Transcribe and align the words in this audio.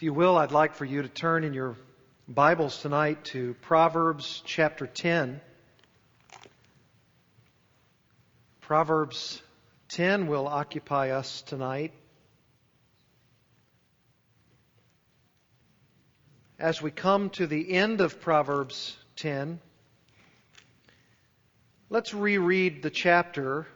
If 0.00 0.04
you 0.04 0.14
will, 0.14 0.38
I'd 0.38 0.50
like 0.50 0.76
for 0.76 0.86
you 0.86 1.02
to 1.02 1.08
turn 1.08 1.44
in 1.44 1.52
your 1.52 1.76
Bibles 2.26 2.80
tonight 2.80 3.22
to 3.34 3.52
Proverbs 3.60 4.42
chapter 4.46 4.86
10. 4.86 5.42
Proverbs 8.62 9.42
10 9.90 10.26
will 10.26 10.48
occupy 10.48 11.10
us 11.10 11.42
tonight. 11.42 11.92
As 16.58 16.80
we 16.80 16.90
come 16.90 17.28
to 17.32 17.46
the 17.46 17.70
end 17.70 18.00
of 18.00 18.22
Proverbs 18.22 18.96
10, 19.16 19.60
let's 21.90 22.14
reread 22.14 22.82
the 22.82 22.88
chapter 22.88 23.66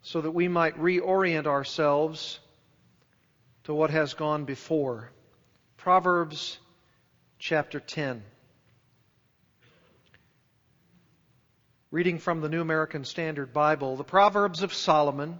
so 0.00 0.22
that 0.22 0.30
we 0.30 0.48
might 0.48 0.78
reorient 0.78 1.46
ourselves 1.46 2.40
to 3.68 3.74
what 3.74 3.90
has 3.90 4.14
gone 4.14 4.46
before. 4.46 5.10
Proverbs 5.76 6.58
chapter 7.38 7.78
10. 7.78 8.22
Reading 11.90 12.18
from 12.18 12.40
the 12.40 12.48
New 12.48 12.62
American 12.62 13.04
Standard 13.04 13.52
Bible, 13.52 13.96
the 13.96 14.04
Proverbs 14.04 14.62
of 14.62 14.72
Solomon. 14.72 15.38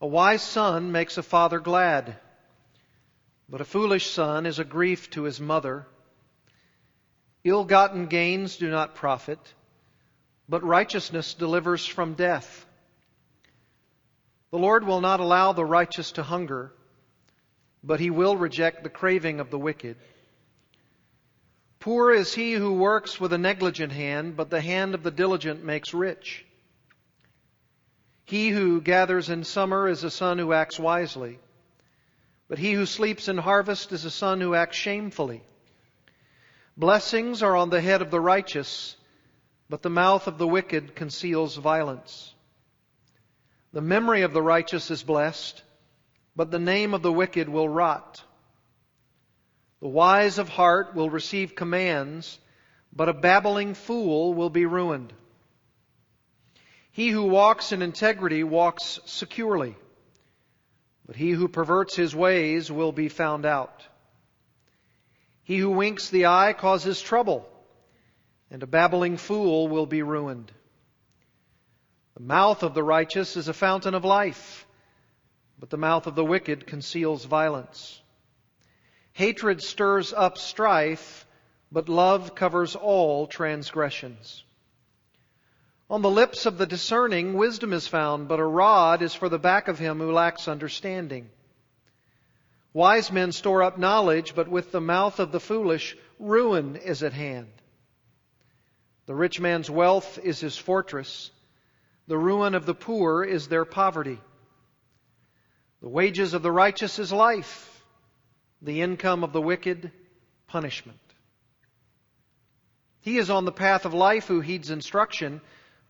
A 0.00 0.08
wise 0.08 0.42
son 0.42 0.90
makes 0.90 1.18
a 1.18 1.22
father 1.22 1.60
glad, 1.60 2.16
but 3.48 3.60
a 3.60 3.64
foolish 3.64 4.10
son 4.10 4.44
is 4.44 4.58
a 4.58 4.64
grief 4.64 5.08
to 5.10 5.22
his 5.22 5.40
mother. 5.40 5.86
Ill 7.44 7.62
gotten 7.62 8.06
gains 8.06 8.56
do 8.56 8.68
not 8.68 8.96
profit, 8.96 9.38
but 10.48 10.64
righteousness 10.64 11.32
delivers 11.32 11.86
from 11.86 12.14
death. 12.14 12.66
The 14.50 14.58
Lord 14.58 14.84
will 14.84 15.00
not 15.00 15.20
allow 15.20 15.52
the 15.52 15.64
righteous 15.64 16.12
to 16.12 16.22
hunger, 16.22 16.72
but 17.84 18.00
he 18.00 18.10
will 18.10 18.36
reject 18.36 18.82
the 18.82 18.90
craving 18.90 19.38
of 19.38 19.50
the 19.50 19.58
wicked. 19.58 19.96
Poor 21.78 22.12
is 22.12 22.34
he 22.34 22.52
who 22.52 22.74
works 22.74 23.20
with 23.20 23.32
a 23.32 23.38
negligent 23.38 23.92
hand, 23.92 24.36
but 24.36 24.50
the 24.50 24.60
hand 24.60 24.94
of 24.94 25.02
the 25.02 25.10
diligent 25.10 25.64
makes 25.64 25.94
rich. 25.94 26.44
He 28.24 28.50
who 28.50 28.80
gathers 28.80 29.30
in 29.30 29.44
summer 29.44 29.88
is 29.88 30.04
a 30.04 30.10
son 30.10 30.38
who 30.38 30.52
acts 30.52 30.78
wisely, 30.78 31.38
but 32.48 32.58
he 32.58 32.72
who 32.72 32.86
sleeps 32.86 33.28
in 33.28 33.38
harvest 33.38 33.92
is 33.92 34.04
a 34.04 34.10
son 34.10 34.40
who 34.40 34.54
acts 34.54 34.76
shamefully. 34.76 35.42
Blessings 36.76 37.42
are 37.42 37.56
on 37.56 37.70
the 37.70 37.80
head 37.80 38.02
of 38.02 38.10
the 38.10 38.20
righteous, 38.20 38.96
but 39.68 39.82
the 39.82 39.90
mouth 39.90 40.26
of 40.26 40.38
the 40.38 40.46
wicked 40.46 40.94
conceals 40.94 41.56
violence. 41.56 42.34
The 43.72 43.80
memory 43.80 44.22
of 44.22 44.32
the 44.32 44.42
righteous 44.42 44.90
is 44.90 45.02
blessed, 45.02 45.62
but 46.34 46.50
the 46.50 46.58
name 46.58 46.92
of 46.92 47.02
the 47.02 47.12
wicked 47.12 47.48
will 47.48 47.68
rot. 47.68 48.22
The 49.80 49.88
wise 49.88 50.38
of 50.38 50.48
heart 50.48 50.94
will 50.94 51.08
receive 51.08 51.54
commands, 51.54 52.38
but 52.92 53.08
a 53.08 53.14
babbling 53.14 53.74
fool 53.74 54.34
will 54.34 54.50
be 54.50 54.66
ruined. 54.66 55.12
He 56.90 57.10
who 57.10 57.24
walks 57.24 57.70
in 57.70 57.80
integrity 57.80 58.42
walks 58.42 58.98
securely, 59.06 59.76
but 61.06 61.14
he 61.14 61.30
who 61.30 61.46
perverts 61.46 61.94
his 61.94 62.14
ways 62.14 62.70
will 62.70 62.92
be 62.92 63.08
found 63.08 63.46
out. 63.46 63.86
He 65.44 65.58
who 65.58 65.70
winks 65.70 66.10
the 66.10 66.26
eye 66.26 66.52
causes 66.52 67.00
trouble, 67.00 67.48
and 68.50 68.62
a 68.62 68.66
babbling 68.66 69.16
fool 69.16 69.68
will 69.68 69.86
be 69.86 70.02
ruined. 70.02 70.52
The 72.20 72.26
mouth 72.26 72.62
of 72.62 72.74
the 72.74 72.82
righteous 72.82 73.34
is 73.38 73.48
a 73.48 73.54
fountain 73.54 73.94
of 73.94 74.04
life, 74.04 74.66
but 75.58 75.70
the 75.70 75.78
mouth 75.78 76.06
of 76.06 76.14
the 76.14 76.24
wicked 76.24 76.66
conceals 76.66 77.24
violence. 77.24 77.98
Hatred 79.14 79.62
stirs 79.62 80.12
up 80.12 80.36
strife, 80.36 81.26
but 81.72 81.88
love 81.88 82.34
covers 82.34 82.76
all 82.76 83.26
transgressions. 83.26 84.44
On 85.88 86.02
the 86.02 86.10
lips 86.10 86.44
of 86.44 86.58
the 86.58 86.66
discerning, 86.66 87.32
wisdom 87.32 87.72
is 87.72 87.88
found, 87.88 88.28
but 88.28 88.38
a 88.38 88.44
rod 88.44 89.00
is 89.00 89.14
for 89.14 89.30
the 89.30 89.38
back 89.38 89.66
of 89.66 89.78
him 89.78 89.98
who 89.98 90.12
lacks 90.12 90.46
understanding. 90.46 91.30
Wise 92.74 93.10
men 93.10 93.32
store 93.32 93.62
up 93.62 93.78
knowledge, 93.78 94.34
but 94.34 94.46
with 94.46 94.72
the 94.72 94.80
mouth 94.82 95.20
of 95.20 95.32
the 95.32 95.40
foolish, 95.40 95.96
ruin 96.18 96.76
is 96.76 97.02
at 97.02 97.14
hand. 97.14 97.50
The 99.06 99.14
rich 99.14 99.40
man's 99.40 99.70
wealth 99.70 100.18
is 100.22 100.38
his 100.38 100.58
fortress 100.58 101.30
the 102.10 102.18
ruin 102.18 102.56
of 102.56 102.66
the 102.66 102.74
poor 102.74 103.22
is 103.22 103.46
their 103.46 103.64
poverty. 103.64 104.18
The 105.80 105.88
wages 105.88 106.34
of 106.34 106.42
the 106.42 106.50
righteous 106.50 106.98
is 106.98 107.12
life. 107.12 107.84
The 108.62 108.82
income 108.82 109.22
of 109.22 109.32
the 109.32 109.40
wicked, 109.40 109.92
punishment. 110.48 110.98
He 113.00 113.16
is 113.16 113.30
on 113.30 113.44
the 113.44 113.52
path 113.52 113.84
of 113.84 113.94
life 113.94 114.26
who 114.26 114.40
heeds 114.40 114.70
instruction, 114.70 115.40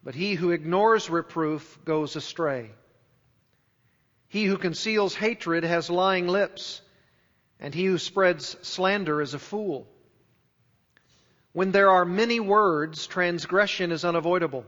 but 0.05 0.15
he 0.15 0.35
who 0.35 0.51
ignores 0.51 1.09
reproof 1.09 1.79
goes 1.87 2.15
astray. 2.17 2.71
He 4.29 4.45
who 4.45 4.59
conceals 4.59 5.15
hatred 5.15 5.65
has 5.65 5.89
lying 5.89 6.29
lips, 6.29 6.83
and 7.59 7.75
he 7.75 7.87
who 7.87 7.97
spreads 7.97 8.59
slander 8.61 9.23
is 9.23 9.33
a 9.33 9.39
fool. 9.39 9.89
When 11.53 11.73
there 11.73 11.89
are 11.89 12.05
many 12.05 12.41
words, 12.41 13.07
transgression 13.07 13.91
is 13.91 14.05
unavoidable. 14.05 14.67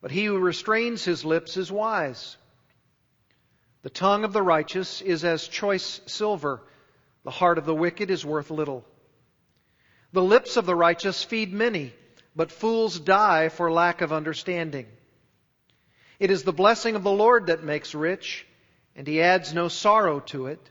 But 0.00 0.10
he 0.10 0.26
who 0.26 0.38
restrains 0.38 1.04
his 1.04 1.24
lips 1.24 1.56
is 1.56 1.72
wise. 1.72 2.36
The 3.82 3.90
tongue 3.90 4.24
of 4.24 4.32
the 4.32 4.42
righteous 4.42 5.00
is 5.00 5.24
as 5.24 5.48
choice 5.48 6.00
silver. 6.06 6.62
The 7.24 7.30
heart 7.30 7.58
of 7.58 7.64
the 7.64 7.74
wicked 7.74 8.10
is 8.10 8.24
worth 8.24 8.50
little. 8.50 8.84
The 10.12 10.22
lips 10.22 10.56
of 10.56 10.66
the 10.66 10.74
righteous 10.74 11.22
feed 11.22 11.52
many, 11.52 11.92
but 12.34 12.52
fools 12.52 12.98
die 12.98 13.48
for 13.48 13.70
lack 13.70 14.00
of 14.00 14.12
understanding. 14.12 14.86
It 16.18 16.30
is 16.30 16.42
the 16.42 16.52
blessing 16.52 16.96
of 16.96 17.02
the 17.02 17.10
Lord 17.10 17.46
that 17.46 17.62
makes 17.62 17.94
rich, 17.94 18.46
and 18.96 19.06
he 19.06 19.20
adds 19.20 19.52
no 19.52 19.68
sorrow 19.68 20.20
to 20.20 20.46
it. 20.46 20.70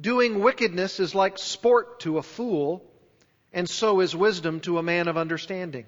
Doing 0.00 0.40
wickedness 0.40 1.00
is 1.00 1.14
like 1.14 1.38
sport 1.38 2.00
to 2.00 2.18
a 2.18 2.22
fool, 2.22 2.84
and 3.52 3.68
so 3.68 4.00
is 4.00 4.14
wisdom 4.14 4.60
to 4.60 4.78
a 4.78 4.82
man 4.82 5.08
of 5.08 5.16
understanding. 5.16 5.86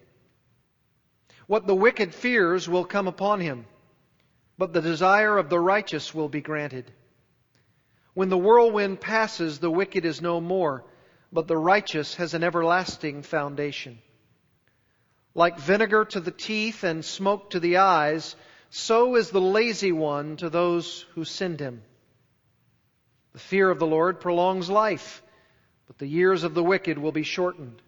What 1.47 1.66
the 1.66 1.75
wicked 1.75 2.15
fears 2.15 2.69
will 2.69 2.84
come 2.84 3.06
upon 3.06 3.41
him, 3.41 3.66
but 4.56 4.72
the 4.72 4.81
desire 4.81 5.37
of 5.37 5.50
the 5.50 5.60
righteous 5.60 6.15
will 6.15 6.28
be 6.28 6.41
granted. 6.41 6.91
When 8.15 8.31
the 8.31 8.38
whirlwind 8.38 9.00
passes, 9.00 9.59
the 9.59 9.71
wicked 9.71 10.04
is 10.06 10.22
no 10.22 10.41
more, 10.41 10.84
but 11.33 11.47
the 11.47 11.56
righteous 11.56 12.15
has 12.15 12.33
an 12.33 12.43
everlasting 12.43 13.22
foundation. 13.22 13.99
Like 15.34 15.59
vinegar 15.59 16.04
to 16.06 16.21
the 16.21 16.31
teeth 16.31 16.83
and 16.83 17.04
smoke 17.04 17.50
to 17.50 17.60
the 17.60 17.78
eyes, 17.78 18.37
so 18.71 19.16
is 19.16 19.31
the 19.31 19.41
lazy 19.41 19.93
one 19.93 20.37
to 20.38 20.49
those 20.49 21.04
who 21.15 21.25
send 21.25 21.60
him. 21.60 21.83
The 23.33 23.41
fear 23.41 23.69
of 23.69 23.81
the 23.81 23.87
Lord 23.87 24.21
prolongs 24.21 24.71
life, 24.71 25.22
but 25.88 25.99
the 25.99 26.06
years 26.06 26.44
of 26.44 26.54
the 26.54 26.62
wicked 26.62 26.97
will 26.97 27.12
be 27.12 27.25
shortened. 27.25 27.83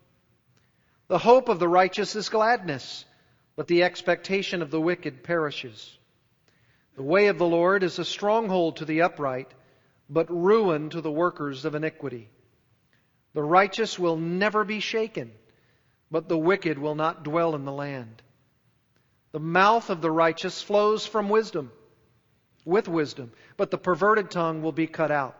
The 1.08 1.18
hope 1.18 1.48
of 1.48 1.60
the 1.60 1.68
righteous 1.68 2.16
is 2.16 2.28
gladness 2.28 3.04
but 3.56 3.66
the 3.66 3.82
expectation 3.82 4.60
of 4.60 4.70
the 4.70 4.80
wicked 4.80 5.24
perishes. 5.24 5.98
The 6.94 7.02
way 7.02 7.28
of 7.28 7.38
the 7.38 7.46
Lord 7.46 7.82
is 7.82 7.98
a 7.98 8.04
stronghold 8.04 8.76
to 8.76 8.84
the 8.84 9.02
upright, 9.02 9.52
but 10.08 10.30
ruin 10.30 10.90
to 10.90 11.00
the 11.00 11.10
workers 11.10 11.64
of 11.64 11.74
iniquity. 11.74 12.28
The 13.32 13.42
righteous 13.42 13.98
will 13.98 14.16
never 14.16 14.64
be 14.64 14.80
shaken, 14.80 15.32
but 16.10 16.28
the 16.28 16.38
wicked 16.38 16.78
will 16.78 16.94
not 16.94 17.24
dwell 17.24 17.54
in 17.54 17.64
the 17.64 17.72
land. 17.72 18.22
The 19.32 19.40
mouth 19.40 19.90
of 19.90 20.00
the 20.00 20.10
righteous 20.10 20.62
flows 20.62 21.06
from 21.06 21.28
wisdom, 21.28 21.72
with 22.64 22.88
wisdom, 22.88 23.32
but 23.56 23.70
the 23.70 23.78
perverted 23.78 24.30
tongue 24.30 24.62
will 24.62 24.72
be 24.72 24.86
cut 24.86 25.10
out. 25.10 25.38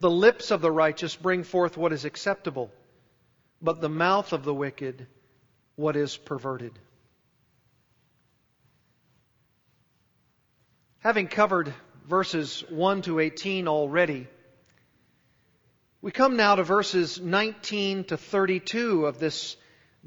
The 0.00 0.10
lips 0.10 0.50
of 0.50 0.60
the 0.60 0.70
righteous 0.70 1.16
bring 1.16 1.42
forth 1.42 1.76
what 1.76 1.92
is 1.92 2.04
acceptable, 2.04 2.70
but 3.60 3.80
the 3.80 3.88
mouth 3.88 4.32
of 4.32 4.44
the 4.44 4.54
wicked 4.54 5.06
what 5.78 5.94
is 5.94 6.16
perverted. 6.16 6.72
Having 10.98 11.28
covered 11.28 11.72
verses 12.08 12.64
1 12.68 13.02
to 13.02 13.20
18 13.20 13.68
already, 13.68 14.26
we 16.02 16.10
come 16.10 16.36
now 16.36 16.56
to 16.56 16.64
verses 16.64 17.20
19 17.20 18.02
to 18.04 18.16
32 18.16 19.06
of 19.06 19.20
this 19.20 19.56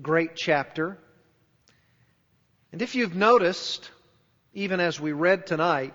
great 0.01 0.35
chapter. 0.35 0.97
And 2.73 2.81
if 2.81 2.95
you've 2.95 3.15
noticed, 3.15 3.89
even 4.53 4.81
as 4.81 4.99
we 4.99 5.13
read 5.13 5.47
tonight, 5.47 5.93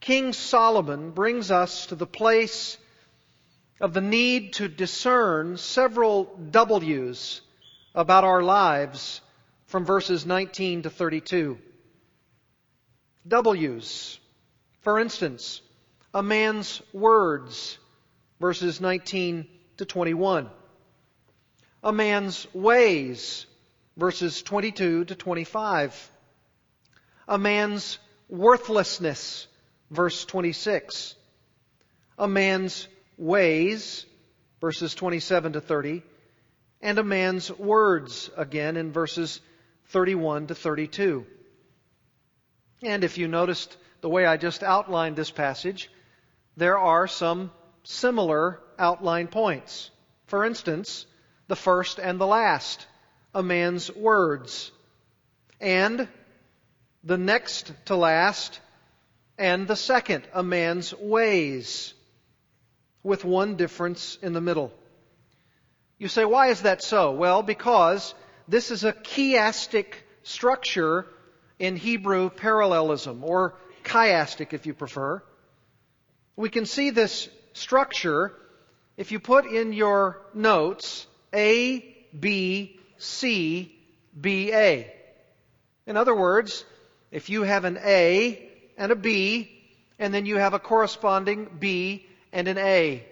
King 0.00 0.34
Solomon 0.34 1.12
brings 1.12 1.50
us 1.50 1.86
to 1.86 1.94
the 1.94 2.06
place 2.06 2.76
of 3.80 3.94
the 3.94 4.02
need 4.02 4.52
to 4.54 4.68
discern 4.68 5.56
several 5.56 6.24
W's 6.50 7.40
about 7.94 8.24
our 8.24 8.42
lives 8.42 9.20
from 9.66 9.84
verses 9.84 10.26
19 10.26 10.82
to 10.82 10.90
32. 10.90 11.58
W's. 13.26 14.18
For 14.80 14.98
instance, 14.98 15.60
A 16.12 16.22
man's 16.22 16.82
words, 16.92 17.78
verses 18.40 18.80
19 18.80 19.46
to 19.76 19.84
21. 19.84 20.48
A 21.84 21.92
man's 21.92 22.52
ways, 22.52 23.46
verses 23.96 24.42
22 24.42 25.04
to 25.04 25.14
25. 25.14 26.10
A 27.28 27.38
man's 27.38 27.98
worthlessness, 28.28 29.46
verse 29.90 30.24
26. 30.24 31.14
A 32.18 32.26
man's 32.26 32.88
ways, 33.16 34.04
verses 34.60 34.94
27 34.94 35.52
to 35.52 35.60
30. 35.60 36.02
And 36.80 36.98
a 36.98 37.04
man's 37.04 37.50
words, 37.50 38.30
again 38.36 38.76
in 38.76 38.92
verses 38.92 39.40
31 39.88 40.48
to 40.48 40.54
32. 40.54 41.26
And 42.82 43.04
if 43.04 43.18
you 43.18 43.28
noticed 43.28 43.76
the 44.00 44.08
way 44.08 44.24
I 44.24 44.36
just 44.36 44.62
outlined 44.62 45.16
this 45.16 45.30
passage, 45.30 45.90
there 46.56 46.78
are 46.78 47.06
some 47.06 47.50
similar 47.82 48.60
outline 48.78 49.28
points. 49.28 49.90
For 50.26 50.44
instance, 50.44 51.06
the 51.48 51.56
first 51.56 51.98
and 51.98 52.20
the 52.20 52.26
last, 52.26 52.86
a 53.34 53.42
man's 53.42 53.94
words. 53.94 54.70
And 55.60 56.08
the 57.04 57.18
next 57.18 57.72
to 57.86 57.96
last, 57.96 58.60
and 59.36 59.66
the 59.66 59.76
second, 59.76 60.26
a 60.32 60.42
man's 60.42 60.94
ways, 60.94 61.94
with 63.02 63.24
one 63.24 63.56
difference 63.56 64.18
in 64.22 64.32
the 64.32 64.40
middle. 64.40 64.72
You 66.00 66.08
say, 66.08 66.24
why 66.24 66.48
is 66.48 66.62
that 66.62 66.82
so? 66.82 67.12
Well, 67.12 67.42
because 67.42 68.14
this 68.48 68.70
is 68.70 68.84
a 68.84 68.92
chiastic 68.94 69.92
structure 70.22 71.06
in 71.58 71.76
Hebrew 71.76 72.30
parallelism, 72.30 73.22
or 73.22 73.54
chiastic 73.84 74.54
if 74.54 74.64
you 74.64 74.72
prefer. 74.72 75.22
We 76.36 76.48
can 76.48 76.64
see 76.64 76.88
this 76.88 77.28
structure 77.52 78.32
if 78.96 79.12
you 79.12 79.20
put 79.20 79.44
in 79.44 79.74
your 79.74 80.22
notes 80.32 81.06
A, 81.34 81.80
B, 82.18 82.80
C, 82.96 83.78
B, 84.18 84.54
A. 84.54 84.90
In 85.86 85.98
other 85.98 86.16
words, 86.16 86.64
if 87.10 87.28
you 87.28 87.42
have 87.42 87.66
an 87.66 87.78
A 87.84 88.48
and 88.78 88.90
a 88.90 88.96
B, 88.96 89.50
and 89.98 90.14
then 90.14 90.24
you 90.24 90.38
have 90.38 90.54
a 90.54 90.58
corresponding 90.58 91.58
B 91.58 92.06
and 92.32 92.48
an 92.48 92.56
A, 92.56 93.04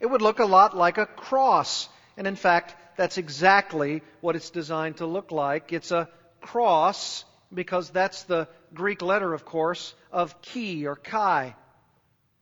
it 0.00 0.06
would 0.06 0.20
look 0.20 0.38
a 0.38 0.44
lot 0.44 0.76
like 0.76 0.98
a 0.98 1.06
cross. 1.06 1.88
And 2.16 2.26
in 2.26 2.36
fact, 2.36 2.74
that's 2.96 3.18
exactly 3.18 4.02
what 4.20 4.36
it's 4.36 4.50
designed 4.50 4.98
to 4.98 5.06
look 5.06 5.30
like. 5.30 5.72
It's 5.72 5.90
a 5.90 6.08
cross 6.40 7.24
because 7.52 7.90
that's 7.90 8.24
the 8.24 8.48
Greek 8.74 9.02
letter, 9.02 9.34
of 9.34 9.44
course, 9.44 9.94
of 10.10 10.34
chi 10.42 10.84
or 10.84 10.96
chi. 10.96 11.54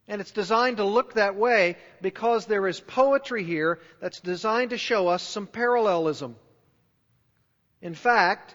And 0.06 0.20
it's 0.20 0.32
designed 0.32 0.76
to 0.76 0.84
look 0.84 1.14
that 1.14 1.34
way 1.34 1.76
because 2.02 2.46
there 2.46 2.66
is 2.68 2.78
poetry 2.78 3.44
here 3.44 3.80
that's 4.00 4.20
designed 4.20 4.70
to 4.70 4.78
show 4.78 5.08
us 5.08 5.22
some 5.22 5.46
parallelism. 5.46 6.36
In 7.80 7.94
fact, 7.94 8.54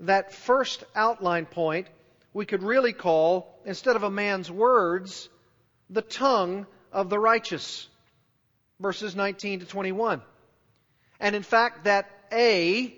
that 0.00 0.32
first 0.32 0.84
outline 0.94 1.46
point 1.46 1.88
we 2.34 2.46
could 2.46 2.62
really 2.62 2.92
call, 2.92 3.60
instead 3.66 3.96
of 3.96 4.02
a 4.02 4.10
man's 4.10 4.50
words, 4.50 5.28
the 5.90 6.02
tongue 6.02 6.66
of 6.90 7.10
the 7.10 7.18
righteous. 7.18 7.88
Verses 8.80 9.14
19 9.14 9.60
to 9.60 9.66
21. 9.66 10.22
And 11.22 11.36
in 11.36 11.44
fact, 11.44 11.84
that 11.84 12.10
A 12.32 12.92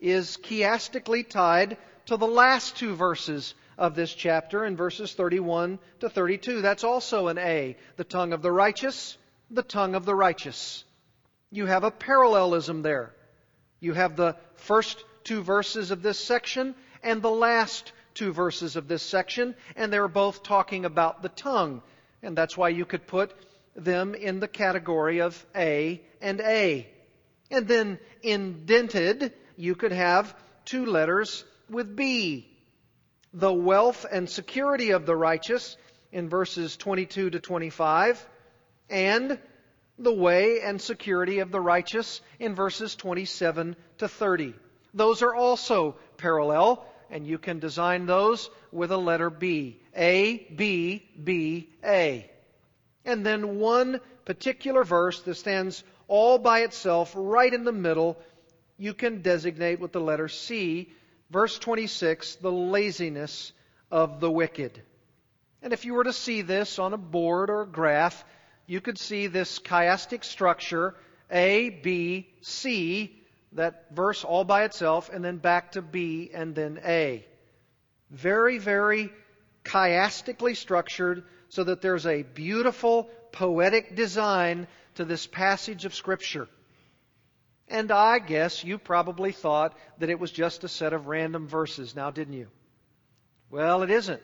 is 0.00 0.38
chiastically 0.38 1.28
tied 1.28 1.76
to 2.06 2.16
the 2.16 2.26
last 2.26 2.78
two 2.78 2.96
verses 2.96 3.54
of 3.76 3.94
this 3.94 4.14
chapter 4.14 4.64
in 4.64 4.76
verses 4.76 5.12
31 5.12 5.78
to 6.00 6.08
32. 6.08 6.62
That's 6.62 6.84
also 6.84 7.28
an 7.28 7.36
A. 7.36 7.76
The 7.96 8.04
tongue 8.04 8.32
of 8.32 8.40
the 8.40 8.50
righteous, 8.50 9.18
the 9.50 9.62
tongue 9.62 9.94
of 9.94 10.06
the 10.06 10.14
righteous. 10.14 10.84
You 11.50 11.66
have 11.66 11.84
a 11.84 11.90
parallelism 11.90 12.80
there. 12.80 13.12
You 13.78 13.92
have 13.92 14.16
the 14.16 14.36
first 14.54 15.04
two 15.24 15.42
verses 15.42 15.90
of 15.90 16.00
this 16.00 16.18
section 16.18 16.74
and 17.02 17.20
the 17.20 17.30
last 17.30 17.92
two 18.14 18.32
verses 18.32 18.76
of 18.76 18.88
this 18.88 19.02
section, 19.02 19.54
and 19.76 19.92
they're 19.92 20.08
both 20.08 20.42
talking 20.42 20.86
about 20.86 21.20
the 21.20 21.28
tongue. 21.28 21.82
And 22.22 22.34
that's 22.34 22.56
why 22.56 22.70
you 22.70 22.86
could 22.86 23.06
put 23.06 23.34
them 23.74 24.14
in 24.14 24.40
the 24.40 24.48
category 24.48 25.20
of 25.20 25.44
A 25.54 26.00
and 26.22 26.40
A. 26.40 26.88
And 27.50 27.68
then 27.68 27.98
indented, 28.22 29.32
you 29.56 29.74
could 29.74 29.92
have 29.92 30.34
two 30.64 30.86
letters 30.86 31.44
with 31.70 31.94
B. 31.94 32.48
The 33.32 33.52
wealth 33.52 34.06
and 34.10 34.28
security 34.28 34.90
of 34.90 35.06
the 35.06 35.16
righteous 35.16 35.76
in 36.12 36.28
verses 36.28 36.76
22 36.76 37.30
to 37.30 37.40
25, 37.40 38.26
and 38.88 39.38
the 39.98 40.12
way 40.12 40.60
and 40.60 40.80
security 40.80 41.40
of 41.40 41.50
the 41.50 41.60
righteous 41.60 42.20
in 42.38 42.54
verses 42.54 42.94
27 42.96 43.76
to 43.98 44.08
30. 44.08 44.54
Those 44.94 45.22
are 45.22 45.34
also 45.34 45.96
parallel, 46.16 46.86
and 47.10 47.26
you 47.26 47.38
can 47.38 47.58
design 47.58 48.06
those 48.06 48.50
with 48.72 48.90
a 48.90 48.96
letter 48.96 49.30
B. 49.30 49.80
A, 49.94 50.46
B, 50.54 51.06
B, 51.22 51.68
A. 51.84 52.30
And 53.04 53.24
then 53.24 53.58
one 53.58 54.00
particular 54.24 54.84
verse 54.84 55.20
that 55.22 55.36
stands 55.36 55.84
all 56.08 56.38
by 56.38 56.60
itself 56.60 57.12
right 57.16 57.52
in 57.52 57.64
the 57.64 57.72
middle, 57.72 58.16
you 58.78 58.94
can 58.94 59.22
designate 59.22 59.80
with 59.80 59.92
the 59.92 60.00
letter 60.00 60.28
C 60.28 60.90
verse 61.30 61.58
26, 61.58 62.36
the 62.36 62.52
laziness 62.52 63.52
of 63.90 64.20
the 64.20 64.30
wicked. 64.30 64.80
And 65.62 65.72
if 65.72 65.84
you 65.84 65.94
were 65.94 66.04
to 66.04 66.12
see 66.12 66.42
this 66.42 66.78
on 66.78 66.92
a 66.92 66.98
board 66.98 67.50
or 67.50 67.62
a 67.62 67.66
graph, 67.66 68.24
you 68.66 68.80
could 68.80 68.98
see 68.98 69.26
this 69.26 69.58
chiastic 69.58 70.24
structure, 70.24 70.94
A, 71.30 71.70
B, 71.70 72.28
C, 72.42 73.20
that 73.52 73.86
verse 73.92 74.24
all 74.24 74.44
by 74.44 74.64
itself, 74.64 75.10
and 75.12 75.24
then 75.24 75.38
back 75.38 75.72
to 75.72 75.82
B 75.82 76.30
and 76.32 76.54
then 76.54 76.80
A. 76.84 77.24
Very, 78.10 78.58
very 78.58 79.10
chiastically 79.64 80.56
structured 80.56 81.24
so 81.48 81.64
that 81.64 81.80
there's 81.80 82.06
a 82.06 82.22
beautiful 82.22 83.10
poetic 83.32 83.96
design 83.96 84.68
to 84.96 85.04
this 85.04 85.26
passage 85.26 85.84
of 85.84 85.94
Scripture. 85.94 86.48
And 87.68 87.90
I 87.90 88.18
guess 88.18 88.62
you 88.62 88.78
probably 88.78 89.32
thought 89.32 89.76
that 89.98 90.10
it 90.10 90.20
was 90.20 90.30
just 90.30 90.64
a 90.64 90.68
set 90.68 90.92
of 90.92 91.06
random 91.06 91.48
verses, 91.48 91.96
now 91.96 92.10
didn't 92.10 92.34
you? 92.34 92.48
Well, 93.50 93.82
it 93.82 93.90
isn't. 93.90 94.22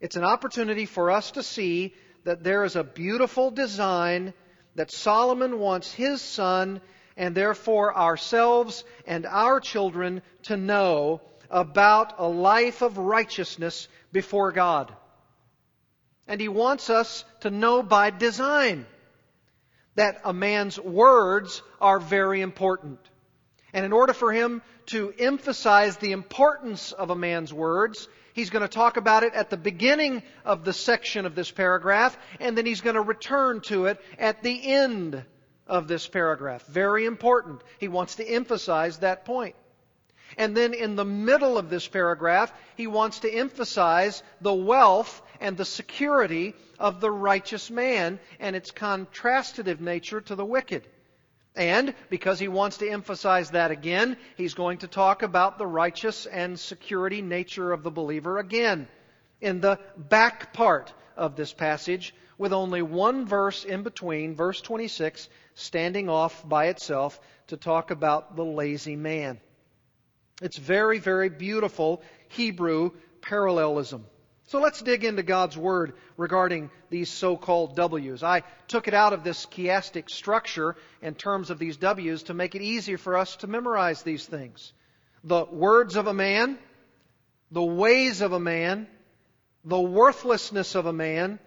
It's 0.00 0.16
an 0.16 0.24
opportunity 0.24 0.86
for 0.86 1.10
us 1.10 1.32
to 1.32 1.42
see 1.42 1.94
that 2.24 2.44
there 2.44 2.64
is 2.64 2.76
a 2.76 2.84
beautiful 2.84 3.50
design 3.50 4.32
that 4.76 4.90
Solomon 4.90 5.58
wants 5.58 5.92
his 5.92 6.22
son 6.22 6.80
and 7.16 7.34
therefore 7.34 7.96
ourselves 7.96 8.84
and 9.06 9.26
our 9.26 9.60
children 9.60 10.22
to 10.44 10.56
know 10.56 11.20
about 11.50 12.14
a 12.18 12.28
life 12.28 12.82
of 12.82 12.96
righteousness 12.96 13.88
before 14.12 14.52
God. 14.52 14.94
And 16.26 16.40
he 16.40 16.48
wants 16.48 16.90
us 16.90 17.24
to 17.40 17.50
know 17.50 17.82
by 17.82 18.10
design 18.10 18.86
that 19.98 20.20
a 20.24 20.32
man's 20.32 20.78
words 20.78 21.60
are 21.80 21.98
very 21.98 22.40
important. 22.40 23.00
And 23.72 23.84
in 23.84 23.92
order 23.92 24.12
for 24.12 24.32
him 24.32 24.62
to 24.86 25.12
emphasize 25.18 25.96
the 25.96 26.12
importance 26.12 26.92
of 26.92 27.10
a 27.10 27.16
man's 27.16 27.52
words, 27.52 28.08
he's 28.32 28.50
going 28.50 28.62
to 28.62 28.68
talk 28.68 28.96
about 28.96 29.24
it 29.24 29.34
at 29.34 29.50
the 29.50 29.56
beginning 29.56 30.22
of 30.44 30.64
the 30.64 30.72
section 30.72 31.26
of 31.26 31.34
this 31.34 31.50
paragraph, 31.50 32.16
and 32.38 32.56
then 32.56 32.64
he's 32.64 32.80
going 32.80 32.94
to 32.94 33.02
return 33.02 33.60
to 33.62 33.86
it 33.86 34.00
at 34.20 34.40
the 34.44 34.72
end 34.72 35.24
of 35.66 35.88
this 35.88 36.06
paragraph. 36.06 36.64
Very 36.66 37.04
important. 37.04 37.60
He 37.80 37.88
wants 37.88 38.14
to 38.14 38.24
emphasize 38.24 38.98
that 38.98 39.24
point. 39.24 39.56
And 40.36 40.56
then 40.56 40.74
in 40.74 40.94
the 40.94 41.04
middle 41.04 41.58
of 41.58 41.70
this 41.70 41.88
paragraph, 41.88 42.52
he 42.76 42.86
wants 42.86 43.18
to 43.20 43.30
emphasize 43.30 44.22
the 44.40 44.54
wealth 44.54 45.22
and 45.40 45.56
the 45.56 45.64
security 45.64 46.54
of 46.78 47.00
the 47.00 47.10
righteous 47.10 47.70
man 47.70 48.18
and 48.38 48.54
its 48.54 48.70
contrastative 48.70 49.80
nature 49.80 50.20
to 50.20 50.34
the 50.34 50.44
wicked. 50.44 50.86
And 51.56 51.94
because 52.08 52.38
he 52.38 52.48
wants 52.48 52.78
to 52.78 52.88
emphasize 52.88 53.50
that 53.50 53.70
again, 53.70 54.16
he's 54.36 54.54
going 54.54 54.78
to 54.78 54.88
talk 54.88 55.22
about 55.22 55.58
the 55.58 55.66
righteous 55.66 56.26
and 56.26 56.58
security 56.58 57.20
nature 57.20 57.72
of 57.72 57.82
the 57.82 57.90
believer 57.90 58.38
again 58.38 58.86
in 59.40 59.60
the 59.60 59.78
back 59.96 60.52
part 60.52 60.92
of 61.16 61.36
this 61.36 61.52
passage 61.52 62.14
with 62.38 62.52
only 62.52 62.82
one 62.82 63.26
verse 63.26 63.64
in 63.64 63.82
between, 63.82 64.36
verse 64.36 64.60
26, 64.60 65.28
standing 65.54 66.08
off 66.08 66.48
by 66.48 66.66
itself 66.66 67.20
to 67.48 67.56
talk 67.56 67.90
about 67.90 68.36
the 68.36 68.44
lazy 68.44 68.94
man. 68.94 69.40
It's 70.40 70.56
very, 70.56 71.00
very 71.00 71.28
beautiful 71.28 72.02
Hebrew 72.28 72.92
parallelism. 73.20 74.04
So 74.48 74.60
let's 74.60 74.80
dig 74.80 75.04
into 75.04 75.22
God's 75.22 75.58
Word 75.58 75.92
regarding 76.16 76.70
these 76.88 77.10
so 77.10 77.36
called 77.36 77.76
W's. 77.76 78.22
I 78.22 78.44
took 78.66 78.88
it 78.88 78.94
out 78.94 79.12
of 79.12 79.22
this 79.22 79.44
chiastic 79.44 80.08
structure 80.08 80.74
in 81.02 81.14
terms 81.14 81.50
of 81.50 81.58
these 81.58 81.76
W's 81.76 82.22
to 82.24 82.34
make 82.34 82.54
it 82.54 82.62
easier 82.62 82.96
for 82.96 83.18
us 83.18 83.36
to 83.36 83.46
memorize 83.46 84.02
these 84.02 84.24
things. 84.24 84.72
The 85.22 85.44
words 85.44 85.96
of 85.96 86.06
a 86.06 86.14
man, 86.14 86.58
the 87.50 87.62
ways 87.62 88.22
of 88.22 88.32
a 88.32 88.40
man, 88.40 88.86
the 89.66 89.78
worthlessness 89.78 90.74
of 90.74 90.86
a 90.86 90.94
man, 90.94 91.38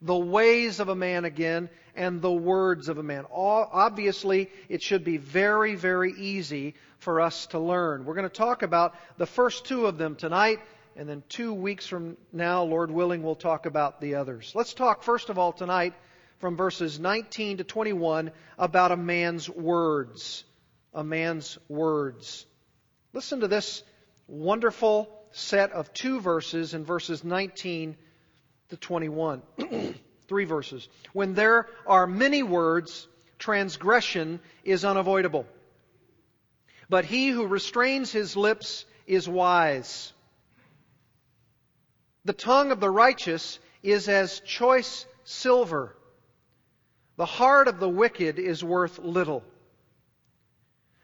the 0.00 0.16
ways 0.16 0.78
of 0.78 0.88
a 0.88 0.94
man 0.94 1.24
again, 1.24 1.68
and 1.96 2.22
the 2.22 2.30
words 2.30 2.88
of 2.88 2.98
a 2.98 3.02
man. 3.02 3.24
All, 3.24 3.68
obviously, 3.72 4.48
it 4.68 4.80
should 4.80 5.02
be 5.02 5.16
very, 5.16 5.74
very 5.74 6.12
easy 6.12 6.74
for 6.98 7.20
us 7.20 7.46
to 7.46 7.58
learn. 7.58 8.04
We're 8.04 8.14
going 8.14 8.28
to 8.28 8.34
talk 8.34 8.62
about 8.62 8.94
the 9.16 9.26
first 9.26 9.64
two 9.64 9.86
of 9.86 9.98
them 9.98 10.14
tonight, 10.14 10.60
and 10.96 11.08
then 11.08 11.22
two 11.28 11.52
weeks 11.52 11.86
from 11.86 12.16
now, 12.32 12.62
Lord 12.62 12.90
willing, 12.90 13.22
we'll 13.22 13.34
talk 13.34 13.66
about 13.66 14.00
the 14.00 14.14
others. 14.14 14.52
Let's 14.54 14.74
talk, 14.74 15.02
first 15.02 15.28
of 15.28 15.38
all, 15.38 15.52
tonight 15.52 15.94
from 16.38 16.56
verses 16.56 17.00
19 17.00 17.58
to 17.58 17.64
21 17.64 18.30
about 18.58 18.92
a 18.92 18.96
man's 18.96 19.50
words. 19.50 20.44
A 20.92 21.02
man's 21.02 21.58
words. 21.68 22.46
Listen 23.12 23.40
to 23.40 23.48
this 23.48 23.82
wonderful 24.28 25.08
set 25.32 25.72
of 25.72 25.92
two 25.92 26.20
verses 26.20 26.74
in 26.74 26.84
verses 26.84 27.24
19 27.24 27.96
to 28.70 28.76
21. 28.76 29.42
Three 30.28 30.44
verses. 30.44 30.88
When 31.12 31.34
there 31.34 31.66
are 31.86 32.06
many 32.06 32.42
words, 32.42 33.08
transgression 33.38 34.40
is 34.62 34.84
unavoidable. 34.84 35.46
But 36.88 37.04
he 37.04 37.28
who 37.28 37.46
restrains 37.46 38.12
his 38.12 38.36
lips 38.36 38.86
is 39.06 39.28
wise. 39.28 40.13
The 42.24 42.32
tongue 42.32 42.70
of 42.72 42.80
the 42.80 42.90
righteous 42.90 43.58
is 43.82 44.08
as 44.08 44.40
choice 44.40 45.06
silver. 45.24 45.94
The 47.16 47.26
heart 47.26 47.68
of 47.68 47.78
the 47.78 47.88
wicked 47.88 48.38
is 48.38 48.64
worth 48.64 48.98
little. 48.98 49.44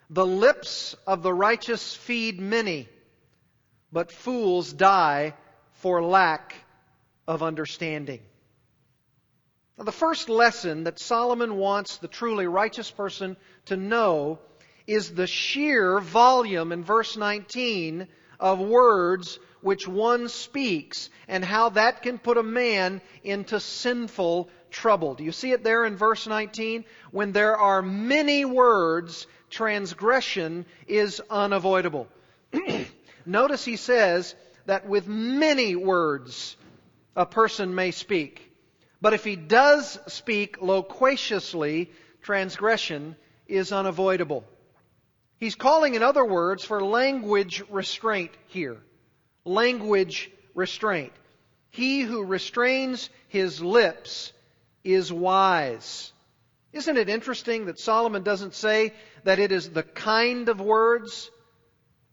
The 0.08 0.26
lips 0.26 0.96
of 1.06 1.22
the 1.22 1.32
righteous 1.32 1.94
feed 1.94 2.40
many, 2.40 2.88
but 3.92 4.10
fools 4.10 4.72
die 4.72 5.34
for 5.74 6.02
lack 6.02 6.54
of 7.28 7.42
understanding. 7.42 8.20
Now, 9.78 9.84
the 9.84 9.92
first 9.92 10.28
lesson 10.28 10.84
that 10.84 10.98
Solomon 10.98 11.56
wants 11.56 11.98
the 11.98 12.08
truly 12.08 12.46
righteous 12.46 12.90
person 12.90 13.36
to 13.66 13.76
know 13.76 14.40
is 14.86 15.14
the 15.14 15.26
sheer 15.26 16.00
volume 16.00 16.72
in 16.72 16.82
verse 16.82 17.16
19 17.16 18.08
of 18.40 18.58
words 18.58 19.38
which 19.62 19.86
one 19.86 20.28
speaks 20.28 21.10
and 21.28 21.44
how 21.44 21.70
that 21.70 22.02
can 22.02 22.18
put 22.18 22.38
a 22.38 22.42
man 22.42 23.00
into 23.22 23.60
sinful 23.60 24.48
trouble. 24.70 25.14
Do 25.14 25.24
you 25.24 25.32
see 25.32 25.52
it 25.52 25.64
there 25.64 25.84
in 25.84 25.96
verse 25.96 26.26
19? 26.26 26.84
When 27.10 27.32
there 27.32 27.56
are 27.56 27.82
many 27.82 28.44
words, 28.44 29.26
transgression 29.50 30.66
is 30.86 31.20
unavoidable. 31.30 32.08
Notice 33.26 33.64
he 33.64 33.76
says 33.76 34.34
that 34.66 34.86
with 34.86 35.06
many 35.06 35.76
words 35.76 36.56
a 37.16 37.26
person 37.26 37.74
may 37.74 37.90
speak. 37.90 38.52
But 39.00 39.14
if 39.14 39.24
he 39.24 39.36
does 39.36 39.98
speak 40.08 40.60
loquaciously, 40.60 41.90
transgression 42.22 43.16
is 43.48 43.72
unavoidable. 43.72 44.44
He's 45.38 45.54
calling, 45.54 45.94
in 45.94 46.02
other 46.02 46.24
words, 46.24 46.64
for 46.64 46.84
language 46.84 47.62
restraint 47.70 48.30
here. 48.48 48.76
Language 49.44 50.30
restraint. 50.54 51.12
He 51.70 52.02
who 52.02 52.24
restrains 52.24 53.08
his 53.28 53.62
lips 53.62 54.32
is 54.84 55.12
wise. 55.12 56.12
Isn't 56.72 56.96
it 56.96 57.08
interesting 57.08 57.66
that 57.66 57.78
Solomon 57.78 58.22
doesn't 58.22 58.54
say 58.54 58.92
that 59.24 59.38
it 59.38 59.52
is 59.52 59.70
the 59.70 59.82
kind 59.82 60.48
of 60.48 60.60
words 60.60 61.30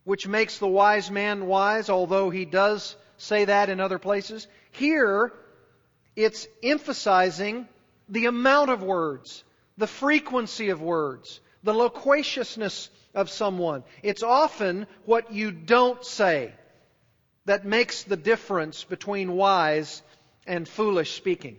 which 0.03 0.27
makes 0.27 0.57
the 0.57 0.67
wise 0.67 1.12
man 1.12 1.48
wise, 1.48 1.89
although 1.89 2.29
he 2.29 2.46
does 2.46 2.96
say 3.17 3.46
that 3.46 3.69
in 3.69 3.79
other 3.79 4.00
places? 4.00 4.48
Here, 4.72 5.34
it's 6.15 6.48
emphasizing 6.63 7.67
the 8.10 8.25
amount 8.25 8.69
of 8.69 8.84
words, 8.84 9.43
the 9.77 9.88
frequency 9.88 10.69
of 10.69 10.81
words, 10.81 11.39
the 11.63 11.74
loquaciousness 11.74 12.89
of 13.13 13.29
someone. 13.29 13.84
It's 14.01 14.24
often 14.24 14.88
what 15.05 15.34
you 15.34 15.51
don't 15.51 16.03
say 16.05 16.53
that 17.48 17.66
makes 17.66 18.04
the 18.04 18.18
difference 18.18 18.84
between 18.84 19.32
wise 19.32 20.01
and 20.46 20.68
foolish 20.68 21.16
speaking. 21.16 21.58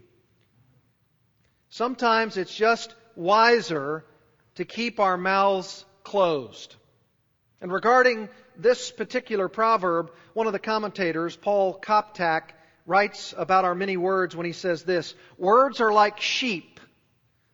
Sometimes 1.71 2.37
it's 2.37 2.55
just 2.55 2.95
wiser 3.17 4.05
to 4.57 4.67
keep 4.67 5.01
our 5.01 5.17
mouths 5.17 5.87
closed. 6.05 6.77
And 7.63 7.73
regarding 7.73 8.29
this 8.55 8.91
particular 8.91 9.49
proverb, 9.49 10.13
one 10.35 10.47
of 10.47 10.53
the 10.53 10.59
commentators, 10.59 11.37
Paul 11.37 11.81
Koptak, 11.81 12.51
writes 12.85 13.35
about 13.37 13.65
our 13.65 13.75
many 13.75 13.97
words 13.97 14.37
when 14.37 14.45
he 14.45 14.53
says 14.53 14.83
this 14.83 15.15
Words 15.39 15.81
are 15.81 15.93
like 15.93 16.21
sheep. 16.21 16.81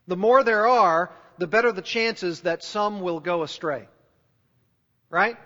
The 0.08 0.16
more 0.16 0.42
there 0.42 0.66
are, 0.66 1.12
the 1.38 1.46
better 1.46 1.70
the 1.70 1.82
chances 1.82 2.40
that 2.40 2.64
some 2.64 3.00
will 3.00 3.20
go 3.20 3.44
astray. 3.44 3.86
Right? 5.08 5.36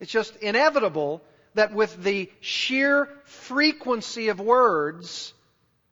It's 0.00 0.10
just 0.10 0.34
inevitable 0.36 1.22
that 1.54 1.72
with 1.72 2.02
the 2.02 2.30
sheer 2.40 3.08
frequency 3.24 4.28
of 4.28 4.40
words, 4.40 5.32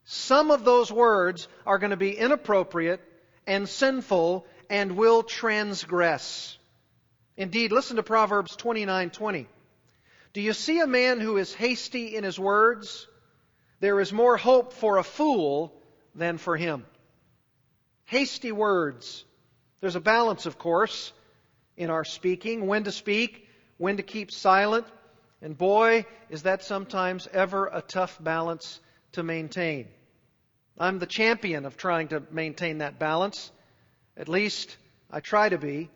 some 0.04 0.50
of 0.50 0.64
those 0.64 0.92
words 0.92 1.49
are 1.66 1.78
going 1.78 1.90
to 1.90 1.97
be 1.97 2.16
inappropriate 2.16 3.00
and 3.47 3.69
sinful 3.69 4.47
and 4.69 4.97
will 4.97 5.23
transgress. 5.23 6.57
Indeed, 7.37 7.73
listen 7.73 7.97
to 7.97 8.02
Proverbs 8.02 8.57
29:20. 8.57 9.47
Do 10.33 10.40
you 10.40 10.52
see 10.52 10.81
a 10.81 10.87
man 10.87 11.21
who 11.21 11.37
is 11.37 11.54
hasty 11.54 12.16
in 12.16 12.25
his 12.25 12.38
words? 12.38 13.07
There 13.81 14.00
is 14.00 14.12
more 14.12 14.37
hope 14.37 14.73
for 14.73 14.97
a 14.97 15.02
fool 15.02 15.73
than 16.14 16.38
for 16.38 16.57
him. 16.57 16.87
Hasty 18.04 18.52
words. 18.52 19.25
There's 19.81 19.97
a 19.97 20.00
balance, 20.00 20.47
of 20.47 20.59
course, 20.59 21.12
in 21.76 21.90
our 21.90 22.04
speaking 22.04 22.66
when 22.66 22.85
to 22.85 22.92
speak, 22.92 23.49
when 23.78 23.97
to 23.97 24.02
keep 24.02 24.31
silent. 24.31 24.87
And 25.42 25.58
boy, 25.58 26.06
is 26.30 26.44
that 26.44 26.62
sometimes 26.62 27.28
ever 27.32 27.66
a 27.66 27.82
tough 27.82 28.16
balance 28.22 28.80
to 29.12 29.22
maintain. 29.22 29.88
I'm 30.78 31.00
the 31.00 31.06
champion 31.06 31.66
of 31.66 31.76
trying 31.76 32.08
to 32.08 32.22
maintain 32.30 32.78
that 32.78 32.99
balance. 32.99 33.50
At 34.16 34.28
least 34.28 34.76
I 35.11 35.20
try 35.20 35.49
to 35.49 35.58
be. 35.58 35.90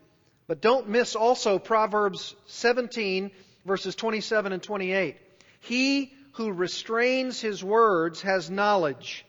But 0.48 0.60
don't 0.60 0.88
miss 0.88 1.16
also 1.16 1.58
Proverbs 1.58 2.34
17 2.46 3.30
verses 3.64 3.94
27 3.94 4.52
and 4.52 4.62
28. 4.62 5.16
He 5.60 6.12
who 6.32 6.52
restrains 6.52 7.40
his 7.40 7.62
words 7.64 8.22
has 8.22 8.50
knowledge, 8.50 9.26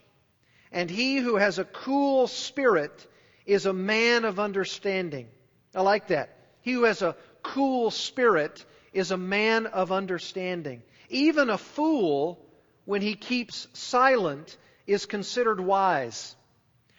and 0.71 0.89
he 0.89 1.17
who 1.17 1.36
has 1.36 1.57
a 1.57 1.65
cool 1.65 2.27
spirit 2.27 3.07
is 3.45 3.65
a 3.65 3.74
man 3.74 4.25
of 4.25 4.39
understanding. 4.39 5.27
I 5.74 5.81
like 5.81 6.07
that. 6.07 6.36
He 6.62 6.74
who 6.74 6.83
has 6.83 7.01
a 7.01 7.15
cool 7.41 7.91
spirit 7.91 8.63
is 8.97 9.11
a 9.11 9.17
man 9.17 9.67
of 9.67 9.91
understanding. 9.91 10.81
Even 11.09 11.51
a 11.51 11.57
fool, 11.57 12.43
when 12.85 13.03
he 13.03 13.13
keeps 13.13 13.67
silent, 13.73 14.57
is 14.87 15.05
considered 15.05 15.59
wise. 15.59 16.35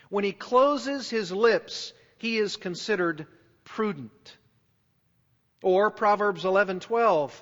When 0.09 0.23
he 0.23 0.33
closes 0.33 1.11
his 1.11 1.33
lips, 1.33 1.93
he 2.19 2.39
is 2.39 2.57
considered 2.57 3.27
prudent. 3.65 4.37
Or 5.61 5.91
Proverbs 5.91 6.45
11:12, 6.45 7.33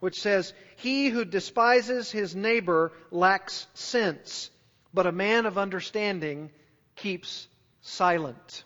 which 0.00 0.18
says, 0.18 0.54
"He 0.76 1.10
who 1.10 1.26
despises 1.26 2.10
his 2.10 2.34
neighbor 2.34 2.92
lacks 3.10 3.66
sense, 3.74 4.50
but 4.94 5.06
a 5.06 5.12
man 5.12 5.44
of 5.44 5.58
understanding 5.58 6.50
keeps 6.94 7.48
silent." 7.82 8.64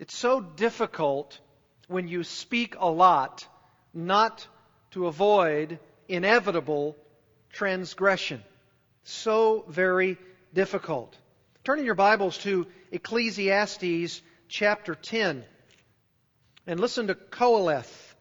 It's 0.00 0.16
so 0.16 0.40
difficult 0.40 1.38
when 1.86 2.08
you 2.08 2.24
speak 2.24 2.74
a 2.76 2.90
lot 2.90 3.46
not 3.92 4.46
to 4.92 5.06
avoid 5.06 5.78
inevitable 6.08 6.96
transgression. 7.52 8.42
So 9.04 9.64
very 9.68 10.18
difficult. 10.52 11.16
Turning 11.64 11.84
your 11.84 11.94
Bibles 11.94 12.38
to 12.38 12.66
Ecclesiastes 12.90 14.22
chapter 14.48 14.94
10. 14.94 15.44
And 16.66 16.80
listen 16.80 17.08
to 17.08 17.14
Qoheleth, 17.14 18.14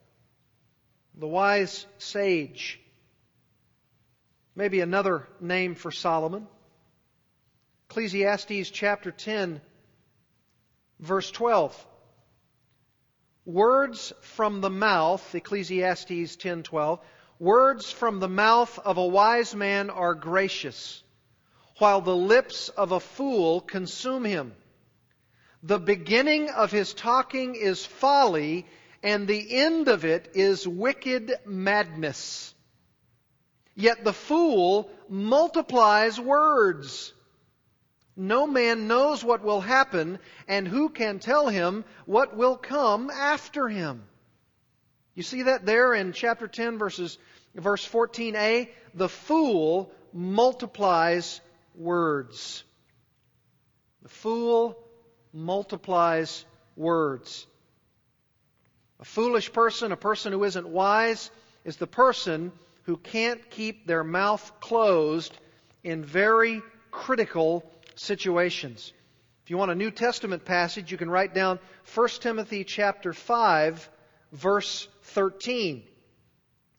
the 1.15 1.27
wise 1.27 1.85
sage. 1.97 2.79
Maybe 4.55 4.81
another 4.81 5.27
name 5.39 5.75
for 5.75 5.91
Solomon. 5.91 6.47
Ecclesiastes 7.89 8.69
chapter 8.69 9.11
10, 9.11 9.61
verse 10.99 11.31
12. 11.31 11.87
Words 13.45 14.11
from 14.21 14.59
the 14.61 14.69
mouth, 14.69 15.33
Ecclesiastes 15.33 16.35
10:12, 16.37 16.99
words 17.39 17.89
from 17.91 18.19
the 18.19 18.27
mouth 18.27 18.77
of 18.79 18.97
a 18.97 19.05
wise 19.07 19.55
man 19.55 19.89
are 19.89 20.13
gracious, 20.13 21.01
while 21.77 22.01
the 22.01 22.15
lips 22.15 22.67
of 22.69 22.91
a 22.91 22.99
fool 22.99 23.61
consume 23.61 24.25
him. 24.25 24.55
The 25.63 25.79
beginning 25.79 26.49
of 26.49 26.71
his 26.71 26.93
talking 26.93 27.55
is 27.55 27.85
folly, 27.85 28.67
and 29.01 29.27
the 29.27 29.55
end 29.55 29.87
of 29.87 30.03
it 30.03 30.31
is 30.33 30.67
wicked 30.67 31.33
madness. 31.45 32.53
Yet 33.73 34.03
the 34.03 34.13
fool 34.13 34.91
multiplies 35.07 36.19
words. 36.19 37.13
No 38.19 38.45
man 38.45 38.89
knows 38.89 39.23
what 39.23 39.43
will 39.43 39.61
happen, 39.61 40.19
and 40.45 40.67
who 40.67 40.89
can 40.89 41.19
tell 41.19 41.47
him 41.47 41.85
what 42.05 42.35
will 42.35 42.57
come 42.57 43.09
after 43.09 43.69
him? 43.69 44.03
You 45.15 45.23
see 45.23 45.43
that 45.43 45.65
there 45.65 45.93
in 45.93 46.11
chapter 46.11 46.45
10, 46.45 46.77
verses, 46.77 47.17
verse 47.55 47.87
14a? 47.87 48.67
The 48.93 49.07
fool 49.07 49.89
multiplies 50.11 51.39
words. 51.75 52.65
The 54.01 54.09
fool 54.09 54.77
multiplies 55.31 56.43
words. 56.75 57.47
A 58.99 59.05
foolish 59.05 59.53
person, 59.53 59.93
a 59.93 59.97
person 59.97 60.33
who 60.33 60.43
isn't 60.43 60.67
wise, 60.67 61.31
is 61.63 61.77
the 61.77 61.87
person 61.87 62.51
who 62.83 62.97
can't 62.97 63.49
keep 63.49 63.87
their 63.87 64.03
mouth 64.03 64.59
closed 64.59 65.37
in 65.85 66.03
very 66.03 66.61
critical 66.91 67.63
situations. 67.99 68.93
If 69.43 69.49
you 69.49 69.57
want 69.57 69.71
a 69.71 69.75
New 69.75 69.91
Testament 69.91 70.45
passage, 70.45 70.91
you 70.91 70.97
can 70.97 71.09
write 71.09 71.33
down 71.33 71.59
1 71.93 72.07
Timothy 72.21 72.63
chapter 72.63 73.13
5 73.13 73.89
verse 74.31 74.87
13, 75.03 75.83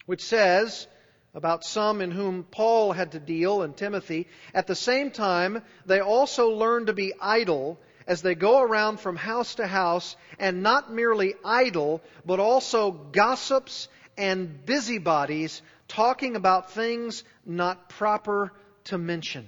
which 0.07 0.23
says 0.23 0.87
about 1.35 1.65
some 1.65 2.01
in 2.01 2.11
whom 2.11 2.45
Paul 2.45 2.93
had 2.93 3.13
to 3.13 3.21
deal 3.21 3.63
and 3.63 3.77
Timothy, 3.77 4.29
at 4.55 4.67
the 4.67 4.75
same 4.75 5.11
time 5.11 5.63
they 5.87 6.01
also 6.01 6.51
learn 6.51 6.87
to 6.87 6.93
be 6.93 7.13
idle 7.21 7.79
as 8.07 8.23
they 8.23 8.35
go 8.35 8.61
around 8.61 8.99
from 8.99 9.15
house 9.15 9.57
to 9.57 9.67
house, 9.67 10.17
and 10.39 10.65
not 10.65 10.93
merely 10.93 11.35
idle, 11.45 12.01
but 12.25 12.41
also 12.41 12.91
gossips 12.91 13.89
and 14.17 14.65
busybodies, 14.67 15.63
talking 15.87 16.35
about 16.35 16.73
things 16.73 17.23
not 17.47 17.89
proper 17.89 18.53
to 18.85 18.99
mention. 18.99 19.47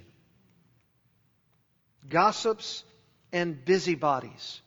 Gossips 2.09 2.83
and 3.31 3.63
busybodies. 3.63 4.61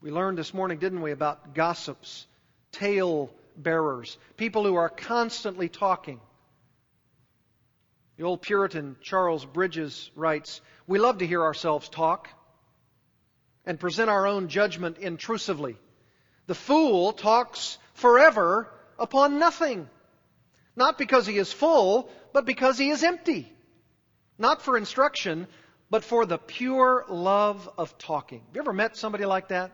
We 0.00 0.10
learned 0.10 0.38
this 0.38 0.54
morning, 0.54 0.78
didn't 0.78 1.02
we, 1.02 1.12
about 1.12 1.54
gossips, 1.54 2.26
tale 2.72 3.30
bearers, 3.56 4.16
people 4.36 4.64
who 4.64 4.74
are 4.74 4.88
constantly 4.88 5.68
talking. 5.68 6.20
The 8.16 8.24
old 8.24 8.42
Puritan 8.42 8.96
Charles 9.00 9.44
Bridges 9.44 10.10
writes, 10.14 10.60
We 10.86 10.98
love 10.98 11.18
to 11.18 11.26
hear 11.26 11.42
ourselves 11.42 11.88
talk 11.88 12.28
and 13.64 13.78
present 13.78 14.10
our 14.10 14.26
own 14.26 14.48
judgment 14.48 14.98
intrusively. 14.98 15.76
The 16.46 16.54
fool 16.54 17.12
talks 17.12 17.78
forever 17.94 18.68
upon 18.98 19.38
nothing. 19.38 19.88
Not 20.76 20.98
because 20.98 21.26
he 21.26 21.36
is 21.38 21.52
full, 21.52 22.10
but 22.32 22.44
because 22.44 22.78
he 22.78 22.90
is 22.90 23.02
empty. 23.04 23.52
Not 24.38 24.62
for 24.62 24.76
instruction, 24.76 25.46
but 25.90 26.04
for 26.04 26.24
the 26.24 26.38
pure 26.38 27.04
love 27.08 27.68
of 27.76 27.98
talking. 27.98 28.40
Have 28.46 28.54
you 28.54 28.60
ever 28.62 28.72
met 28.72 28.96
somebody 28.96 29.24
like 29.24 29.48
that? 29.48 29.72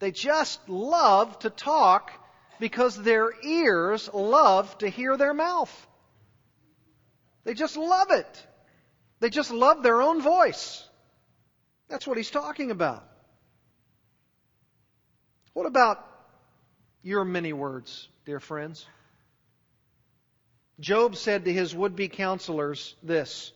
They 0.00 0.10
just 0.10 0.68
love 0.68 1.38
to 1.40 1.50
talk 1.50 2.10
because 2.58 2.96
their 2.96 3.30
ears 3.44 4.10
love 4.12 4.76
to 4.78 4.88
hear 4.88 5.16
their 5.16 5.32
mouth. 5.32 5.86
They 7.44 7.54
just 7.54 7.76
love 7.76 8.10
it. 8.10 8.46
They 9.20 9.30
just 9.30 9.50
love 9.50 9.82
their 9.82 10.02
own 10.02 10.20
voice. 10.20 10.84
That's 11.88 12.06
what 12.06 12.16
he's 12.16 12.30
talking 12.30 12.70
about. 12.70 13.04
What 15.54 15.66
about 15.66 16.04
your 17.02 17.24
many 17.24 17.52
words, 17.52 18.08
dear 18.26 18.40
friends? 18.40 18.86
Job 20.80 21.16
said 21.16 21.44
to 21.44 21.52
his 21.52 21.74
would 21.74 21.96
be 21.96 22.08
counselors 22.08 22.94
this 23.02 23.52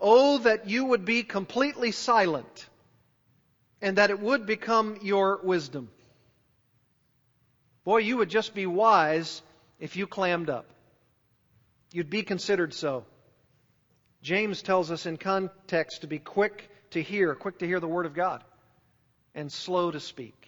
Oh, 0.00 0.38
that 0.38 0.68
you 0.68 0.86
would 0.86 1.04
be 1.04 1.22
completely 1.22 1.92
silent, 1.92 2.68
and 3.82 3.98
that 3.98 4.10
it 4.10 4.18
would 4.18 4.46
become 4.46 4.98
your 5.02 5.40
wisdom. 5.42 5.90
Boy, 7.84 7.98
you 7.98 8.16
would 8.16 8.30
just 8.30 8.54
be 8.54 8.66
wise 8.66 9.42
if 9.78 9.96
you 9.96 10.06
clammed 10.06 10.48
up. 10.48 10.66
You'd 11.92 12.10
be 12.10 12.22
considered 12.22 12.72
so. 12.72 13.04
James 14.22 14.62
tells 14.62 14.90
us 14.90 15.06
in 15.06 15.16
context 15.16 16.02
to 16.02 16.06
be 16.06 16.18
quick 16.18 16.70
to 16.90 17.02
hear, 17.02 17.34
quick 17.34 17.58
to 17.58 17.66
hear 17.66 17.80
the 17.80 17.88
Word 17.88 18.06
of 18.06 18.14
God, 18.14 18.44
and 19.34 19.50
slow 19.50 19.90
to 19.90 20.00
speak. 20.00 20.46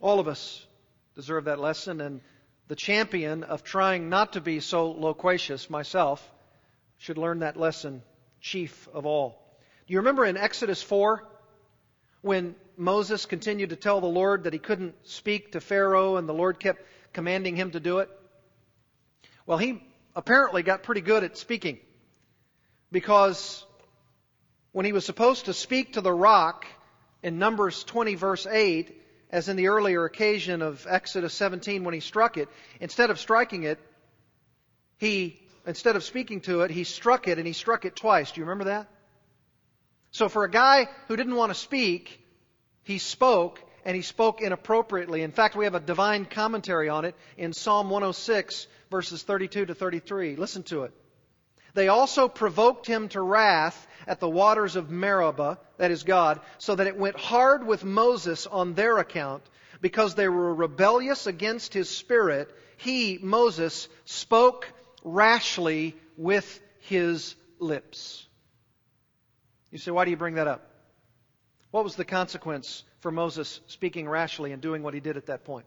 All 0.00 0.20
of 0.20 0.28
us 0.28 0.66
deserve 1.14 1.44
that 1.44 1.60
lesson, 1.60 2.00
and 2.00 2.20
the 2.68 2.76
champion 2.76 3.44
of 3.44 3.62
trying 3.62 4.08
not 4.08 4.32
to 4.32 4.40
be 4.40 4.60
so 4.60 4.90
loquacious, 4.90 5.70
myself, 5.70 6.28
should 6.98 7.18
learn 7.18 7.40
that 7.40 7.56
lesson 7.56 8.02
chief 8.40 8.88
of 8.92 9.06
all. 9.06 9.40
Do 9.86 9.92
you 9.92 9.98
remember 9.98 10.24
in 10.24 10.36
Exodus 10.36 10.82
4 10.82 11.26
when 12.22 12.54
Moses 12.76 13.26
continued 13.26 13.70
to 13.70 13.76
tell 13.76 14.00
the 14.00 14.06
Lord 14.06 14.44
that 14.44 14.52
he 14.52 14.58
couldn't 14.58 14.94
speak 15.06 15.52
to 15.52 15.60
Pharaoh 15.60 16.16
and 16.16 16.28
the 16.28 16.34
Lord 16.34 16.58
kept 16.58 16.82
commanding 17.12 17.56
him 17.56 17.70
to 17.72 17.80
do 17.80 17.98
it? 17.98 18.10
Well, 19.46 19.58
he 19.58 19.82
apparently 20.16 20.62
got 20.62 20.82
pretty 20.82 21.00
good 21.00 21.24
at 21.24 21.36
speaking 21.36 21.78
because 22.90 23.64
when 24.72 24.86
he 24.86 24.92
was 24.92 25.04
supposed 25.04 25.46
to 25.46 25.52
speak 25.52 25.94
to 25.94 26.00
the 26.00 26.12
rock 26.12 26.66
in 27.22 27.38
Numbers 27.38 27.84
20 27.84 28.14
verse 28.14 28.46
8, 28.46 29.02
as 29.30 29.48
in 29.48 29.56
the 29.56 29.68
earlier 29.68 30.04
occasion 30.04 30.62
of 30.62 30.86
Exodus 30.88 31.34
17 31.34 31.84
when 31.84 31.94
he 31.94 32.00
struck 32.00 32.36
it, 32.36 32.48
instead 32.80 33.10
of 33.10 33.18
striking 33.18 33.64
it, 33.64 33.78
he 34.98 35.40
instead 35.66 35.96
of 35.96 36.04
speaking 36.04 36.40
to 36.42 36.62
it, 36.62 36.70
he 36.70 36.84
struck 36.84 37.28
it 37.28 37.38
and 37.38 37.46
he 37.46 37.52
struck 37.52 37.84
it 37.84 37.96
twice. 37.96 38.32
Do 38.32 38.40
you 38.40 38.44
remember 38.44 38.64
that? 38.64 38.88
So 40.10 40.28
for 40.28 40.44
a 40.44 40.50
guy 40.50 40.88
who 41.08 41.16
didn't 41.16 41.34
want 41.34 41.50
to 41.50 41.58
speak, 41.58 42.20
he 42.84 42.98
spoke 42.98 43.60
and 43.84 43.96
he 43.96 44.02
spoke 44.02 44.40
inappropriately. 44.40 45.22
In 45.22 45.32
fact, 45.32 45.56
we 45.56 45.64
have 45.64 45.74
a 45.74 45.80
divine 45.80 46.24
commentary 46.24 46.88
on 46.88 47.04
it 47.04 47.14
in 47.36 47.52
Psalm 47.52 47.90
106 47.90 48.66
verses 48.90 49.22
32 49.22 49.66
to 49.66 49.74
33. 49.74 50.36
Listen 50.36 50.62
to 50.64 50.84
it. 50.84 50.92
They 51.74 51.88
also 51.88 52.28
provoked 52.28 52.86
him 52.86 53.08
to 53.08 53.20
wrath 53.20 53.86
at 54.06 54.20
the 54.20 54.28
waters 54.28 54.76
of 54.76 54.90
Meribah, 54.90 55.58
that 55.78 55.90
is 55.90 56.04
God, 56.04 56.40
so 56.58 56.76
that 56.76 56.86
it 56.86 56.96
went 56.96 57.18
hard 57.18 57.66
with 57.66 57.82
Moses 57.82 58.46
on 58.46 58.74
their 58.74 58.98
account, 58.98 59.42
because 59.80 60.14
they 60.14 60.28
were 60.28 60.54
rebellious 60.54 61.26
against 61.26 61.74
his 61.74 61.88
spirit. 61.88 62.54
He, 62.76 63.18
Moses, 63.20 63.88
spoke 64.04 64.72
rashly 65.04 65.94
with 66.16 66.60
his 66.80 67.36
lips. 67.58 68.26
You 69.70 69.78
say, 69.78 69.90
why 69.90 70.04
do 70.04 70.10
you 70.10 70.16
bring 70.16 70.34
that 70.34 70.48
up? 70.48 70.70
What 71.70 71.84
was 71.84 71.96
the 71.96 72.04
consequence 72.04 72.84
for 73.00 73.10
Moses 73.10 73.60
speaking 73.66 74.08
rashly 74.08 74.52
and 74.52 74.62
doing 74.62 74.82
what 74.82 74.94
he 74.94 75.00
did 75.00 75.16
at 75.16 75.26
that 75.26 75.44
point? 75.44 75.66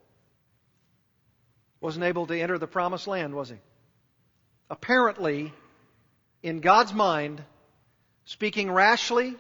Wasn't 1.80 2.04
able 2.04 2.26
to 2.28 2.40
enter 2.40 2.58
the 2.58 2.68
promised 2.68 3.08
land, 3.08 3.36
was 3.36 3.50
he? 3.50 3.58
Apparently, 4.70 5.54
in 6.42 6.60
God's 6.60 6.94
mind, 6.94 7.44
speaking 8.26 8.72
rashly, 8.72 9.36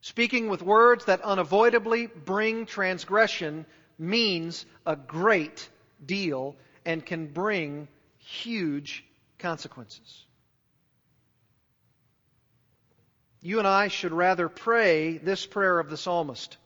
speaking 0.00 0.48
with 0.48 0.62
words 0.62 1.06
that 1.06 1.22
unavoidably 1.22 2.06
bring 2.06 2.66
transgression 2.66 3.64
means 3.98 4.66
a 4.86 4.96
great 4.96 5.68
deal 6.04 6.56
and 6.84 7.04
can 7.04 7.26
bring 7.26 7.88
huge 8.30 9.04
consequences. 9.38 10.24
You 13.42 13.58
and 13.58 13.66
I 13.66 13.88
should 13.88 14.12
rather 14.12 14.48
pray 14.48 15.18
this 15.18 15.46
prayer 15.46 15.78
of 15.78 15.90
the 15.90 15.96
psalmist. 15.96 16.56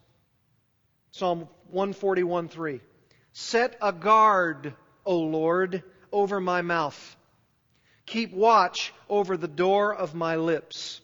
Psalm 1.12 1.48
141:3. 1.72 2.80
Set 3.32 3.76
a 3.80 3.92
guard, 3.92 4.74
O 5.06 5.18
Lord, 5.18 5.82
over 6.12 6.40
my 6.40 6.62
mouth. 6.62 7.16
Keep 8.06 8.32
watch 8.32 8.92
over 9.08 9.36
the 9.36 9.48
door 9.48 9.94
of 9.94 10.14
my 10.14 10.36
lips. 10.36 11.00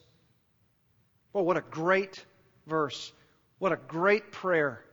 Well, 1.33 1.45
what 1.45 1.57
a 1.57 1.61
great 1.61 2.23
verse. 2.67 3.11
What 3.57 3.71
a 3.71 3.77
great 3.77 4.31
prayer. 4.31 4.83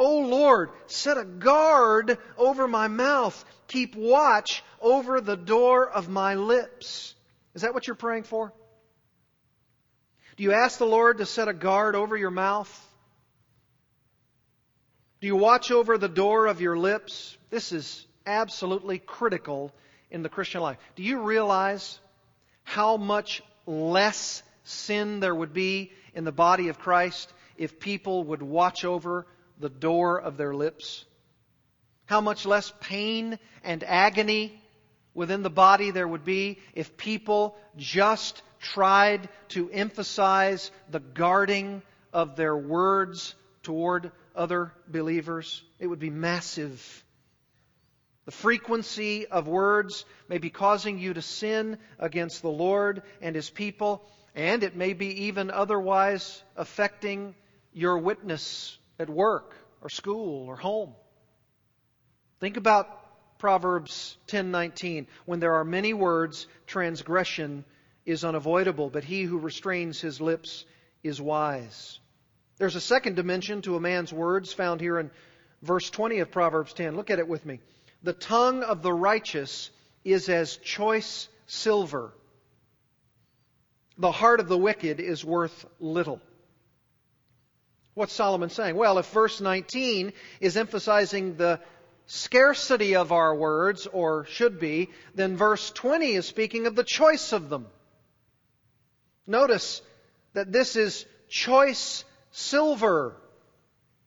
O 0.00 0.20
Lord, 0.20 0.70
set 0.86 1.18
a 1.18 1.26
guard 1.26 2.16
over 2.38 2.66
my 2.66 2.88
mouth. 2.88 3.44
Keep 3.68 3.96
watch 3.96 4.64
over 4.80 5.20
the 5.20 5.36
door 5.36 5.90
of 5.90 6.08
my 6.08 6.36
lips. 6.36 7.14
Is 7.54 7.62
that 7.62 7.74
what 7.74 7.86
you're 7.86 7.94
praying 7.94 8.22
for? 8.22 8.50
Do 10.38 10.42
you 10.42 10.52
ask 10.52 10.78
the 10.78 10.86
Lord 10.86 11.18
to 11.18 11.26
set 11.26 11.48
a 11.48 11.52
guard 11.52 11.94
over 11.96 12.16
your 12.16 12.30
mouth? 12.30 12.88
Do 15.20 15.26
you 15.26 15.36
watch 15.36 15.70
over 15.70 15.98
the 15.98 16.08
door 16.08 16.46
of 16.46 16.62
your 16.62 16.78
lips? 16.78 17.36
This 17.50 17.70
is 17.70 18.06
absolutely 18.24 18.98
critical 18.98 19.70
in 20.10 20.22
the 20.22 20.30
Christian 20.30 20.62
life. 20.62 20.78
Do 20.96 21.02
you 21.02 21.20
realize 21.20 22.00
how 22.62 22.96
much 22.96 23.42
less 23.66 24.42
sin 24.64 25.20
there 25.20 25.34
would 25.34 25.52
be 25.52 25.92
in 26.14 26.24
the 26.24 26.32
body 26.32 26.68
of 26.68 26.78
Christ 26.78 27.30
if 27.58 27.78
people 27.78 28.24
would 28.24 28.40
watch 28.40 28.86
over 28.86 29.26
the 29.60 29.68
door 29.68 30.20
of 30.20 30.36
their 30.36 30.54
lips? 30.54 31.04
How 32.06 32.20
much 32.20 32.44
less 32.46 32.72
pain 32.80 33.38
and 33.62 33.84
agony 33.84 34.60
within 35.14 35.42
the 35.42 35.50
body 35.50 35.90
there 35.90 36.08
would 36.08 36.24
be 36.24 36.58
if 36.74 36.96
people 36.96 37.56
just 37.76 38.42
tried 38.60 39.28
to 39.48 39.70
emphasize 39.70 40.70
the 40.90 41.00
guarding 41.00 41.82
of 42.12 42.36
their 42.36 42.56
words 42.56 43.34
toward 43.62 44.10
other 44.34 44.72
believers. 44.88 45.62
It 45.78 45.86
would 45.86 45.98
be 45.98 46.10
massive. 46.10 47.04
The 48.26 48.32
frequency 48.32 49.26
of 49.26 49.48
words 49.48 50.04
may 50.28 50.38
be 50.38 50.50
causing 50.50 50.98
you 50.98 51.14
to 51.14 51.22
sin 51.22 51.78
against 51.98 52.42
the 52.42 52.50
Lord 52.50 53.02
and 53.20 53.34
His 53.34 53.50
people, 53.50 54.04
and 54.34 54.62
it 54.62 54.76
may 54.76 54.92
be 54.92 55.24
even 55.26 55.50
otherwise 55.50 56.42
affecting 56.56 57.34
your 57.72 57.98
witness 57.98 58.78
at 59.00 59.08
work 59.08 59.56
or 59.80 59.88
school 59.88 60.46
or 60.46 60.56
home. 60.56 60.94
Think 62.38 62.56
about 62.56 62.86
Proverbs 63.38 64.18
10:19, 64.28 65.06
when 65.24 65.40
there 65.40 65.54
are 65.54 65.64
many 65.64 65.94
words, 65.94 66.46
transgression 66.66 67.64
is 68.04 68.24
unavoidable, 68.24 68.90
but 68.90 69.02
he 69.02 69.22
who 69.22 69.38
restrains 69.38 70.00
his 70.00 70.20
lips 70.20 70.66
is 71.02 71.20
wise. 71.20 71.98
There's 72.58 72.76
a 72.76 72.80
second 72.80 73.16
dimension 73.16 73.62
to 73.62 73.76
a 73.76 73.80
man's 73.80 74.12
words 74.12 74.52
found 74.52 74.82
here 74.82 74.98
in 74.98 75.10
verse 75.62 75.88
20 75.88 76.18
of 76.18 76.30
Proverbs 76.30 76.74
10. 76.74 76.94
Look 76.94 77.08
at 77.08 77.18
it 77.18 77.28
with 77.28 77.46
me. 77.46 77.60
The 78.02 78.12
tongue 78.12 78.62
of 78.62 78.82
the 78.82 78.92
righteous 78.92 79.70
is 80.04 80.28
as 80.28 80.58
choice 80.58 81.28
silver. 81.46 82.12
The 83.96 84.12
heart 84.12 84.40
of 84.40 84.48
the 84.48 84.58
wicked 84.58 85.00
is 85.00 85.24
worth 85.24 85.64
little. 85.78 86.20
What's 88.00 88.14
Solomon 88.14 88.48
saying? 88.48 88.76
Well, 88.76 88.96
if 88.96 89.10
verse 89.10 89.42
19 89.42 90.14
is 90.40 90.56
emphasizing 90.56 91.36
the 91.36 91.60
scarcity 92.06 92.96
of 92.96 93.12
our 93.12 93.34
words, 93.34 93.86
or 93.86 94.24
should 94.24 94.58
be, 94.58 94.88
then 95.14 95.36
verse 95.36 95.70
20 95.70 96.14
is 96.14 96.24
speaking 96.24 96.66
of 96.66 96.74
the 96.74 96.82
choice 96.82 97.34
of 97.34 97.50
them. 97.50 97.66
Notice 99.26 99.82
that 100.32 100.50
this 100.50 100.76
is 100.76 101.04
choice 101.28 102.06
silver, 102.30 103.16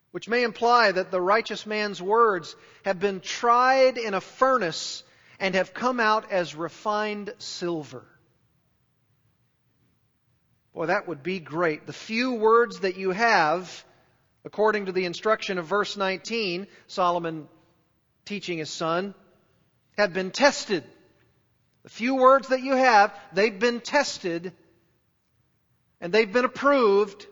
which 0.09 0.27
may 0.27 0.41
imply 0.41 0.91
that 0.91 1.11
the 1.11 1.21
righteous 1.21 1.67
man's 1.67 2.01
words 2.01 2.55
have 2.85 2.99
been 2.99 3.19
tried 3.19 3.99
in 3.99 4.15
a 4.15 4.21
furnace 4.21 5.03
and 5.39 5.53
have 5.53 5.71
come 5.71 5.99
out 5.99 6.31
as 6.31 6.55
refined 6.55 7.31
silver. 7.37 8.03
Boy, 10.73 10.87
that 10.87 11.07
would 11.07 11.21
be 11.21 11.39
great. 11.39 11.85
The 11.85 11.93
few 11.93 12.33
words 12.33 12.79
that 12.79 12.97
you 12.97 13.11
have, 13.11 13.85
according 14.43 14.87
to 14.87 14.91
the 14.91 15.05
instruction 15.05 15.57
of 15.59 15.67
verse 15.67 15.95
19, 15.97 16.67
Solomon 16.87 17.47
teaching 18.25 18.57
his 18.57 18.71
son, 18.71 19.13
have 19.97 20.13
been 20.13 20.31
tested. 20.31 20.83
The 21.83 21.89
few 21.89 22.15
words 22.15 22.47
that 22.47 22.61
you 22.61 22.75
have, 22.75 23.13
they've 23.33 23.57
been 23.57 23.81
tested 23.81 24.51
and 26.01 26.11
they've 26.11 26.31
been 26.31 26.45
approved. 26.45 27.27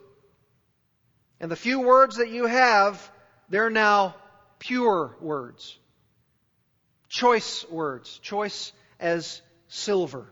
And 1.39 1.49
the 1.49 1.55
few 1.55 1.79
words 1.81 2.17
that 2.17 2.29
you 2.29 2.45
have, 2.45 3.11
they're 3.49 3.71
now 3.71 4.15
pure 4.59 5.15
words. 5.19 5.77
Choice 7.09 7.65
words. 7.69 8.19
Choice 8.19 8.71
as 8.99 9.41
silver. 9.67 10.27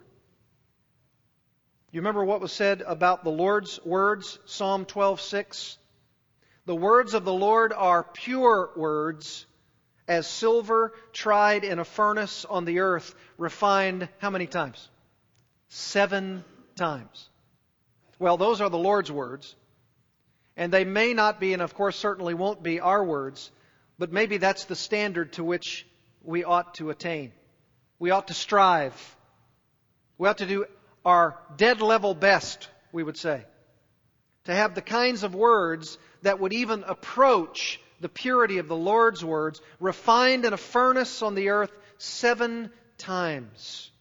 You 1.91 2.01
remember 2.01 2.23
what 2.23 2.39
was 2.39 2.51
said 2.51 2.83
about 2.85 3.23
the 3.23 3.31
Lord's 3.31 3.83
words? 3.83 4.37
Psalm 4.45 4.85
12:6. 4.85 5.77
The 6.65 6.75
words 6.75 7.15
of 7.15 7.25
the 7.25 7.33
Lord 7.33 7.73
are 7.73 8.03
pure 8.03 8.69
words, 8.75 9.47
as 10.07 10.27
silver 10.27 10.93
tried 11.13 11.63
in 11.63 11.79
a 11.79 11.85
furnace 11.85 12.45
on 12.45 12.65
the 12.65 12.79
earth, 12.79 13.15
refined 13.39 14.07
how 14.19 14.29
many 14.29 14.45
times? 14.45 14.87
Seven 15.69 16.43
times. 16.75 17.27
Well, 18.19 18.37
those 18.37 18.61
are 18.61 18.69
the 18.69 18.77
Lord's 18.77 19.11
words. 19.11 19.55
And 20.55 20.71
they 20.71 20.85
may 20.85 21.15
not 21.15 21.39
be, 21.39 21.53
and 21.53 21.61
of 21.61 21.73
course 21.73 21.95
certainly 21.95 22.35
won't 22.35 22.61
be, 22.61 22.79
our 22.79 23.03
words, 23.03 23.49
but 23.97 24.11
maybe 24.11 24.37
that's 24.37 24.65
the 24.65 24.75
standard 24.75 25.33
to 25.33 25.43
which 25.43 25.87
we 26.21 26.43
ought 26.43 26.75
to 26.75 26.91
attain. 26.91 27.31
We 27.97 28.11
ought 28.11 28.27
to 28.27 28.35
strive. 28.35 29.15
We 30.19 30.27
ought 30.27 30.37
to 30.39 30.45
do 30.45 30.65
our 31.09 31.37
dead 31.57 31.81
level 31.81 32.13
best, 32.13 32.69
we 32.91 33.03
would 33.03 33.17
say. 33.17 33.43
To 34.45 34.53
have 34.55 34.73
the 34.73 34.81
kinds 34.81 35.23
of 35.23 35.35
words 35.35 35.97
that 36.21 36.39
would 36.39 36.53
even 36.53 36.83
approach 36.83 37.79
the 37.99 38.09
purity 38.09 38.59
of 38.59 38.67
the 38.67 38.75
Lord's 38.75 39.23
words, 39.23 39.61
refined 39.79 40.45
in 40.45 40.53
a 40.53 40.57
furnace 40.57 41.21
on 41.21 41.35
the 41.35 41.49
earth 41.49 41.71
seven 41.97 42.71
times. 42.97 43.91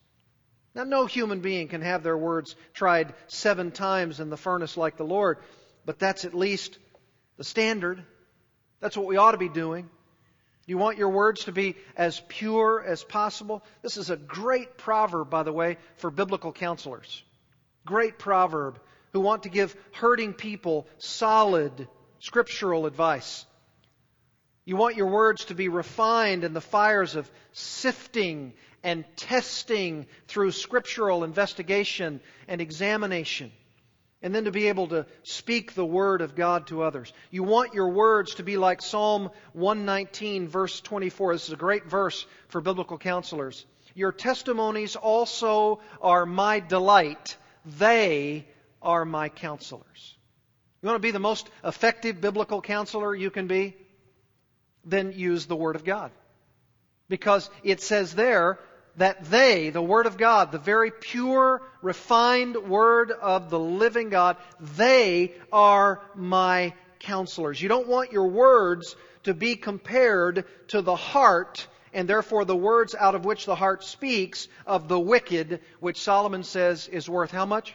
Now, 0.74 0.84
no 0.84 1.06
human 1.06 1.40
being 1.40 1.66
can 1.68 1.82
have 1.82 2.02
their 2.04 2.16
words 2.16 2.54
tried 2.72 3.14
seven 3.26 3.72
times 3.72 4.20
in 4.20 4.30
the 4.30 4.36
furnace 4.36 4.76
like 4.76 4.96
the 4.96 5.04
Lord, 5.04 5.38
but 5.84 5.98
that's 5.98 6.24
at 6.24 6.34
least 6.34 6.78
the 7.36 7.44
standard. 7.44 8.04
That's 8.80 8.96
what 8.96 9.06
we 9.06 9.16
ought 9.16 9.32
to 9.32 9.38
be 9.38 9.48
doing. 9.48 9.90
You 10.68 10.76
want 10.76 10.98
your 10.98 11.08
words 11.08 11.44
to 11.44 11.52
be 11.52 11.76
as 11.96 12.20
pure 12.28 12.84
as 12.86 13.02
possible? 13.02 13.64
This 13.80 13.96
is 13.96 14.10
a 14.10 14.16
great 14.16 14.76
proverb, 14.76 15.30
by 15.30 15.42
the 15.42 15.52
way, 15.52 15.78
for 15.96 16.10
biblical 16.10 16.52
counselors. 16.52 17.24
Great 17.86 18.18
proverb 18.18 18.78
who 19.14 19.20
want 19.20 19.44
to 19.44 19.48
give 19.48 19.74
hurting 19.92 20.34
people 20.34 20.86
solid 20.98 21.88
scriptural 22.18 22.84
advice. 22.84 23.46
You 24.66 24.76
want 24.76 24.96
your 24.96 25.06
words 25.06 25.46
to 25.46 25.54
be 25.54 25.70
refined 25.70 26.44
in 26.44 26.52
the 26.52 26.60
fires 26.60 27.16
of 27.16 27.30
sifting 27.52 28.52
and 28.82 29.06
testing 29.16 30.06
through 30.26 30.52
scriptural 30.52 31.24
investigation 31.24 32.20
and 32.46 32.60
examination. 32.60 33.52
And 34.20 34.34
then 34.34 34.44
to 34.44 34.50
be 34.50 34.68
able 34.68 34.88
to 34.88 35.06
speak 35.22 35.74
the 35.74 35.86
word 35.86 36.22
of 36.22 36.34
God 36.34 36.66
to 36.68 36.82
others. 36.82 37.12
You 37.30 37.44
want 37.44 37.74
your 37.74 37.90
words 37.90 38.34
to 38.36 38.42
be 38.42 38.56
like 38.56 38.82
Psalm 38.82 39.30
119, 39.52 40.48
verse 40.48 40.80
24. 40.80 41.34
This 41.34 41.46
is 41.46 41.52
a 41.52 41.56
great 41.56 41.86
verse 41.86 42.26
for 42.48 42.60
biblical 42.60 42.98
counselors. 42.98 43.64
Your 43.94 44.12
testimonies 44.12 44.96
also 44.96 45.80
are 46.00 46.26
my 46.26 46.60
delight. 46.60 47.36
They 47.64 48.46
are 48.82 49.04
my 49.04 49.28
counselors. 49.28 50.16
You 50.82 50.88
want 50.88 50.96
to 50.96 51.06
be 51.06 51.12
the 51.12 51.20
most 51.20 51.48
effective 51.64 52.20
biblical 52.20 52.60
counselor 52.60 53.14
you 53.14 53.30
can 53.30 53.46
be? 53.46 53.76
then 54.88 55.12
use 55.12 55.46
the 55.46 55.56
Word 55.56 55.76
of 55.76 55.84
God. 55.84 56.10
Because 57.08 57.48
it 57.62 57.80
says 57.80 58.14
there 58.14 58.58
that 58.98 59.24
they, 59.24 59.70
the 59.70 59.82
Word 59.82 60.06
of 60.06 60.16
God, 60.16 60.52
the 60.52 60.58
very 60.58 60.90
pure, 60.90 61.62
refined 61.82 62.56
Word 62.56 63.10
of 63.10 63.50
the 63.50 63.58
living 63.58 64.10
God, 64.10 64.36
they 64.60 65.34
are 65.52 66.00
my 66.14 66.74
counselors. 66.98 67.60
You 67.60 67.68
don't 67.68 67.88
want 67.88 68.12
your 68.12 68.28
words 68.28 68.96
to 69.24 69.34
be 69.34 69.56
compared 69.56 70.44
to 70.68 70.82
the 70.82 70.96
heart 70.96 71.66
and 71.92 72.08
therefore 72.08 72.44
the 72.44 72.56
words 72.56 72.94
out 72.94 73.14
of 73.14 73.24
which 73.24 73.46
the 73.46 73.54
heart 73.54 73.82
speaks 73.82 74.48
of 74.66 74.88
the 74.88 75.00
wicked, 75.00 75.60
which 75.80 76.00
Solomon 76.00 76.42
says 76.42 76.86
is 76.88 77.08
worth 77.08 77.30
how 77.30 77.46
much? 77.46 77.74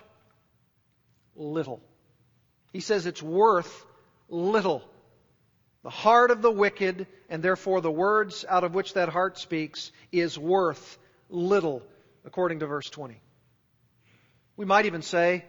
Little. 1.36 1.82
He 2.72 2.80
says 2.80 3.06
it's 3.06 3.24
worth 3.24 3.86
little. 4.30 4.84
The 5.84 5.90
heart 5.90 6.32
of 6.32 6.42
the 6.42 6.52
wicked, 6.52 7.08
and 7.30 7.44
therefore 7.44 7.82
the 7.82 7.92
words 7.92 8.46
out 8.48 8.64
of 8.64 8.74
which 8.74 8.94
that 8.94 9.10
heart 9.10 9.38
speaks, 9.38 9.92
is 10.12 10.38
worth 10.38 10.98
little, 11.34 11.82
according 12.24 12.60
to 12.60 12.68
verse 12.68 12.90
20. 12.90 13.20
We 14.56 14.66
might 14.66 14.86
even 14.86 15.02
say, 15.02 15.44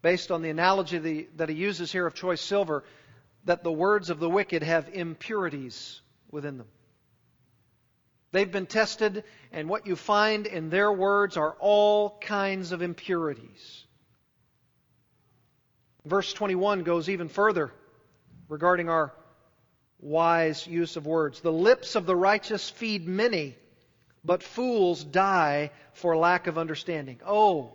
based 0.00 0.30
on 0.30 0.42
the 0.42 0.48
analogy 0.48 1.28
that 1.36 1.48
he 1.48 1.54
uses 1.56 1.90
here 1.90 2.06
of 2.06 2.14
choice 2.14 2.40
silver, 2.40 2.84
that 3.44 3.64
the 3.64 3.72
words 3.72 4.10
of 4.10 4.20
the 4.20 4.30
wicked 4.30 4.62
have 4.62 4.88
impurities 4.92 6.00
within 6.30 6.56
them. 6.56 6.68
They've 8.30 8.50
been 8.50 8.66
tested, 8.66 9.24
and 9.52 9.68
what 9.68 9.86
you 9.86 9.96
find 9.96 10.46
in 10.46 10.70
their 10.70 10.92
words 10.92 11.36
are 11.36 11.56
all 11.58 12.18
kinds 12.20 12.72
of 12.72 12.82
impurities. 12.82 13.84
Verse 16.04 16.32
21 16.32 16.84
goes 16.84 17.08
even 17.08 17.28
further 17.28 17.72
regarding 18.48 18.88
our 18.88 19.12
wise 19.98 20.66
use 20.66 20.96
of 20.96 21.06
words. 21.06 21.40
The 21.40 21.52
lips 21.52 21.96
of 21.96 22.06
the 22.06 22.16
righteous 22.16 22.68
feed 22.70 23.08
many, 23.08 23.56
but 24.28 24.42
fools 24.42 25.02
die 25.02 25.70
for 25.94 26.14
lack 26.14 26.48
of 26.48 26.58
understanding. 26.58 27.18
Oh, 27.26 27.72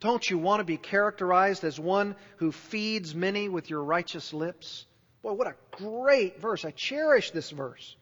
don't 0.00 0.28
you 0.28 0.38
want 0.38 0.60
to 0.60 0.64
be 0.64 0.78
characterized 0.78 1.64
as 1.64 1.78
one 1.78 2.16
who 2.38 2.50
feeds 2.50 3.14
many 3.14 3.50
with 3.50 3.68
your 3.68 3.84
righteous 3.84 4.32
lips? 4.32 4.86
Boy, 5.22 5.34
what 5.34 5.48
a 5.48 5.54
great 5.70 6.40
verse. 6.40 6.64
I 6.64 6.70
cherish 6.70 7.30
this 7.32 7.50
verse. 7.50 7.94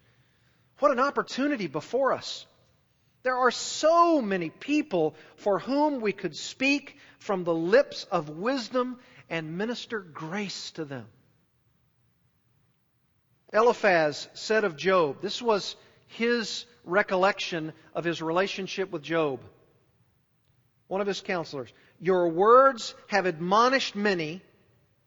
What 0.79 0.93
an 0.93 1.01
opportunity 1.01 1.67
before 1.67 2.13
us. 2.13 2.47
There 3.25 3.37
are 3.37 3.51
so 3.51 4.23
many 4.23 4.51
people 4.51 5.17
for 5.35 5.59
whom 5.59 6.01
we 6.01 6.13
could 6.13 6.37
speak 6.37 6.97
from 7.19 7.43
the 7.43 7.53
lips 7.53 8.05
of 8.05 8.31
wisdom 8.31 9.01
and 9.29 9.59
minister 9.59 9.99
grace 9.99 10.71
to 10.73 10.85
them. 10.85 11.09
Eliphaz 13.53 14.29
said 14.35 14.63
of 14.63 14.77
Job, 14.77 15.21
this 15.21 15.43
was 15.43 15.75
his 16.11 16.67
recollection 16.85 17.73
of 17.95 18.05
his 18.05 18.21
relationship 18.21 18.91
with 18.91 19.03
Job. 19.03 19.41
One 20.89 21.01
of 21.01 21.07
his 21.07 21.21
counselors. 21.21 21.73
Your 22.01 22.29
words 22.29 22.95
have 23.09 23.27
admonished 23.27 23.95
many. 23.95 24.43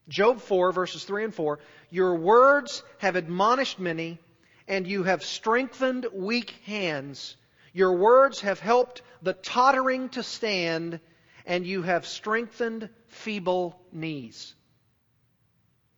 Job 0.08 0.42
4, 0.42 0.72
verses 0.72 1.04
3 1.04 1.26
and 1.26 1.36
4. 1.36 1.60
Your 1.90 2.16
words 2.16 2.84
have 3.00 3.16
admonished 3.16 3.80
many, 3.80 4.20
and 4.68 4.88
you 4.88 5.04
have 5.04 5.24
strengthened 5.24 6.08
weak 6.14 6.52
hands. 6.66 7.36
Your 7.74 7.94
words 7.98 8.42
have 8.42 8.60
helped 8.60 9.02
the 9.22 9.34
tottering 9.34 10.10
to 10.10 10.24
stand, 10.24 11.00
and 11.46 11.66
you 11.66 11.82
have 11.82 12.06
strengthened 12.06 12.90
feeble 13.08 13.80
knees. 13.92 14.56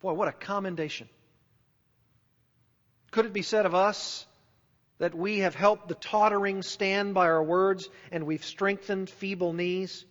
Boy, 0.01 0.13
what 0.13 0.27
a 0.27 0.31
commendation. 0.33 1.09
Could 3.11 3.25
it 3.25 3.33
be 3.33 3.43
said 3.43 3.65
of 3.65 3.75
us 3.75 4.25
that 4.97 5.13
we 5.13 5.39
have 5.39 5.55
helped 5.55 5.87
the 5.87 5.95
tottering 5.95 6.61
stand 6.61 7.13
by 7.13 7.25
our 7.25 7.43
words 7.43 7.89
and 8.11 8.25
we've 8.25 8.45
strengthened 8.45 9.09
feeble 9.09 9.53
knees? 9.53 10.05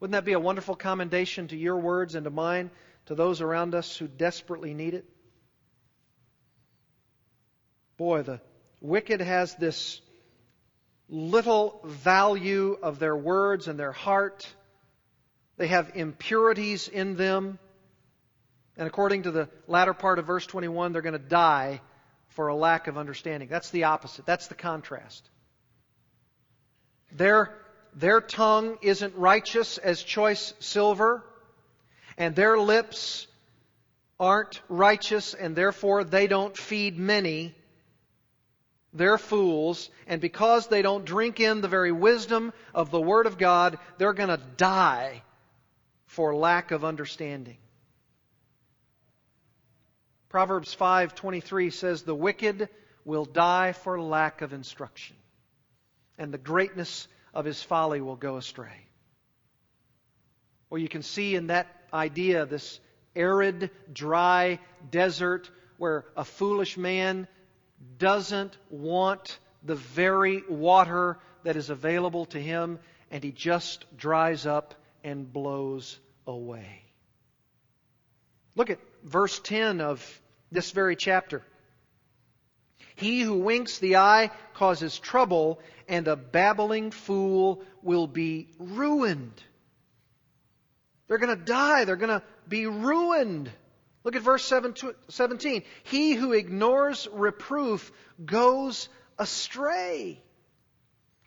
Wouldn't 0.00 0.12
that 0.12 0.24
be 0.24 0.34
a 0.34 0.40
wonderful 0.40 0.76
commendation 0.76 1.48
to 1.48 1.56
your 1.56 1.76
words 1.76 2.14
and 2.14 2.24
to 2.24 2.30
mine, 2.30 2.70
to 3.06 3.14
those 3.14 3.40
around 3.40 3.74
us 3.74 3.96
who 3.96 4.06
desperately 4.06 4.74
need 4.74 4.94
it? 4.94 5.04
Boy, 7.96 8.22
the 8.22 8.40
wicked 8.80 9.20
has 9.20 9.56
this 9.56 10.00
little 11.08 11.80
value 11.84 12.78
of 12.80 13.00
their 13.00 13.16
words 13.16 13.66
and 13.66 13.78
their 13.78 13.90
heart. 13.92 14.46
They 15.56 15.66
have 15.66 15.92
impurities 15.96 16.86
in 16.86 17.16
them. 17.16 17.58
And 18.76 18.86
according 18.86 19.24
to 19.24 19.32
the 19.32 19.48
latter 19.66 19.94
part 19.94 20.20
of 20.20 20.26
verse 20.26 20.46
21, 20.46 20.92
they're 20.92 21.02
going 21.02 21.14
to 21.14 21.18
die 21.18 21.80
for 22.38 22.46
a 22.46 22.54
lack 22.54 22.86
of 22.86 22.96
understanding. 22.96 23.48
That's 23.48 23.70
the 23.70 23.82
opposite. 23.82 24.24
That's 24.24 24.46
the 24.46 24.54
contrast. 24.54 25.28
Their, 27.10 27.52
their 27.96 28.20
tongue 28.20 28.78
isn't 28.80 29.16
righteous 29.16 29.76
as 29.76 30.00
choice 30.00 30.54
silver, 30.60 31.24
and 32.16 32.36
their 32.36 32.56
lips 32.56 33.26
aren't 34.20 34.62
righteous, 34.68 35.34
and 35.34 35.56
therefore 35.56 36.04
they 36.04 36.28
don't 36.28 36.56
feed 36.56 36.96
many. 36.96 37.56
They're 38.92 39.18
fools, 39.18 39.90
and 40.06 40.20
because 40.20 40.68
they 40.68 40.82
don't 40.82 41.04
drink 41.04 41.40
in 41.40 41.60
the 41.60 41.66
very 41.66 41.90
wisdom 41.90 42.52
of 42.72 42.92
the 42.92 43.00
Word 43.00 43.26
of 43.26 43.36
God, 43.36 43.80
they're 43.98 44.12
going 44.12 44.28
to 44.28 44.40
die 44.56 45.24
for 46.06 46.36
lack 46.36 46.70
of 46.70 46.84
understanding. 46.84 47.56
Proverbs 50.28 50.74
5:23 50.74 51.72
says 51.72 52.02
the 52.02 52.14
wicked 52.14 52.68
will 53.04 53.24
die 53.24 53.72
for 53.72 54.00
lack 54.00 54.42
of 54.42 54.52
instruction 54.52 55.16
and 56.18 56.32
the 56.34 56.38
greatness 56.38 57.08
of 57.32 57.44
his 57.44 57.62
folly 57.62 58.00
will 58.00 58.16
go 58.16 58.36
astray. 58.36 58.86
Well, 60.68 60.80
you 60.80 60.88
can 60.88 61.02
see 61.02 61.34
in 61.34 61.46
that 61.46 61.66
idea 61.92 62.44
this 62.44 62.80
arid, 63.14 63.70
dry 63.92 64.60
desert 64.90 65.50
where 65.78 66.04
a 66.16 66.24
foolish 66.24 66.76
man 66.76 67.26
doesn't 67.96 68.56
want 68.68 69.38
the 69.62 69.76
very 69.76 70.42
water 70.48 71.18
that 71.44 71.56
is 71.56 71.70
available 71.70 72.26
to 72.26 72.40
him 72.40 72.78
and 73.10 73.24
he 73.24 73.32
just 73.32 73.86
dries 73.96 74.44
up 74.44 74.74
and 75.02 75.32
blows 75.32 75.98
away. 76.26 76.84
Look 78.54 78.70
at 78.70 78.80
verse 79.04 79.38
10 79.40 79.80
of 79.80 80.20
this 80.50 80.70
very 80.70 80.96
chapter. 80.96 81.42
He 82.96 83.20
who 83.20 83.38
winks 83.38 83.78
the 83.78 83.96
eye 83.96 84.30
causes 84.54 84.98
trouble, 84.98 85.60
and 85.88 86.08
a 86.08 86.16
babbling 86.16 86.90
fool 86.90 87.62
will 87.82 88.06
be 88.06 88.48
ruined. 88.58 89.42
They're 91.06 91.18
going 91.18 91.36
to 91.36 91.44
die. 91.44 91.84
They're 91.84 91.96
going 91.96 92.20
to 92.20 92.26
be 92.48 92.66
ruined. 92.66 93.50
Look 94.04 94.16
at 94.16 94.22
verse 94.22 94.44
17. 94.44 95.62
He 95.84 96.14
who 96.14 96.32
ignores 96.32 97.08
reproof 97.12 97.92
goes 98.24 98.88
astray. 99.18 100.20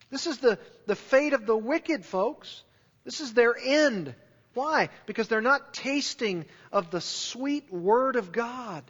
This 0.09 0.27
is 0.27 0.39
the, 0.39 0.59
the 0.87 0.95
fate 0.95 1.33
of 1.33 1.45
the 1.45 1.57
wicked, 1.57 2.05
folks. 2.05 2.63
This 3.05 3.21
is 3.21 3.33
their 3.33 3.55
end. 3.57 4.13
Why? 4.53 4.89
Because 5.05 5.27
they're 5.27 5.41
not 5.41 5.73
tasting 5.73 6.45
of 6.71 6.91
the 6.91 7.01
sweet 7.01 7.71
Word 7.71 8.15
of 8.15 8.31
God. 8.31 8.83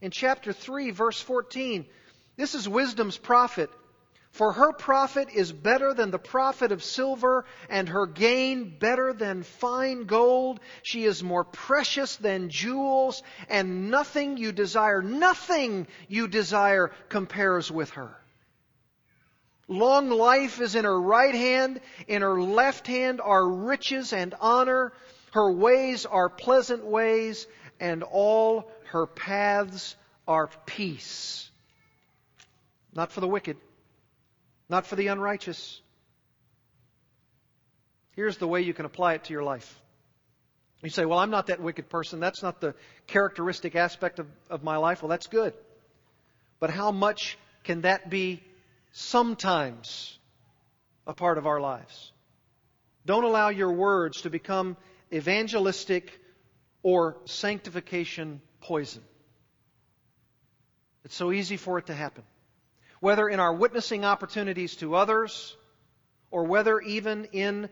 In 0.00 0.10
chapter 0.10 0.52
3, 0.52 0.90
verse 0.90 1.20
14, 1.20 1.86
this 2.36 2.54
is 2.54 2.68
wisdom's 2.68 3.16
profit. 3.16 3.70
For 4.32 4.52
her 4.52 4.72
profit 4.72 5.28
is 5.32 5.52
better 5.52 5.94
than 5.94 6.10
the 6.10 6.18
profit 6.18 6.72
of 6.72 6.82
silver, 6.82 7.44
and 7.70 7.88
her 7.88 8.06
gain 8.06 8.78
better 8.80 9.12
than 9.12 9.44
fine 9.44 10.06
gold. 10.06 10.58
She 10.82 11.04
is 11.04 11.22
more 11.22 11.44
precious 11.44 12.16
than 12.16 12.50
jewels, 12.50 13.22
and 13.48 13.92
nothing 13.92 14.36
you 14.36 14.50
desire, 14.50 15.02
nothing 15.02 15.86
you 16.08 16.26
desire 16.26 16.90
compares 17.08 17.70
with 17.70 17.90
her. 17.90 18.16
Long 19.66 20.10
life 20.10 20.60
is 20.60 20.74
in 20.74 20.84
her 20.84 21.00
right 21.00 21.34
hand, 21.34 21.80
in 22.06 22.22
her 22.22 22.40
left 22.40 22.86
hand 22.86 23.20
are 23.20 23.46
riches 23.46 24.12
and 24.12 24.34
honor. 24.40 24.92
Her 25.32 25.50
ways 25.50 26.06
are 26.06 26.28
pleasant 26.28 26.84
ways, 26.84 27.46
and 27.80 28.02
all 28.02 28.70
her 28.86 29.06
paths 29.06 29.96
are 30.28 30.50
peace. 30.66 31.50
Not 32.92 33.10
for 33.10 33.20
the 33.20 33.28
wicked, 33.28 33.56
not 34.68 34.86
for 34.86 34.96
the 34.96 35.08
unrighteous. 35.08 35.80
Here's 38.12 38.36
the 38.36 38.46
way 38.46 38.60
you 38.60 38.74
can 38.74 38.84
apply 38.84 39.14
it 39.14 39.24
to 39.24 39.32
your 39.32 39.42
life. 39.42 39.80
You 40.82 40.90
say, 40.90 41.06
Well, 41.06 41.18
I'm 41.18 41.30
not 41.30 41.46
that 41.46 41.60
wicked 41.60 41.88
person. 41.88 42.20
That's 42.20 42.42
not 42.42 42.60
the 42.60 42.74
characteristic 43.06 43.74
aspect 43.74 44.18
of, 44.18 44.26
of 44.50 44.62
my 44.62 44.76
life. 44.76 45.02
Well, 45.02 45.08
that's 45.08 45.26
good. 45.26 45.54
But 46.60 46.70
how 46.70 46.92
much 46.92 47.38
can 47.64 47.80
that 47.80 48.10
be 48.10 48.42
sometimes 48.94 50.18
a 51.06 51.12
part 51.12 51.36
of 51.36 51.46
our 51.46 51.60
lives? 51.60 52.12
Don't 53.04 53.24
allow 53.24 53.50
your 53.50 53.72
words 53.72 54.22
to 54.22 54.30
become 54.30 54.76
evangelistic 55.12 56.18
or 56.82 57.18
sanctification 57.26 58.40
poison. 58.60 59.02
It's 61.04 61.14
so 61.14 61.32
easy 61.32 61.58
for 61.58 61.78
it 61.78 61.86
to 61.86 61.94
happen. 61.94 62.24
Whether 63.00 63.28
in 63.28 63.40
our 63.40 63.52
witnessing 63.52 64.04
opportunities 64.04 64.76
to 64.76 64.94
others, 64.94 65.54
or 66.30 66.44
whether 66.44 66.80
even 66.80 67.26
in 67.26 67.68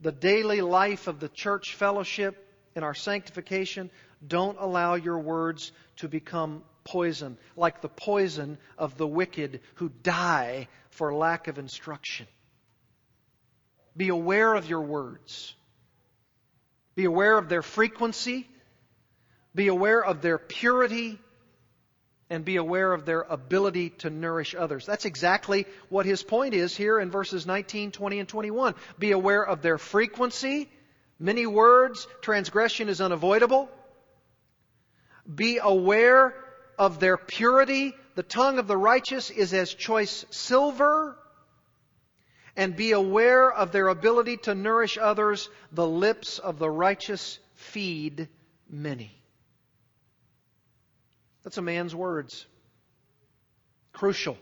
the 0.00 0.12
daily 0.12 0.62
life 0.62 1.06
of 1.06 1.20
the 1.20 1.28
church 1.28 1.74
fellowship, 1.74 2.46
in 2.74 2.82
our 2.82 2.94
sanctification, 2.94 3.90
don't 4.26 4.56
allow 4.60 4.94
your 4.94 5.18
words 5.18 5.72
to 5.96 6.08
become 6.08 6.62
poison, 6.90 7.38
like 7.56 7.80
the 7.80 7.88
poison 7.88 8.58
of 8.76 8.96
the 8.96 9.06
wicked 9.06 9.60
who 9.74 9.88
die 10.02 10.66
for 10.90 11.14
lack 11.14 11.46
of 11.46 11.56
instruction. 11.56 12.26
Be 13.96 14.08
aware 14.08 14.54
of 14.54 14.68
your 14.68 14.80
words. 14.80 15.54
Be 16.96 17.04
aware 17.04 17.38
of 17.38 17.48
their 17.48 17.62
frequency. 17.62 18.48
Be 19.54 19.68
aware 19.68 20.04
of 20.04 20.20
their 20.20 20.36
purity. 20.36 21.20
And 22.28 22.44
be 22.44 22.56
aware 22.56 22.92
of 22.92 23.04
their 23.04 23.22
ability 23.22 23.90
to 24.02 24.10
nourish 24.10 24.56
others. 24.56 24.84
That's 24.84 25.04
exactly 25.04 25.66
what 25.90 26.06
his 26.06 26.24
point 26.24 26.54
is 26.54 26.76
here 26.76 26.98
in 26.98 27.12
verses 27.12 27.46
19, 27.46 27.92
20, 27.92 28.18
and 28.18 28.28
21. 28.28 28.74
Be 28.98 29.12
aware 29.12 29.46
of 29.46 29.62
their 29.62 29.78
frequency. 29.78 30.68
Many 31.20 31.46
words, 31.46 32.08
transgression 32.20 32.88
is 32.88 33.00
unavoidable. 33.00 33.68
Be 35.32 35.58
aware 35.62 36.34
of 36.80 36.98
their 36.98 37.18
purity. 37.18 37.94
The 38.14 38.22
tongue 38.22 38.58
of 38.58 38.66
the 38.66 38.76
righteous 38.76 39.28
is 39.28 39.52
as 39.52 39.74
choice 39.74 40.24
silver 40.30 41.16
and 42.56 42.74
be 42.74 42.92
aware 42.92 43.52
of 43.52 43.70
their 43.70 43.88
ability 43.88 44.38
to 44.38 44.54
nourish 44.54 44.96
others. 44.96 45.50
The 45.72 45.86
lips 45.86 46.38
of 46.38 46.58
the 46.58 46.70
righteous 46.70 47.38
feed 47.54 48.28
many. 48.68 49.14
That's 51.44 51.58
a 51.58 51.62
man's 51.62 51.94
words. 51.94 52.46
Crucial 53.92 54.38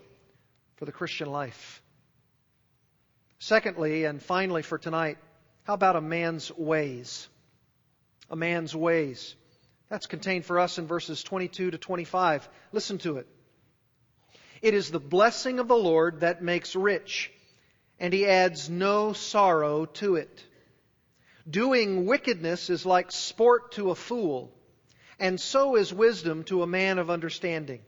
for 0.77 0.85
the 0.85 0.93
Christian 0.93 1.31
life. 1.31 1.83
Secondly, 3.41 4.05
and 4.05 4.23
finally 4.23 4.63
for 4.63 4.79
tonight, 4.79 5.19
how 5.65 5.75
about 5.75 5.97
a 5.97 6.01
man's 6.01 6.53
ways? 6.57 7.29
A 8.31 8.37
man's 8.37 8.77
ways. 8.77 9.35
That's 9.89 10.07
contained 10.07 10.45
for 10.45 10.59
us 10.59 10.79
in 10.79 10.87
verses 10.87 11.23
22 11.23 11.71
to 11.71 11.79
25. 11.79 12.49
Listen 12.73 12.99
to 12.99 13.17
it. 13.17 13.27
It 14.61 14.75
is 14.75 14.91
the 14.91 15.01
blessing 15.01 15.59
of 15.59 15.69
the 15.69 15.77
Lord 15.77 16.21
that 16.21 16.43
makes 16.43 16.77
rich 16.77 17.31
and 18.01 18.13
he 18.13 18.27
adds 18.27 18.71
no 18.71 19.13
sorrow 19.13 19.87
to 19.87 20.17
it. 20.17 20.45
Doing 21.49 22.07
wickedness 22.07 22.71
is 22.71 22.87
like 22.87 23.11
sport 23.11 23.73
to 23.73 23.91
a 23.91 23.95
fool, 23.95 24.53
and 25.19 25.41
so 25.41 25.77
is 25.77 25.93
wisdom 25.93 26.45
to 26.45 26.63
a 26.63 26.67
man 26.67 26.99
of 26.99 27.11
understanding. 27.11 27.81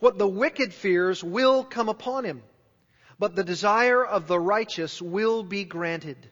What 0.00 0.18
the 0.18 0.28
wicked 0.28 0.74
fears 0.74 1.24
will 1.24 1.64
come 1.64 1.88
upon 1.88 2.24
him, 2.24 2.42
but 3.18 3.34
the 3.34 3.44
desire 3.44 4.04
of 4.04 4.26
the 4.26 4.38
righteous 4.38 5.00
will 5.00 5.42
be 5.42 5.64
granted. 5.64 6.30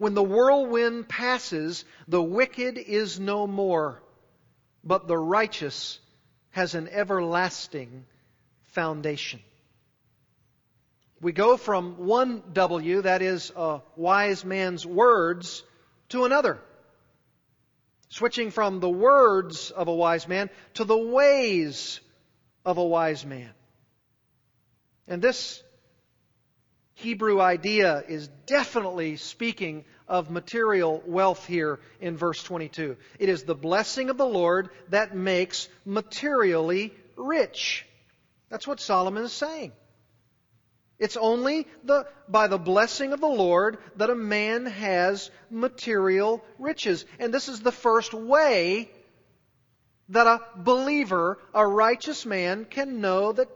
When 0.00 0.14
the 0.14 0.22
whirlwind 0.22 1.10
passes, 1.10 1.84
the 2.08 2.22
wicked 2.22 2.78
is 2.78 3.20
no 3.20 3.46
more, 3.46 4.02
but 4.82 5.06
the 5.06 5.18
righteous 5.18 6.00
has 6.52 6.74
an 6.74 6.88
everlasting 6.88 8.06
foundation. 8.68 9.40
We 11.20 11.32
go 11.32 11.58
from 11.58 12.06
one 12.06 12.42
W, 12.54 13.02
that 13.02 13.20
is 13.20 13.52
a 13.54 13.82
wise 13.94 14.42
man's 14.42 14.86
words, 14.86 15.62
to 16.08 16.24
another. 16.24 16.58
Switching 18.08 18.50
from 18.50 18.80
the 18.80 18.88
words 18.88 19.70
of 19.70 19.88
a 19.88 19.94
wise 19.94 20.26
man 20.26 20.48
to 20.74 20.84
the 20.84 20.96
ways 20.96 22.00
of 22.64 22.78
a 22.78 22.84
wise 22.86 23.26
man. 23.26 23.52
And 25.06 25.20
this 25.20 25.62
Hebrew 27.00 27.40
idea 27.40 28.04
is 28.08 28.28
definitely 28.44 29.16
speaking 29.16 29.86
of 30.06 30.30
material 30.30 31.02
wealth 31.06 31.46
here 31.46 31.80
in 31.98 32.18
verse 32.18 32.42
22. 32.42 32.98
It 33.18 33.30
is 33.30 33.44
the 33.44 33.54
blessing 33.54 34.10
of 34.10 34.18
the 34.18 34.26
Lord 34.26 34.68
that 34.90 35.16
makes 35.16 35.70
materially 35.86 36.92
rich. 37.16 37.86
That's 38.50 38.66
what 38.66 38.80
Solomon 38.80 39.24
is 39.24 39.32
saying. 39.32 39.72
It's 40.98 41.16
only 41.16 41.66
the, 41.84 42.06
by 42.28 42.48
the 42.48 42.58
blessing 42.58 43.14
of 43.14 43.20
the 43.22 43.26
Lord 43.26 43.78
that 43.96 44.10
a 44.10 44.14
man 44.14 44.66
has 44.66 45.30
material 45.48 46.44
riches. 46.58 47.06
And 47.18 47.32
this 47.32 47.48
is 47.48 47.60
the 47.60 47.72
first 47.72 48.12
way 48.12 48.90
that 50.10 50.26
a 50.26 50.42
believer, 50.54 51.38
a 51.54 51.66
righteous 51.66 52.26
man, 52.26 52.66
can 52.66 53.00
know 53.00 53.32
that 53.32 53.48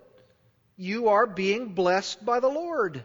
you 0.78 1.08
are 1.08 1.26
being 1.26 1.74
blessed 1.74 2.24
by 2.24 2.40
the 2.40 2.48
Lord 2.48 3.04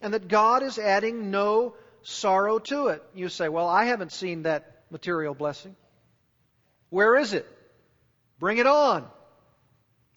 and 0.00 0.14
that 0.14 0.28
God 0.28 0.62
is 0.62 0.78
adding 0.78 1.30
no 1.30 1.74
sorrow 2.02 2.58
to 2.58 2.88
it. 2.88 3.02
You 3.14 3.28
say, 3.28 3.48
Well, 3.48 3.68
I 3.68 3.84
haven't 3.84 4.12
seen 4.12 4.42
that 4.42 4.82
material 4.90 5.34
blessing. 5.34 5.76
Where 6.88 7.16
is 7.16 7.32
it? 7.32 7.46
Bring 8.38 8.58
it 8.58 8.66
on. 8.66 9.06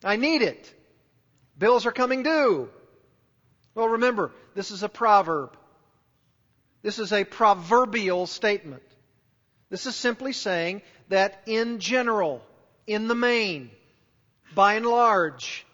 I 0.04 0.16
need 0.16 0.42
it. 0.42 0.74
Bills 1.58 1.86
are 1.86 1.92
coming 1.92 2.24
due. 2.24 2.70
Well, 3.76 3.90
remember, 3.90 4.32
this 4.56 4.72
is 4.72 4.84
a 4.84 4.90
proverb. 4.90 5.58
This 6.82 7.00
is 7.00 7.14
a 7.14 7.24
proverbial 7.24 8.28
statement. 8.28 8.84
This 9.70 9.86
is 9.86 9.96
simply 9.96 10.34
saying 10.34 10.82
that 11.10 11.42
in 11.46 11.80
general, 11.80 12.42
in 12.86 13.08
the 13.08 13.16
main, 13.16 13.72
by 14.54 14.76
and 14.76 14.86
large, 14.86 15.66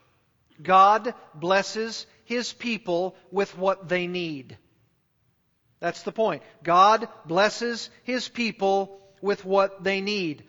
God 0.61 1.13
blesses 1.33 2.05
His 2.29 2.53
people 2.53 3.15
with 3.31 3.57
what 3.57 3.89
they 3.89 4.05
need. 4.05 4.55
That's 5.79 6.03
the 6.03 6.11
point. 6.11 6.43
God 6.63 7.07
blesses 7.25 7.89
His 8.03 8.29
people 8.29 9.01
with 9.19 9.43
what 9.45 9.83
they 9.83 9.99
need. 9.99 10.43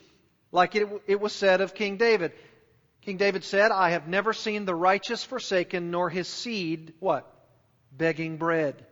Like 0.51 0.75
it, 0.75 0.87
it 1.07 1.19
was 1.19 1.33
said 1.33 1.59
of 1.59 1.73
King 1.73 1.97
David. 1.97 2.33
King 3.01 3.17
David 3.17 3.43
said, 3.43 3.71
I 3.71 3.89
have 3.89 4.07
never 4.07 4.31
seen 4.31 4.65
the 4.65 4.75
righteous 4.75 5.23
forsaken, 5.23 5.89
nor 5.89 6.07
his 6.07 6.27
seed, 6.27 6.93
what? 6.99 7.27
Begging 7.91 8.37
bread. 8.37 8.85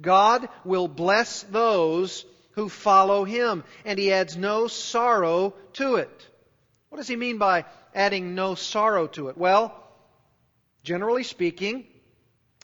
God 0.00 0.48
will 0.64 0.88
bless 0.88 1.42
those 1.42 2.24
who 2.52 2.70
follow 2.70 3.24
him, 3.24 3.62
and 3.84 3.98
he 3.98 4.10
adds 4.10 4.38
no 4.38 4.68
sorrow 4.68 5.54
to 5.74 5.96
it. 5.96 6.28
What 6.88 6.96
does 6.96 7.08
he 7.08 7.16
mean 7.16 7.36
by 7.36 7.66
adding 7.94 8.34
no 8.34 8.54
sorrow 8.54 9.06
to 9.08 9.28
it? 9.28 9.36
Well, 9.36 9.76
generally 10.82 11.24
speaking, 11.24 11.86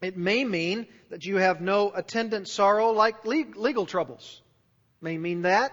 it 0.02 0.16
may 0.16 0.44
mean 0.44 0.86
that 1.10 1.24
you 1.24 1.36
have 1.36 1.60
no 1.60 1.90
attendant 1.94 2.48
sorrow 2.48 2.90
like 2.90 3.24
legal 3.24 3.86
troubles. 3.86 4.42
It 5.00 5.04
may 5.04 5.18
mean 5.18 5.42
that. 5.42 5.72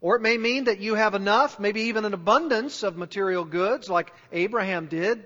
Or 0.00 0.16
it 0.16 0.22
may 0.22 0.36
mean 0.36 0.64
that 0.64 0.80
you 0.80 0.94
have 0.94 1.14
enough, 1.14 1.58
maybe 1.58 1.82
even 1.82 2.04
an 2.04 2.14
abundance 2.14 2.82
of 2.82 2.96
material 2.96 3.44
goods 3.44 3.88
like 3.88 4.12
Abraham 4.32 4.86
did, 4.86 5.24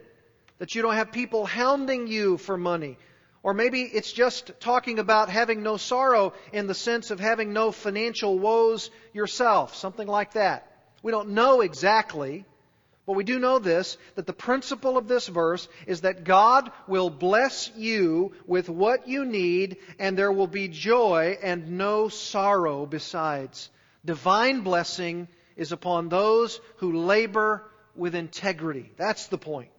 that 0.58 0.74
you 0.74 0.82
don't 0.82 0.94
have 0.94 1.12
people 1.12 1.46
hounding 1.46 2.06
you 2.06 2.36
for 2.38 2.56
money. 2.56 2.96
Or 3.42 3.54
maybe 3.54 3.82
it's 3.82 4.12
just 4.12 4.52
talking 4.60 4.98
about 4.98 5.28
having 5.28 5.62
no 5.62 5.76
sorrow 5.76 6.32
in 6.52 6.66
the 6.66 6.74
sense 6.74 7.10
of 7.10 7.20
having 7.20 7.52
no 7.52 7.72
financial 7.72 8.38
woes 8.38 8.90
yourself, 9.12 9.74
something 9.74 10.06
like 10.06 10.34
that. 10.34 10.70
We 11.02 11.12
don't 11.12 11.30
know 11.30 11.60
exactly, 11.60 12.44
but 13.08 13.16
we 13.16 13.24
do 13.24 13.38
know 13.38 13.58
this 13.58 13.96
that 14.16 14.26
the 14.26 14.34
principle 14.34 14.98
of 14.98 15.08
this 15.08 15.28
verse 15.28 15.66
is 15.86 16.02
that 16.02 16.24
God 16.24 16.70
will 16.86 17.08
bless 17.08 17.72
you 17.74 18.32
with 18.46 18.68
what 18.68 19.08
you 19.08 19.24
need, 19.24 19.78
and 19.98 20.14
there 20.14 20.30
will 20.30 20.46
be 20.46 20.68
joy 20.68 21.38
and 21.42 21.78
no 21.78 22.10
sorrow 22.10 22.84
besides. 22.84 23.70
Divine 24.04 24.60
blessing 24.60 25.26
is 25.56 25.72
upon 25.72 26.10
those 26.10 26.60
who 26.76 26.98
labor 26.98 27.64
with 27.96 28.14
integrity. 28.14 28.92
That's 28.98 29.28
the 29.28 29.38
point. 29.38 29.70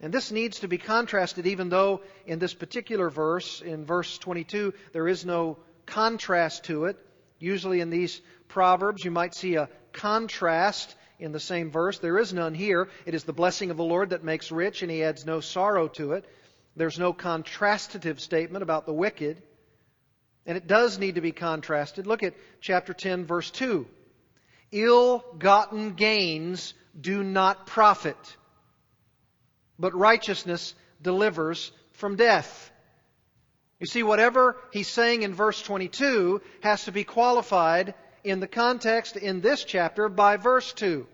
And 0.00 0.12
this 0.12 0.32
needs 0.32 0.58
to 0.60 0.68
be 0.68 0.78
contrasted, 0.78 1.46
even 1.46 1.68
though 1.68 2.00
in 2.26 2.40
this 2.40 2.54
particular 2.54 3.08
verse, 3.08 3.60
in 3.60 3.86
verse 3.86 4.18
22, 4.18 4.74
there 4.92 5.06
is 5.06 5.24
no 5.24 5.58
contrast 5.86 6.64
to 6.64 6.86
it. 6.86 6.96
Usually 7.38 7.80
in 7.80 7.90
these 7.90 8.20
Proverbs, 8.48 9.04
you 9.04 9.12
might 9.12 9.36
see 9.36 9.54
a 9.54 9.68
contrast 9.92 10.96
in 11.18 11.32
the 11.32 11.40
same 11.40 11.70
verse. 11.70 11.98
There 11.98 12.18
is 12.18 12.32
none 12.32 12.54
here. 12.54 12.88
It 13.06 13.14
is 13.14 13.24
the 13.24 13.32
blessing 13.32 13.70
of 13.70 13.76
the 13.76 13.84
Lord 13.84 14.10
that 14.10 14.24
makes 14.24 14.52
rich, 14.52 14.82
and 14.82 14.90
he 14.90 15.02
adds 15.02 15.26
no 15.26 15.40
sorrow 15.40 15.88
to 15.88 16.12
it. 16.12 16.24
There's 16.76 16.98
no 16.98 17.12
contrastative 17.12 18.20
statement 18.20 18.62
about 18.62 18.86
the 18.86 18.92
wicked. 18.92 19.42
And 20.46 20.56
it 20.56 20.66
does 20.66 20.98
need 20.98 21.16
to 21.16 21.20
be 21.20 21.32
contrasted. 21.32 22.06
Look 22.06 22.22
at 22.22 22.34
chapter 22.60 22.94
10, 22.94 23.26
verse 23.26 23.50
2. 23.50 23.86
Ill 24.72 25.24
gotten 25.38 25.94
gains 25.94 26.74
do 26.98 27.22
not 27.22 27.66
profit, 27.66 28.16
but 29.78 29.94
righteousness 29.94 30.74
delivers 31.00 31.72
from 31.92 32.16
death. 32.16 32.70
You 33.80 33.86
see, 33.86 34.02
whatever 34.02 34.56
he's 34.72 34.88
saying 34.88 35.22
in 35.22 35.34
verse 35.34 35.62
22 35.62 36.40
has 36.62 36.84
to 36.84 36.92
be 36.92 37.04
qualified 37.04 37.94
in 38.24 38.40
the 38.40 38.48
context 38.48 39.16
in 39.16 39.40
this 39.40 39.64
chapter 39.64 40.08
by 40.08 40.36
verse 40.36 40.72
2. 40.72 41.06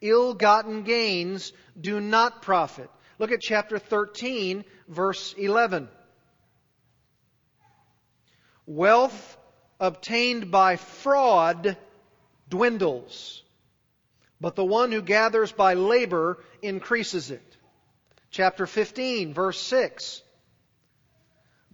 Ill 0.00 0.34
gotten 0.34 0.82
gains 0.82 1.52
do 1.78 2.00
not 2.00 2.42
profit. 2.42 2.90
Look 3.18 3.32
at 3.32 3.40
chapter 3.40 3.78
13, 3.78 4.64
verse 4.88 5.34
11. 5.34 5.88
Wealth 8.66 9.36
obtained 9.78 10.50
by 10.50 10.76
fraud 10.76 11.76
dwindles, 12.48 13.42
but 14.40 14.54
the 14.54 14.64
one 14.64 14.92
who 14.92 15.02
gathers 15.02 15.52
by 15.52 15.74
labor 15.74 16.38
increases 16.62 17.30
it. 17.30 17.56
Chapter 18.30 18.66
15, 18.66 19.34
verse 19.34 19.60
6. 19.60 20.22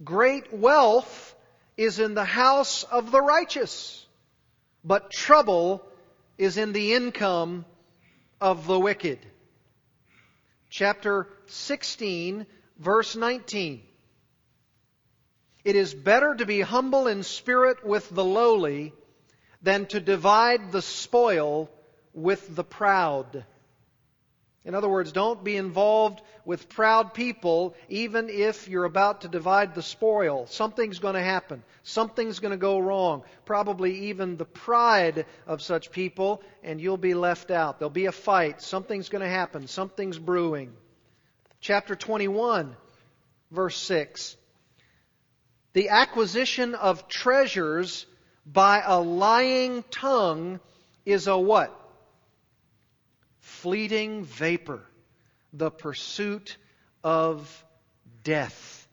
Great 0.03 0.51
wealth 0.51 1.35
is 1.77 1.99
in 1.99 2.13
the 2.13 2.25
house 2.25 2.83
of 2.83 3.11
the 3.11 3.21
righteous 3.21 4.06
but 4.87 5.11
trouble 5.11 5.85
is 6.37 6.57
in 6.57 6.71
the 6.71 6.93
income 6.93 7.65
of 8.39 8.67
the 8.67 8.79
wicked. 8.79 9.19
Chapter 10.69 11.27
16, 11.47 12.45
verse 12.79 13.15
19. 13.15 13.81
It 15.65 15.75
is 15.75 15.93
better 15.93 16.33
to 16.35 16.45
be 16.45 16.61
humble 16.61 17.07
in 17.07 17.23
spirit 17.23 17.85
with 17.85 18.09
the 18.09 18.23
lowly 18.23 18.93
than 19.61 19.87
to 19.87 19.99
divide 19.99 20.71
the 20.71 20.81
spoil 20.81 21.69
with 22.13 22.55
the 22.55 22.63
proud. 22.63 23.45
In 24.67 24.75
other 24.75 24.89
words, 24.89 25.13
don't 25.13 25.45
be 25.45 25.55
involved 25.55 26.21
with 26.43 26.67
proud 26.67 27.13
people 27.13 27.73
even 27.87 28.29
if 28.29 28.67
you're 28.67 28.83
about 28.83 29.21
to 29.21 29.29
divide 29.29 29.73
the 29.73 29.81
spoil. 29.81 30.45
Something's 30.45 30.99
going 30.99 31.13
to 31.13 31.23
happen. 31.23 31.63
Something's 31.83 32.39
going 32.39 32.51
to 32.51 32.57
go 32.57 32.77
wrong. 32.77 33.23
Probably 33.45 34.09
even 34.09 34.35
the 34.35 34.43
pride 34.43 35.25
of 35.47 35.61
such 35.61 35.89
people, 35.89 36.43
and 36.63 36.81
you'll 36.81 36.97
be 36.97 37.13
left 37.13 37.49
out. 37.49 37.79
There'll 37.79 37.89
be 37.89 38.07
a 38.07 38.11
fight. 38.11 38.61
Something's 38.61 39.07
going 39.07 39.23
to 39.23 39.29
happen. 39.29 39.67
Something's 39.67 40.19
brewing. 40.19 40.73
Chapter 41.61 41.95
21, 41.95 42.75
verse 43.51 43.77
6. 43.77 44.35
The 45.71 45.87
acquisition 45.87 46.75
of 46.75 47.07
treasures 47.07 48.05
by 48.45 48.83
a 48.85 48.99
lying 48.99 49.85
tongue 49.91 50.59
is 51.05 51.27
a 51.27 51.37
what? 51.37 51.86
Fleeting 53.67 54.23
vapor, 54.23 54.81
the 55.51 55.69
pursuit 55.69 56.55
of 57.03 57.65
death. 58.23 58.87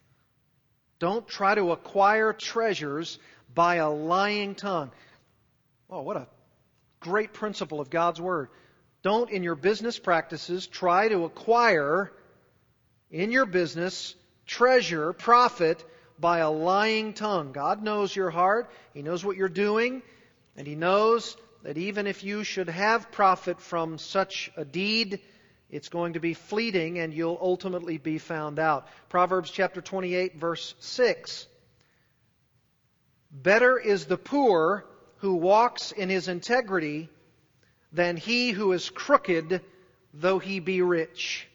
Don't 0.98 1.28
try 1.28 1.54
to 1.54 1.70
acquire 1.70 2.32
treasures 2.32 3.20
by 3.54 3.76
a 3.76 3.88
lying 3.88 4.56
tongue. 4.56 4.90
Oh, 5.88 6.02
what 6.02 6.16
a 6.16 6.26
great 6.98 7.32
principle 7.32 7.80
of 7.80 7.88
God's 7.88 8.20
Word. 8.20 8.48
Don't, 9.04 9.30
in 9.30 9.44
your 9.44 9.54
business 9.54 9.96
practices, 9.96 10.66
try 10.66 11.06
to 11.06 11.24
acquire 11.24 12.10
in 13.12 13.30
your 13.30 13.46
business 13.46 14.16
treasure, 14.44 15.12
profit, 15.12 15.84
by 16.18 16.38
a 16.38 16.50
lying 16.50 17.12
tongue. 17.12 17.52
God 17.52 17.80
knows 17.80 18.16
your 18.16 18.30
heart. 18.30 18.68
He 18.92 19.02
knows 19.02 19.24
what 19.24 19.36
you're 19.36 19.48
doing. 19.48 20.02
And 20.56 20.66
He 20.66 20.74
knows 20.74 21.36
that 21.64 21.78
even 21.78 22.06
if 22.06 22.22
you 22.22 22.44
should 22.44 22.68
have 22.68 23.10
profit 23.10 23.58
from 23.58 23.96
such 23.96 24.52
a 24.54 24.66
deed, 24.66 25.20
it's 25.70 25.88
going 25.88 26.12
to 26.12 26.20
be 26.20 26.34
fleeting 26.34 26.98
and 26.98 27.12
you'll 27.12 27.38
ultimately 27.40 27.96
be 27.96 28.18
found 28.18 28.58
out. 28.58 28.86
Proverbs 29.08 29.50
chapter 29.50 29.80
28, 29.80 30.36
verse 30.36 30.74
6. 30.78 31.46
Better 33.30 33.78
is 33.78 34.04
the 34.04 34.18
poor 34.18 34.84
who 35.18 35.36
walks 35.36 35.90
in 35.90 36.10
his 36.10 36.28
integrity 36.28 37.08
than 37.92 38.18
he 38.18 38.50
who 38.50 38.72
is 38.72 38.90
crooked, 38.90 39.62
though 40.12 40.38
he 40.38 40.60
be 40.60 40.82
rich. 40.82 41.48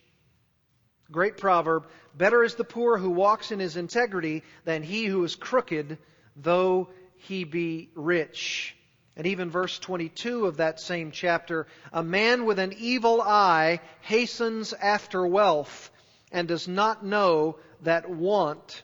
Great 1.11 1.37
proverb. 1.37 1.85
Better 2.15 2.43
is 2.43 2.55
the 2.55 2.63
poor 2.63 2.97
who 2.97 3.11
walks 3.11 3.51
in 3.51 3.59
his 3.59 3.77
integrity 3.77 4.41
than 4.65 4.81
he 4.81 5.05
who 5.05 5.23
is 5.23 5.35
crooked, 5.35 5.99
though 6.35 6.89
he 7.15 7.43
be 7.43 7.91
rich. 7.93 8.75
And 9.19 9.27
even 9.27 9.49
verse 9.49 9.77
22 9.79 10.45
of 10.45 10.57
that 10.57 10.79
same 10.79 11.11
chapter 11.11 11.67
a 11.91 12.01
man 12.01 12.45
with 12.45 12.57
an 12.57 12.73
evil 12.77 13.21
eye 13.21 13.81
hastens 13.99 14.71
after 14.71 15.27
wealth 15.27 15.91
and 16.31 16.47
does 16.47 16.69
not 16.69 17.03
know 17.03 17.57
that 17.81 18.09
want 18.09 18.81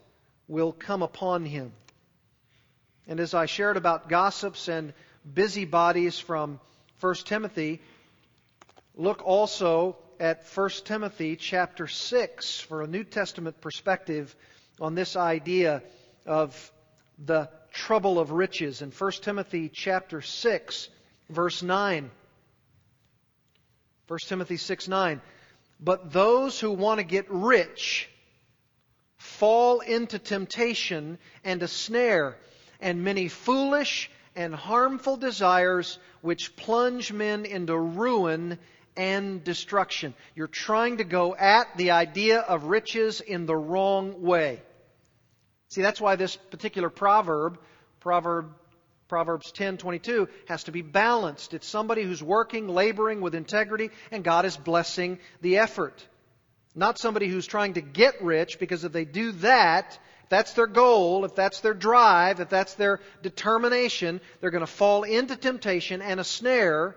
will 0.49 0.73
come 0.73 1.01
upon 1.03 1.45
him. 1.45 1.71
And 3.07 3.21
as 3.21 3.33
I 3.33 3.45
shared 3.45 3.77
about 3.77 4.09
gossips 4.09 4.67
and 4.67 4.91
busybodies 5.23 6.19
from 6.19 6.59
1 6.99 7.15
Timothy, 7.23 7.79
look 8.93 9.25
also 9.25 9.95
at 10.19 10.43
1 10.53 10.69
Timothy 10.83 11.37
chapter 11.37 11.87
6 11.87 12.59
for 12.59 12.81
a 12.81 12.87
New 12.87 13.05
Testament 13.05 13.61
perspective 13.61 14.35
on 14.81 14.95
this 14.95 15.15
idea 15.15 15.81
of 16.25 16.73
the 17.17 17.49
trouble 17.75 18.17
of 18.17 18.31
riches 18.31 18.81
in 18.81 18.89
1 18.89 19.11
Timothy 19.21 19.69
chapter 19.69 20.21
6 20.21 20.89
verse 21.29 21.61
9. 21.61 22.09
1 24.07 24.19
Timothy 24.27 24.57
6 24.57 24.87
9. 24.87 25.21
But 25.79 26.11
those 26.11 26.59
who 26.59 26.71
want 26.71 26.99
to 26.99 27.03
get 27.03 27.25
rich 27.29 28.09
fall 29.17 29.81
into 29.81 30.17
temptation 30.17 31.17
and 31.43 31.61
a 31.61 31.67
snare 31.67 32.37
and 32.79 33.03
many 33.03 33.27
foolish 33.27 34.09
and 34.35 34.55
harmful 34.55 35.17
desires 35.17 35.99
which 36.21 36.55
plunge 36.55 37.11
men 37.11 37.45
into 37.45 37.77
ruin 37.77 38.57
and 38.95 39.43
destruction. 39.43 40.13
You're 40.33 40.47
trying 40.47 40.97
to 40.97 41.03
go 41.03 41.35
at 41.35 41.75
the 41.75 41.91
idea 41.91 42.39
of 42.39 42.65
riches 42.65 43.19
in 43.19 43.45
the 43.45 43.55
wrong 43.55 44.21
way. 44.21 44.61
See, 45.75 45.81
that's 45.81 45.99
why 45.99 46.15
this 46.15 46.37
particular 46.37 46.89
proverb, 46.89 47.59
proverb 47.99 48.49
Proverbs 49.09 49.51
10:22 49.51 50.29
has 50.47 50.63
to 50.63 50.71
be 50.71 50.81
balanced. 50.81 51.53
It's 51.53 51.67
somebody 51.67 52.03
who's 52.03 52.23
working, 52.23 52.69
laboring 52.69 53.19
with 53.19 53.35
integrity 53.35 53.89
and 54.09 54.23
God 54.23 54.45
is 54.45 54.55
blessing 54.55 55.19
the 55.41 55.57
effort. 55.57 56.07
Not 56.75 56.97
somebody 56.97 57.27
who's 57.27 57.45
trying 57.45 57.73
to 57.73 57.81
get 57.81 58.23
rich 58.23 58.57
because 58.57 58.85
if 58.85 58.93
they 58.93 59.03
do 59.03 59.33
that, 59.33 59.99
if 60.23 60.29
that's 60.29 60.53
their 60.53 60.65
goal, 60.65 61.25
if 61.25 61.35
that's 61.35 61.59
their 61.59 61.73
drive, 61.73 62.39
if 62.39 62.47
that's 62.47 62.75
their 62.75 63.01
determination, 63.21 64.21
they're 64.39 64.51
going 64.51 64.61
to 64.61 64.67
fall 64.67 65.03
into 65.03 65.35
temptation 65.35 66.01
and 66.01 66.21
a 66.21 66.23
snare 66.23 66.95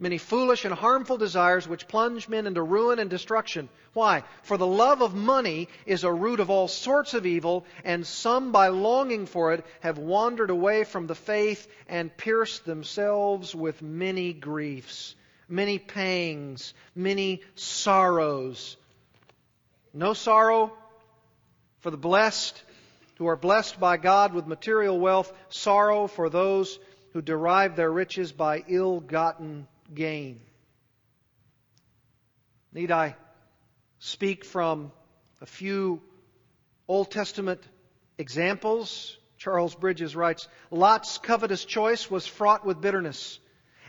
many 0.00 0.16
foolish 0.16 0.64
and 0.64 0.74
harmful 0.74 1.18
desires 1.18 1.68
which 1.68 1.86
plunge 1.86 2.26
men 2.26 2.46
into 2.46 2.62
ruin 2.62 2.98
and 2.98 3.10
destruction. 3.10 3.68
Why? 3.92 4.24
For 4.42 4.56
the 4.56 4.66
love 4.66 5.02
of 5.02 5.14
money 5.14 5.68
is 5.84 6.02
a 6.02 6.12
root 6.12 6.40
of 6.40 6.48
all 6.48 6.68
sorts 6.68 7.12
of 7.12 7.26
evil, 7.26 7.66
and 7.84 8.06
some 8.06 8.50
by 8.50 8.68
longing 8.68 9.26
for 9.26 9.52
it 9.52 9.64
have 9.80 9.98
wandered 9.98 10.48
away 10.48 10.84
from 10.84 11.06
the 11.06 11.14
faith 11.14 11.68
and 11.86 12.16
pierced 12.16 12.64
themselves 12.64 13.54
with 13.54 13.82
many 13.82 14.32
griefs, 14.32 15.14
many 15.48 15.78
pangs, 15.78 16.72
many 16.94 17.42
sorrows. 17.54 18.78
No 19.92 20.14
sorrow 20.14 20.72
for 21.80 21.90
the 21.90 21.98
blessed 21.98 22.62
who 23.18 23.26
are 23.26 23.36
blessed 23.36 23.78
by 23.78 23.98
God 23.98 24.32
with 24.32 24.46
material 24.46 24.98
wealth, 24.98 25.30
sorrow 25.50 26.06
for 26.06 26.30
those 26.30 26.78
who 27.12 27.20
derive 27.20 27.76
their 27.76 27.92
riches 27.92 28.32
by 28.32 28.64
ill 28.66 29.00
gotten 29.00 29.66
gain. 29.94 30.40
Need 32.72 32.90
I 32.90 33.16
speak 33.98 34.44
from 34.44 34.92
a 35.40 35.46
few 35.46 36.00
Old 36.86 37.10
Testament 37.10 37.62
examples? 38.18 39.16
Charles 39.38 39.74
Bridges 39.74 40.14
writes 40.14 40.48
Lot's 40.70 41.18
covetous 41.18 41.64
choice 41.64 42.10
was 42.10 42.26
fraught 42.26 42.64
with 42.64 42.80
bitterness. 42.80 43.40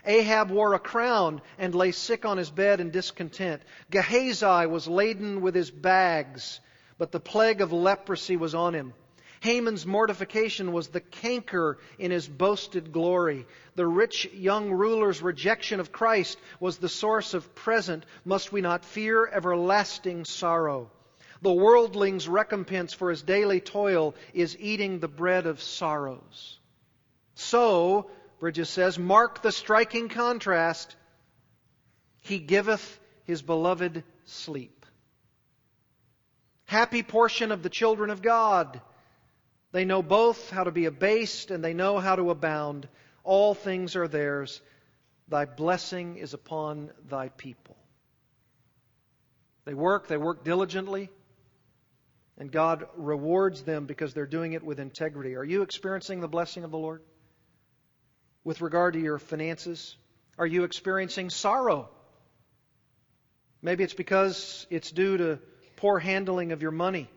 Ahab 0.04 0.50
wore 0.50 0.74
a 0.74 0.80
crown 0.80 1.40
and 1.58 1.74
lay 1.74 1.92
sick 1.92 2.24
on 2.24 2.38
his 2.38 2.50
bed 2.50 2.80
in 2.80 2.90
discontent. 2.90 3.62
Gehazi 3.90 4.66
was 4.66 4.88
laden 4.88 5.42
with 5.42 5.54
his 5.54 5.70
bags, 5.70 6.60
but 6.98 7.12
the 7.12 7.20
plague 7.20 7.60
of 7.60 7.72
leprosy 7.72 8.36
was 8.36 8.54
on 8.54 8.74
him. 8.74 8.94
Haman's 9.42 9.84
mortification 9.84 10.72
was 10.72 10.86
the 10.86 11.00
canker 11.00 11.78
in 11.98 12.12
his 12.12 12.28
boasted 12.28 12.92
glory. 12.92 13.44
The 13.74 13.84
rich 13.84 14.32
young 14.32 14.70
ruler's 14.70 15.20
rejection 15.20 15.80
of 15.80 15.90
Christ 15.90 16.38
was 16.60 16.78
the 16.78 16.88
source 16.88 17.34
of 17.34 17.52
present, 17.56 18.06
must 18.24 18.52
we 18.52 18.60
not 18.60 18.84
fear, 18.84 19.26
everlasting 19.26 20.26
sorrow. 20.26 20.92
The 21.42 21.52
worldling's 21.52 22.28
recompense 22.28 22.92
for 22.92 23.10
his 23.10 23.22
daily 23.22 23.58
toil 23.58 24.14
is 24.32 24.56
eating 24.60 25.00
the 25.00 25.08
bread 25.08 25.46
of 25.46 25.60
sorrows. 25.60 26.60
So, 27.34 28.08
Bridges 28.38 28.68
says, 28.68 28.96
mark 28.96 29.42
the 29.42 29.50
striking 29.50 30.08
contrast. 30.08 30.94
He 32.20 32.38
giveth 32.38 33.00
his 33.24 33.42
beloved 33.42 34.04
sleep. 34.24 34.86
Happy 36.66 37.02
portion 37.02 37.50
of 37.50 37.64
the 37.64 37.70
children 37.70 38.10
of 38.10 38.22
God. 38.22 38.80
They 39.72 39.86
know 39.86 40.02
both 40.02 40.50
how 40.50 40.64
to 40.64 40.70
be 40.70 40.84
abased 40.84 41.50
and 41.50 41.64
they 41.64 41.72
know 41.72 41.98
how 41.98 42.14
to 42.16 42.30
abound. 42.30 42.88
All 43.24 43.54
things 43.54 43.96
are 43.96 44.06
theirs. 44.06 44.60
Thy 45.28 45.46
blessing 45.46 46.18
is 46.18 46.34
upon 46.34 46.90
thy 47.08 47.30
people. 47.30 47.76
They 49.64 49.74
work, 49.74 50.08
they 50.08 50.16
work 50.18 50.44
diligently, 50.44 51.08
and 52.36 52.50
God 52.50 52.84
rewards 52.96 53.62
them 53.62 53.86
because 53.86 54.12
they're 54.12 54.26
doing 54.26 54.52
it 54.52 54.62
with 54.62 54.78
integrity. 54.78 55.36
Are 55.36 55.44
you 55.44 55.62
experiencing 55.62 56.20
the 56.20 56.28
blessing 56.28 56.64
of 56.64 56.70
the 56.70 56.78
Lord? 56.78 57.00
With 58.44 58.60
regard 58.60 58.94
to 58.94 59.00
your 59.00 59.18
finances, 59.18 59.96
are 60.36 60.46
you 60.46 60.64
experiencing 60.64 61.30
sorrow? 61.30 61.88
Maybe 63.62 63.84
it's 63.84 63.94
because 63.94 64.66
it's 64.68 64.90
due 64.90 65.16
to 65.16 65.38
poor 65.76 65.98
handling 65.98 66.52
of 66.52 66.60
your 66.60 66.72
money 66.72 67.08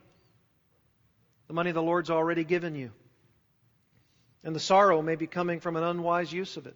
the 1.47 1.53
money 1.53 1.71
the 1.71 1.81
Lord's 1.81 2.09
already 2.09 2.43
given 2.43 2.75
you. 2.75 2.91
And 4.43 4.55
the 4.55 4.59
sorrow 4.59 5.01
may 5.01 5.15
be 5.15 5.27
coming 5.27 5.59
from 5.59 5.75
an 5.75 5.83
unwise 5.83 6.31
use 6.31 6.57
of 6.57 6.67
it. 6.67 6.75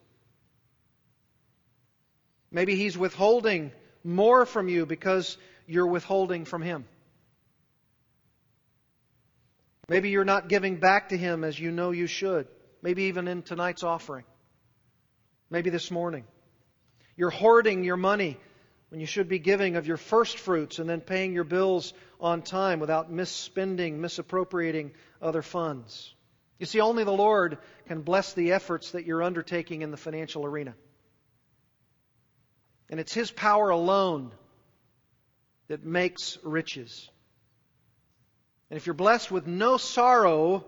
Maybe 2.51 2.75
He's 2.75 2.97
withholding 2.97 3.71
more 4.03 4.45
from 4.45 4.69
you 4.69 4.85
because 4.85 5.37
you're 5.67 5.87
withholding 5.87 6.45
from 6.45 6.61
Him. 6.61 6.85
Maybe 9.87 10.09
you're 10.09 10.25
not 10.25 10.49
giving 10.49 10.77
back 10.77 11.09
to 11.09 11.17
Him 11.17 11.43
as 11.43 11.59
you 11.59 11.71
know 11.71 11.91
you 11.91 12.07
should. 12.07 12.47
Maybe 12.81 13.03
even 13.03 13.27
in 13.27 13.41
tonight's 13.41 13.83
offering. 13.83 14.23
Maybe 15.49 15.69
this 15.69 15.91
morning. 15.91 16.25
You're 17.17 17.31
hoarding 17.31 17.83
your 17.83 17.97
money 17.97 18.37
when 18.89 18.99
you 18.99 19.05
should 19.05 19.29
be 19.29 19.39
giving 19.39 19.75
of 19.75 19.87
your 19.87 19.97
first 19.97 20.37
fruits 20.37 20.79
and 20.79 20.89
then 20.89 21.01
paying 21.01 21.33
your 21.33 21.43
bills 21.43 21.93
on 22.19 22.41
time 22.41 22.79
without 22.79 23.11
misspending, 23.11 23.97
misappropriating 23.97 24.91
other 25.21 25.41
funds. 25.41 26.13
You 26.57 26.65
see, 26.65 26.81
only 26.81 27.03
the 27.03 27.11
Lord 27.11 27.57
can 27.87 28.01
bless 28.01 28.33
the 28.33 28.51
efforts 28.51 28.91
that 28.91 29.05
you're 29.05 29.23
undertaking 29.23 29.81
in 29.81 29.91
the 29.91 29.97
financial 29.97 30.45
arena. 30.45 30.75
And 32.89 32.99
it's 32.99 33.13
His 33.13 33.31
power 33.31 33.69
alone 33.69 34.31
that 35.67 35.85
makes 35.85 36.37
riches. 36.43 37.09
And 38.69 38.77
if 38.77 38.87
you're 38.87 38.93
blessed 38.93 39.31
with 39.31 39.47
no 39.47 39.77
sorrow 39.77 40.65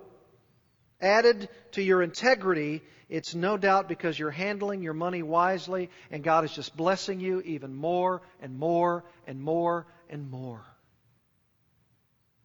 added 1.02 1.50
to 1.74 1.82
your 1.82 2.02
integrity, 2.02 2.82
it's 3.10 3.36
no 3.36 3.58
doubt 3.58 3.88
because 3.88 4.18
you're 4.18 4.32
handling 4.32 4.82
your 4.82 4.94
money 4.94 5.24
wisely 5.24 5.90
and 6.12 6.24
God 6.24 6.46
is 6.46 6.54
just 6.54 6.76
blessing 6.76 7.20
you 7.20 7.42
even 7.42 7.76
more 7.76 8.22
and 8.42 8.58
more 8.58 9.04
and 9.28 9.42
more 9.42 9.86
and 10.10 10.30
more. 10.30 10.66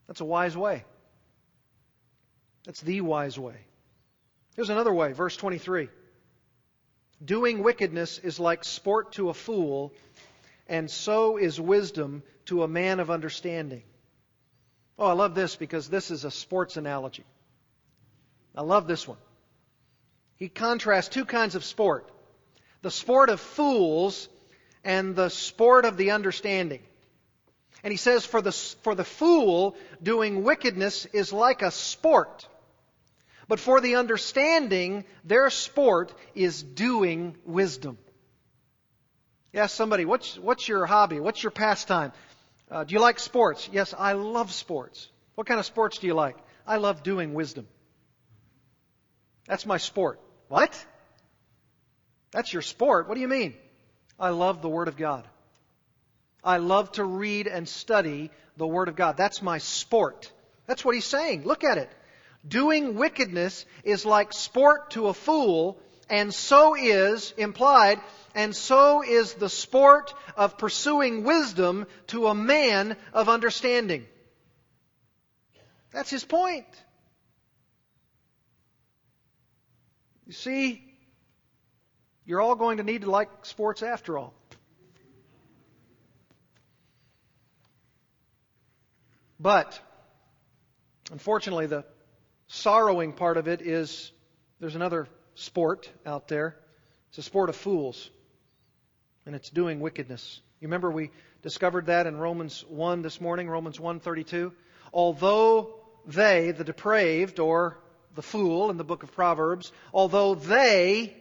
That's 0.06 0.20
a 0.20 0.24
wise 0.24 0.56
way. 0.56 0.84
That's 2.64 2.80
the 2.80 3.00
wise 3.00 3.38
way. 3.38 3.56
Here's 4.56 4.70
another 4.70 4.92
way, 4.92 5.12
verse 5.12 5.36
23. 5.36 5.88
Doing 7.24 7.62
wickedness 7.62 8.18
is 8.18 8.40
like 8.40 8.64
sport 8.64 9.12
to 9.12 9.30
a 9.30 9.34
fool, 9.34 9.92
and 10.68 10.90
so 10.90 11.36
is 11.36 11.60
wisdom 11.60 12.22
to 12.46 12.62
a 12.62 12.68
man 12.68 13.00
of 13.00 13.10
understanding. 13.10 13.82
Oh, 14.98 15.06
I 15.06 15.12
love 15.12 15.34
this 15.34 15.56
because 15.56 15.88
this 15.88 16.10
is 16.10 16.24
a 16.24 16.30
sports 16.30 16.76
analogy. 16.76 17.24
I 18.56 18.62
love 18.62 18.86
this 18.86 19.06
one. 19.06 19.18
He 20.36 20.48
contrasts 20.48 21.08
two 21.08 21.24
kinds 21.24 21.54
of 21.54 21.64
sport 21.64 22.08
the 22.82 22.90
sport 22.90 23.30
of 23.30 23.40
fools 23.40 24.28
and 24.84 25.16
the 25.16 25.28
sport 25.28 25.84
of 25.84 25.96
the 25.96 26.12
understanding. 26.12 26.80
And 27.82 27.92
he 27.92 27.96
says, 27.96 28.24
for 28.24 28.40
the, 28.40 28.52
for 28.52 28.94
the 28.94 29.04
fool, 29.04 29.76
doing 30.02 30.44
wickedness 30.44 31.06
is 31.06 31.32
like 31.32 31.62
a 31.62 31.70
sport. 31.70 32.46
But 33.48 33.60
for 33.60 33.80
the 33.80 33.96
understanding, 33.96 35.04
their 35.24 35.50
sport 35.50 36.12
is 36.34 36.62
doing 36.62 37.36
wisdom. 37.44 37.98
Yes, 39.52 39.72
somebody, 39.72 40.04
what's, 40.04 40.38
what's 40.38 40.68
your 40.68 40.86
hobby? 40.86 41.18
What's 41.18 41.42
your 41.42 41.52
pastime? 41.52 42.12
Uh, 42.70 42.84
do 42.84 42.94
you 42.94 43.00
like 43.00 43.18
sports? 43.18 43.68
Yes, 43.72 43.94
I 43.96 44.12
love 44.12 44.52
sports. 44.52 45.08
What 45.34 45.46
kind 45.46 45.60
of 45.60 45.66
sports 45.66 45.98
do 45.98 46.06
you 46.06 46.14
like? 46.14 46.36
I 46.66 46.76
love 46.76 47.02
doing 47.02 47.34
wisdom. 47.34 47.66
That's 49.46 49.66
my 49.66 49.76
sport. 49.78 50.20
What? 50.48 50.86
That's 52.30 52.52
your 52.52 52.62
sport? 52.62 53.08
What 53.08 53.14
do 53.14 53.20
you 53.20 53.28
mean? 53.28 53.54
I 54.18 54.30
love 54.30 54.62
the 54.62 54.68
Word 54.68 54.88
of 54.88 54.96
God. 54.96 55.24
I 56.42 56.58
love 56.58 56.92
to 56.92 57.04
read 57.04 57.46
and 57.46 57.68
study 57.68 58.30
the 58.56 58.66
Word 58.66 58.88
of 58.88 58.96
God. 58.96 59.16
That's 59.16 59.42
my 59.42 59.58
sport. 59.58 60.30
That's 60.66 60.84
what 60.84 60.94
he's 60.94 61.04
saying. 61.04 61.44
Look 61.44 61.64
at 61.64 61.78
it. 61.78 61.90
Doing 62.46 62.94
wickedness 62.94 63.64
is 63.84 64.06
like 64.06 64.32
sport 64.32 64.90
to 64.90 65.08
a 65.08 65.14
fool, 65.14 65.78
and 66.08 66.32
so 66.32 66.76
is, 66.76 67.34
implied, 67.36 68.00
and 68.34 68.54
so 68.54 69.02
is 69.02 69.34
the 69.34 69.48
sport 69.48 70.14
of 70.36 70.58
pursuing 70.58 71.24
wisdom 71.24 71.86
to 72.08 72.28
a 72.28 72.34
man 72.34 72.96
of 73.12 73.28
understanding. 73.28 74.06
That's 75.92 76.10
his 76.10 76.24
point. 76.24 76.66
You 80.26 80.32
see, 80.32 80.82
you're 82.24 82.40
all 82.40 82.56
going 82.56 82.78
to 82.78 82.82
need 82.82 83.02
to 83.02 83.10
like 83.10 83.28
sports 83.46 83.82
after 83.82 84.18
all. 84.18 84.34
But, 89.38 89.78
unfortunately, 91.12 91.66
the 91.66 91.84
sorrowing 92.48 93.12
part 93.12 93.36
of 93.36 93.46
it 93.46 93.60
is 93.60 94.10
there's 94.58 94.74
another 94.74 95.06
sport 95.34 95.88
out 96.04 96.26
there. 96.26 96.56
It's 97.10 97.18
a 97.18 97.22
sport 97.22 97.48
of 97.48 97.54
fools, 97.54 98.10
and 99.26 99.34
it's 99.36 99.50
doing 99.50 99.78
wickedness. 99.78 100.40
You 100.60 100.66
remember 100.66 100.90
we 100.90 101.10
discovered 101.42 101.86
that 101.86 102.06
in 102.06 102.16
Romans 102.16 102.64
1 102.66 103.02
this 103.02 103.20
morning, 103.20 103.48
Romans 103.48 103.78
1:32. 103.78 104.52
Although 104.92 105.74
they, 106.06 106.50
the 106.50 106.64
depraved 106.64 107.38
or 107.38 107.78
the 108.16 108.22
fool 108.22 108.70
in 108.70 108.78
the 108.78 108.84
book 108.84 109.02
of 109.02 109.12
Proverbs, 109.12 109.70
although 109.92 110.34
they 110.34 111.14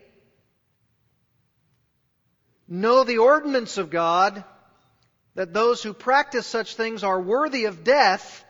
know 2.66 3.04
the 3.04 3.18
ordinance 3.18 3.78
of 3.78 3.90
God, 3.90 4.42
that 5.34 5.52
those 5.52 5.82
who 5.82 5.92
practice 5.92 6.46
such 6.46 6.74
things 6.74 7.04
are 7.04 7.20
worthy 7.20 7.66
of 7.66 7.84
death, 7.84 8.44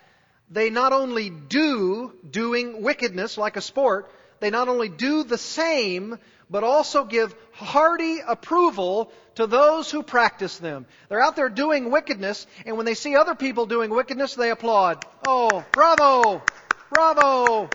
they 0.49 0.71
not 0.71 0.93
only 0.93 1.29
do 1.29 2.13
doing 2.29 2.83
wickedness 2.83 3.37
like 3.37 3.57
a 3.57 3.61
sport, 3.61 4.11
they 4.39 4.51
not 4.51 4.69
only 4.69 4.89
do 4.89 5.25
the 5.25 5.39
same, 5.39 6.19
but 6.49 6.63
also 6.63 7.05
give 7.05 7.35
hearty 7.53 8.21
approval 8.27 9.11
to 9.35 9.47
those 9.47 9.91
who 9.91 10.03
practice 10.03 10.59
them. 10.59 10.87
They're 11.09 11.21
out 11.21 11.35
there 11.35 11.49
doing 11.49 11.91
wickedness, 11.91 12.47
and 12.65 12.77
when 12.77 12.87
they 12.87 12.95
see 12.95 13.17
other 13.17 13.35
people 13.35 13.67
doing 13.67 13.91
wickedness, 13.91 14.35
they 14.35 14.51
applaud. 14.51 15.05
Oh, 15.27 15.65
bravo! 15.73 16.43
Bravo! 16.91 17.69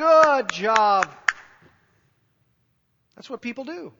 Good 0.00 0.52
job! 0.52 1.14
That's 3.14 3.28
what 3.28 3.42
people 3.42 3.64
do. 3.64 3.92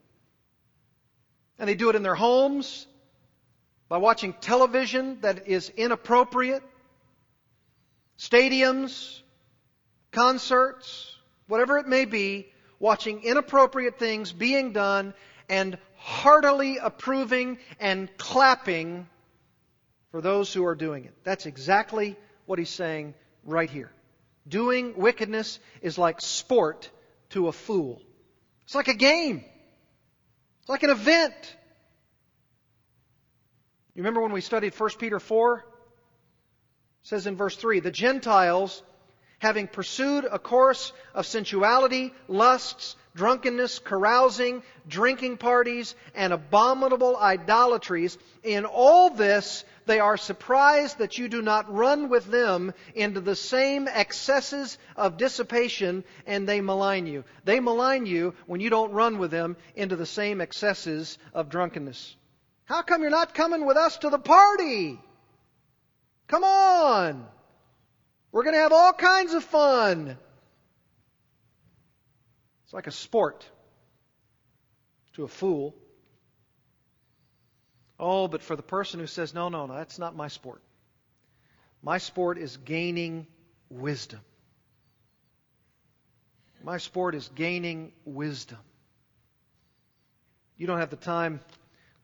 And 1.59 1.69
they 1.69 1.75
do 1.75 1.91
it 1.91 1.95
in 1.95 2.03
their 2.03 2.15
homes, 2.15 2.87
by 3.91 3.99
watching 3.99 4.33
television 4.33 5.21
that 5.21 5.47
is 5.47 5.69
inappropriate, 5.77 6.63
stadiums, 8.19 9.21
concerts, 10.11 11.15
whatever 11.49 11.77
it 11.77 11.87
may 11.87 12.07
be, 12.07 12.47
watching 12.79 13.23
inappropriate 13.23 13.99
things 13.99 14.33
being 14.33 14.73
done 14.73 15.13
and 15.51 15.77
heartily 15.97 16.79
approving 16.79 17.59
and 17.79 18.09
clapping 18.17 19.07
for 20.13 20.23
those 20.23 20.51
who 20.51 20.65
are 20.65 20.75
doing 20.75 21.05
it. 21.05 21.13
That's 21.25 21.45
exactly 21.45 22.17
what 22.47 22.59
he's 22.59 22.71
saying 22.71 23.13
right 23.45 23.69
here. 23.69 23.93
Doing 24.49 24.95
wickedness 24.97 25.59
is 25.83 25.99
like 25.99 26.21
sport 26.21 26.91
to 27.31 27.49
a 27.49 27.53
fool. 27.53 28.03
It's 28.65 28.75
like 28.75 28.89
a 28.89 28.95
game. 28.95 29.45
It's 30.61 30.69
like 30.69 30.83
an 30.83 30.91
event. 30.91 31.35
You 33.95 34.03
remember 34.03 34.21
when 34.21 34.33
we 34.33 34.41
studied 34.41 34.79
1 34.79 34.91
Peter 34.99 35.21
4? 35.21 35.59
It 35.59 35.65
says 37.03 37.27
in 37.27 37.37
verse 37.37 37.57
3 37.57 37.81
The 37.81 37.91
Gentiles, 37.91 38.83
having 39.39 39.67
pursued 39.67 40.25
a 40.25 40.39
course 40.39 40.93
of 41.15 41.27
sensuality, 41.27 42.13
lusts, 42.29 42.97
drunkenness, 43.15 43.79
carousing, 43.79 44.63
drinking 44.89 45.37
parties, 45.37 45.95
and 46.15 46.33
abominable 46.33 47.17
idolatries, 47.17 48.17
in 48.43 48.65
all 48.65 49.11
this 49.11 49.65
they 49.87 49.99
are 49.99 50.17
surprised 50.17 50.99
that 50.99 51.19
you 51.19 51.29
do 51.29 51.43
not 51.43 51.75
run 51.75 52.09
with 52.09 52.25
them 52.27 52.73
into 52.95 53.21
the 53.21 53.35
same 53.35 53.89
excesses 53.89 54.79
of 54.95 55.17
dissipation, 55.17 56.05
and 56.27 56.49
they 56.49 56.61
malign 56.61 57.07
you. 57.07 57.25
They 57.45 57.59
malign 57.59 58.07
you 58.07 58.35
when 58.47 58.61
you 58.61 58.71
don't 58.71 58.93
run 58.93 59.19
with 59.19 59.33
them 59.33 59.57
into 59.75 59.97
the 59.97 60.07
same 60.07 60.41
excesses 60.41 61.19
of 61.35 61.49
drunkenness. 61.49 62.15
How 62.67 62.83
come 62.83 63.03
you're 63.03 63.11
not 63.11 63.35
coming 63.35 63.67
with 63.67 63.77
us 63.77 63.99
to 63.99 64.11
the 64.11 64.19
party? 64.19 65.01
Come 66.29 66.45
on. 66.45 67.27
We're 68.31 68.45
going 68.45 68.55
to 68.55 68.61
have 68.61 68.73
all 68.73 68.93
kinds 68.93 69.35
of 69.35 69.43
fun. 69.43 70.17
It's 72.71 72.75
like 72.75 72.87
a 72.87 72.93
sport 72.93 73.45
to 75.15 75.25
a 75.25 75.29
fool. 75.29 75.75
Oh, 77.99 78.29
but 78.29 78.43
for 78.43 78.55
the 78.55 78.63
person 78.63 79.01
who 79.01 79.09
says, 79.09 79.35
no, 79.35 79.49
no, 79.49 79.67
no, 79.67 79.75
that's 79.75 79.99
not 79.99 80.15
my 80.15 80.29
sport. 80.29 80.63
My 81.83 81.99
sport 81.99 82.39
is 82.39 82.59
gaining 82.59 83.27
wisdom. 83.71 84.21
My 86.63 86.79
sport 86.79 87.17
is 87.17 87.29
gaining 87.35 87.91
wisdom. 88.05 88.59
You 90.57 90.69
don't 90.69 90.79
have 90.79 90.91
the 90.91 90.97
time 90.97 91.41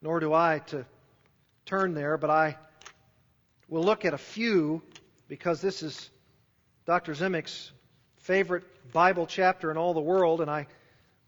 nor 0.02 0.18
do 0.18 0.34
I 0.34 0.58
to 0.70 0.84
turn 1.64 1.94
there, 1.94 2.18
but 2.18 2.30
I 2.30 2.56
will 3.68 3.84
look 3.84 4.04
at 4.04 4.14
a 4.14 4.18
few 4.18 4.82
because 5.28 5.60
this 5.60 5.84
is 5.84 6.10
Dr. 6.86 7.12
Zimick's 7.12 7.70
favorite 8.26 8.64
Bible 8.92 9.24
chapter 9.24 9.70
in 9.70 9.76
all 9.76 9.94
the 9.94 10.00
world, 10.00 10.40
and 10.40 10.50
I 10.50 10.66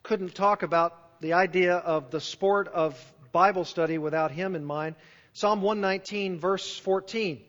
couldn't 0.03 0.35
talk 0.35 0.65
about 0.65 1.21
the 1.21 1.35
idea 1.35 1.75
of 1.77 2.11
the 2.11 2.21
sport 2.21 2.67
of 2.67 2.99
Bible 3.31 3.65
study 3.65 3.99
without 3.99 4.33
him 4.33 4.57
in 4.57 4.65
mind. 4.65 4.97
Psalm 5.33 5.63
119, 5.63 6.41
verse 6.41 6.77
14. 6.77 7.41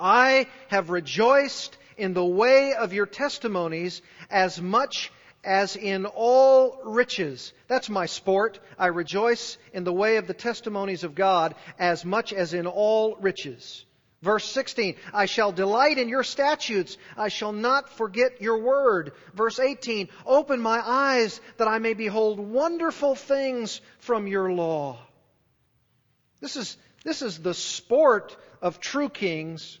I 0.00 0.46
have 0.68 0.88
rejoiced 0.88 1.76
in 1.98 2.14
the 2.14 2.24
way 2.24 2.72
of 2.72 2.94
your 2.94 3.04
testimonies 3.04 4.00
as 4.30 4.58
much 4.58 5.12
as 5.44 5.76
in 5.76 6.06
all 6.06 6.80
riches. 6.82 7.52
That's 7.68 7.90
my 7.90 8.06
sport. 8.06 8.58
I 8.78 8.86
rejoice 8.86 9.58
in 9.74 9.84
the 9.84 9.92
way 9.92 10.16
of 10.16 10.26
the 10.26 10.34
testimonies 10.34 11.04
of 11.04 11.14
God 11.14 11.54
as 11.78 12.06
much 12.06 12.32
as 12.32 12.54
in 12.54 12.66
all 12.66 13.16
riches. 13.16 13.84
Verse 14.22 14.44
16, 14.46 14.96
I 15.12 15.26
shall 15.26 15.52
delight 15.52 15.98
in 15.98 16.08
your 16.08 16.24
statutes. 16.24 16.96
I 17.16 17.28
shall 17.28 17.52
not 17.52 17.90
forget 17.90 18.40
your 18.40 18.58
word. 18.58 19.12
Verse 19.34 19.58
18, 19.58 20.08
open 20.24 20.60
my 20.60 20.80
eyes 20.84 21.40
that 21.58 21.68
I 21.68 21.78
may 21.78 21.94
behold 21.94 22.40
wonderful 22.40 23.14
things 23.14 23.80
from 23.98 24.26
your 24.26 24.50
law. 24.50 24.98
This 26.40 26.56
is, 26.56 26.76
this 27.04 27.22
is 27.22 27.38
the 27.38 27.54
sport 27.54 28.36
of 28.62 28.80
true 28.80 29.10
kings. 29.10 29.78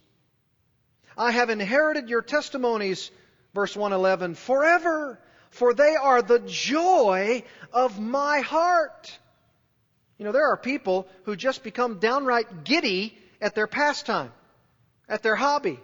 I 1.16 1.30
have 1.30 1.48
inherited 1.48 2.10
your 2.10 2.22
testimonies, 2.22 3.10
verse 3.54 3.74
111, 3.74 4.34
forever 4.34 5.18
for 5.56 5.72
they 5.72 5.96
are 5.96 6.22
the 6.22 6.40
joy 6.40 7.42
of 7.72 7.98
my 7.98 8.40
heart. 8.40 9.18
You 10.18 10.24
know, 10.24 10.32
there 10.32 10.50
are 10.50 10.56
people 10.56 11.08
who 11.24 11.34
just 11.34 11.62
become 11.62 11.98
downright 11.98 12.64
giddy 12.64 13.18
at 13.40 13.54
their 13.54 13.66
pastime, 13.66 14.32
at 15.08 15.22
their 15.22 15.36
hobby. 15.36 15.80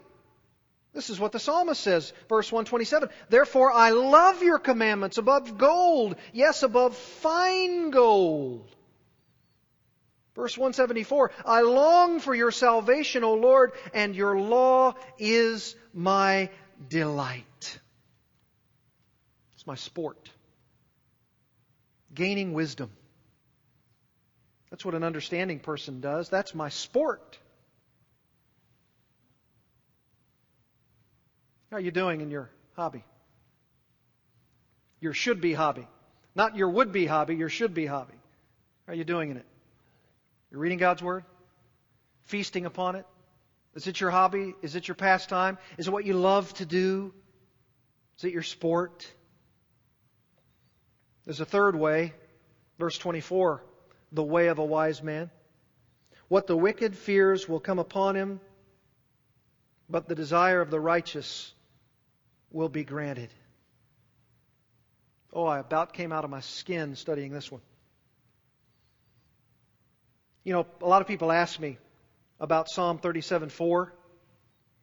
This 0.93 1.09
is 1.09 1.19
what 1.19 1.33
the 1.33 1.39
psalmist 1.39 1.81
says, 1.81 2.13
verse 2.29 2.53
127. 2.53 3.09
Therefore 3.31 3.73
I 3.73 3.91
love 3.91 4.43
your 4.43 4.59
commandments 4.59 5.19
above 5.19 5.57
gold, 5.57 6.17
yes, 6.33 6.63
above 6.63 6.97
fine 6.97 7.91
gold. 7.91 8.69
Verse 10.35 10.57
174, 10.57 11.31
I 11.45 11.61
long 11.61 12.21
for 12.21 12.35
your 12.35 12.51
salvation, 12.51 13.23
O 13.23 13.35
Lord, 13.35 13.73
and 13.93 14.17
your 14.17 14.39
law 14.39 14.95
is 15.19 15.77
my 15.93 16.49
delight. 16.89 17.79
It's 19.55 19.67
my 19.67 19.75
sport. 19.75 20.31
Gaining 22.15 22.55
wisdom. 22.55 22.91
That's 24.71 24.87
what 24.87 24.95
an 24.95 25.05
understanding 25.05 25.61
person 25.61 26.01
does. 26.01 26.31
That's 26.31 26.55
my 26.55 26.71
sport. 26.71 27.39
How 31.73 31.79
are 31.79 31.81
you 31.81 31.91
doing 31.91 32.21
in 32.21 32.31
your 32.31 32.51
hobby? 32.77 33.03
Your 35.01 35.15
should 35.15 35.41
be 35.41 35.55
hobby. 35.55 35.89
Not 36.35 36.55
your 36.55 36.69
would 36.69 36.93
be 36.93 37.07
hobby, 37.07 37.35
your 37.35 37.49
should 37.49 37.73
be 37.73 37.87
hobby. 37.87 38.13
How 38.87 38.93
are 38.93 38.95
you 38.95 39.05
doing 39.05 39.31
in 39.31 39.39
it? 39.39 39.47
You're 40.51 40.61
reading 40.61 40.77
God's 40.77 41.03
Word? 41.03 41.25
Feasting 42.25 42.67
upon 42.67 42.97
it? 42.97 43.07
Is 43.75 43.87
it 43.87 44.03
your 44.03 44.11
hobby? 44.11 44.55
Is 44.61 44.77
it 44.77 44.87
your 44.87 44.97
pastime? 44.97 45.57
Is 45.79 45.89
it 45.89 45.91
what 45.91 46.05
you 46.05 46.13
love 46.13 46.53
to 46.55 46.67
do? 46.67 47.15
Is 48.19 48.25
it 48.25 48.35
your 48.35 48.43
sport? 48.43 49.11
There's 51.25 51.41
a 51.41 51.47
third 51.47 51.75
way. 51.75 52.13
Verse 52.79 52.99
24 52.99 53.65
the 54.13 54.23
way 54.23 54.49
of 54.49 54.59
a 54.59 54.65
wise 54.65 55.03
man. 55.03 55.31
What 56.29 56.47
the 56.47 56.57
wicked 56.57 56.99
fears 56.99 57.49
will 57.49 57.61
come 57.61 57.79
upon 57.79 58.15
him, 58.15 58.41
but 59.89 60.07
the 60.07 60.15
desire 60.15 60.61
of 60.61 60.71
the 60.71 60.79
righteous 60.79 61.55
will 62.53 62.69
be 62.69 62.85
granted. 62.85 63.31
Oh, 65.33 65.47
I 65.47 65.59
about 65.59 65.95
came 65.95 66.13
out 66.13 66.25
of 66.25 66.31
my 66.31 66.41
skin 66.41 66.95
studying 66.95 67.33
this 67.33 67.51
one. 67.51 67.63
You 70.45 70.53
know, 70.53 70.67
a 70.83 70.87
lot 70.87 71.01
of 71.01 71.09
people 71.09 71.33
ask 71.33 71.59
me 71.59 71.79
about 72.39 72.69
Psalm 72.69 72.99
37 72.99 73.49
4, 73.49 73.93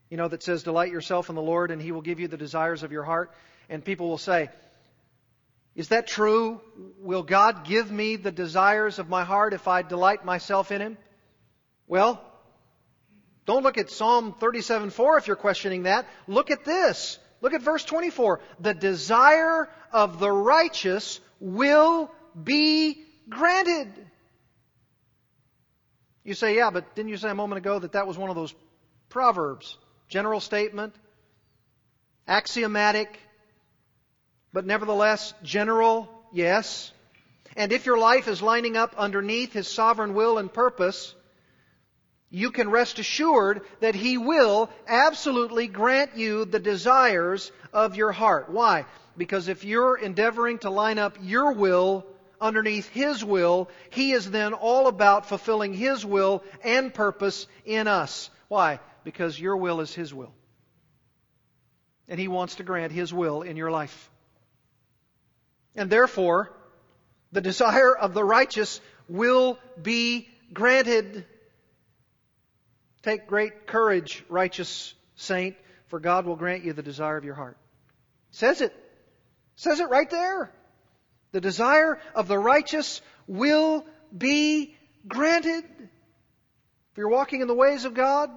you 0.10 0.18
know, 0.18 0.28
that 0.28 0.42
says, 0.42 0.64
Delight 0.64 0.92
yourself 0.92 1.30
in 1.30 1.36
the 1.36 1.42
Lord, 1.42 1.70
and 1.70 1.82
he 1.82 1.92
will 1.92 2.02
give 2.02 2.20
you 2.20 2.28
the 2.28 2.38
desires 2.38 2.84
of 2.84 2.92
your 2.92 3.04
heart. 3.04 3.32
And 3.70 3.86
people 3.86 4.10
will 4.10 4.18
say, 4.18 4.50
Is 5.76 5.90
that 5.90 6.08
true? 6.08 6.62
Will 7.00 7.24
God 7.24 7.66
give 7.66 7.92
me 7.92 8.16
the 8.16 8.32
desires 8.32 8.98
of 8.98 9.10
my 9.10 9.24
heart 9.24 9.54
if 9.54 9.68
I 9.68 9.84
delight 9.84 10.26
myself 10.26 10.72
in 10.72 10.82
him? 10.82 10.98
Well, 11.88 12.24
don't 13.46 13.64
look 13.64 13.78
at 13.78 13.92
Psalm 13.92 14.34
37 14.40 14.90
4 14.90 15.18
if 15.18 15.28
you're 15.28 15.36
questioning 15.36 15.84
that. 15.84 16.08
Look 16.28 16.50
at 16.50 16.66
this. 16.66 17.20
Look 17.42 17.54
at 17.54 17.62
verse 17.62 17.86
24. 17.86 18.40
The 18.60 18.74
desire 18.74 19.70
of 19.92 20.20
the 20.20 20.32
righteous 20.32 21.20
will 21.40 22.12
be 22.42 23.04
granted. 23.30 23.88
You 26.24 26.34
say, 26.34 26.56
yeah, 26.56 26.70
but 26.70 26.96
didn't 26.96 27.10
you 27.10 27.18
say 27.18 27.30
a 27.30 27.36
moment 27.36 27.58
ago 27.58 27.80
that 27.80 27.94
that 27.94 28.08
was 28.08 28.18
one 28.18 28.30
of 28.30 28.36
those 28.36 28.54
proverbs? 29.10 29.78
General 30.10 30.40
statement, 30.40 30.94
axiomatic, 32.28 33.20
but 34.52 34.66
nevertheless 34.66 35.34
general, 35.44 36.10
yes. 36.34 36.92
And 37.56 37.72
if 37.72 37.86
your 37.86 37.98
life 37.98 38.28
is 38.28 38.42
lining 38.42 38.76
up 38.76 38.96
underneath 38.98 39.54
His 39.54 39.68
sovereign 39.68 40.14
will 40.14 40.38
and 40.38 40.52
purpose, 40.52 41.16
you 42.30 42.52
can 42.52 42.70
rest 42.70 43.00
assured 43.00 43.62
that 43.80 43.96
He 43.96 44.18
will 44.18 44.70
absolutely 44.88 45.68
grant 45.68 46.16
you 46.16 46.46
the 46.46 46.60
desires 46.60 47.52
of 47.74 47.96
your 47.96 48.12
heart. 48.12 48.50
Why? 48.50 48.86
Because 49.18 49.48
if 49.48 49.64
you're 49.64 49.98
endeavoring 49.98 50.60
to 50.60 50.70
line 50.70 51.00
up 51.00 51.18
your 51.22 51.54
will 51.54 52.06
underneath 52.40 52.88
His 52.90 53.26
will, 53.26 53.70
He 53.90 54.12
is 54.12 54.30
then 54.30 54.54
all 54.54 54.88
about 54.88 55.28
fulfilling 55.28 55.74
His 55.74 56.06
will 56.06 56.44
and 56.64 56.94
purpose 56.94 57.48
in 57.66 57.88
us. 57.88 58.30
Why? 58.48 58.80
Because 59.04 59.40
your 59.40 59.58
will 59.58 59.82
is 59.82 59.94
His 59.94 60.14
will. 60.14 60.34
And 62.08 62.20
He 62.20 62.28
wants 62.28 62.56
to 62.56 62.64
grant 62.64 62.92
His 62.92 63.14
will 63.14 63.42
in 63.42 63.58
your 63.58 63.72
life. 63.72 64.10
And 65.76 65.90
therefore, 65.90 66.52
the 67.32 67.42
desire 67.42 67.96
of 67.96 68.14
the 68.14 68.24
righteous 68.24 68.82
will 69.08 69.58
be 69.82 70.28
granted. 70.54 71.26
Take 73.04 73.28
great 73.28 73.68
courage, 73.68 74.24
righteous 74.30 74.94
saint, 75.16 75.56
for 75.88 76.00
God 76.00 76.26
will 76.26 76.36
grant 76.36 76.64
you 76.64 76.74
the 76.74 76.84
desire 76.84 77.18
of 77.18 77.24
your 77.24 77.36
heart. 77.36 77.58
Says 78.32 78.62
it. 78.62 78.76
Says 79.56 79.80
it 79.80 79.90
right 79.90 80.10
there. 80.10 80.52
The 81.32 81.42
desire 81.42 82.00
of 82.16 82.28
the 82.28 82.38
righteous 82.38 83.02
will 83.28 83.86
be 84.16 84.76
granted. 85.08 85.64
If 86.92 86.98
you're 86.98 87.10
walking 87.10 87.42
in 87.42 87.48
the 87.48 87.54
ways 87.54 87.86
of 87.86 87.94
God, 87.94 88.30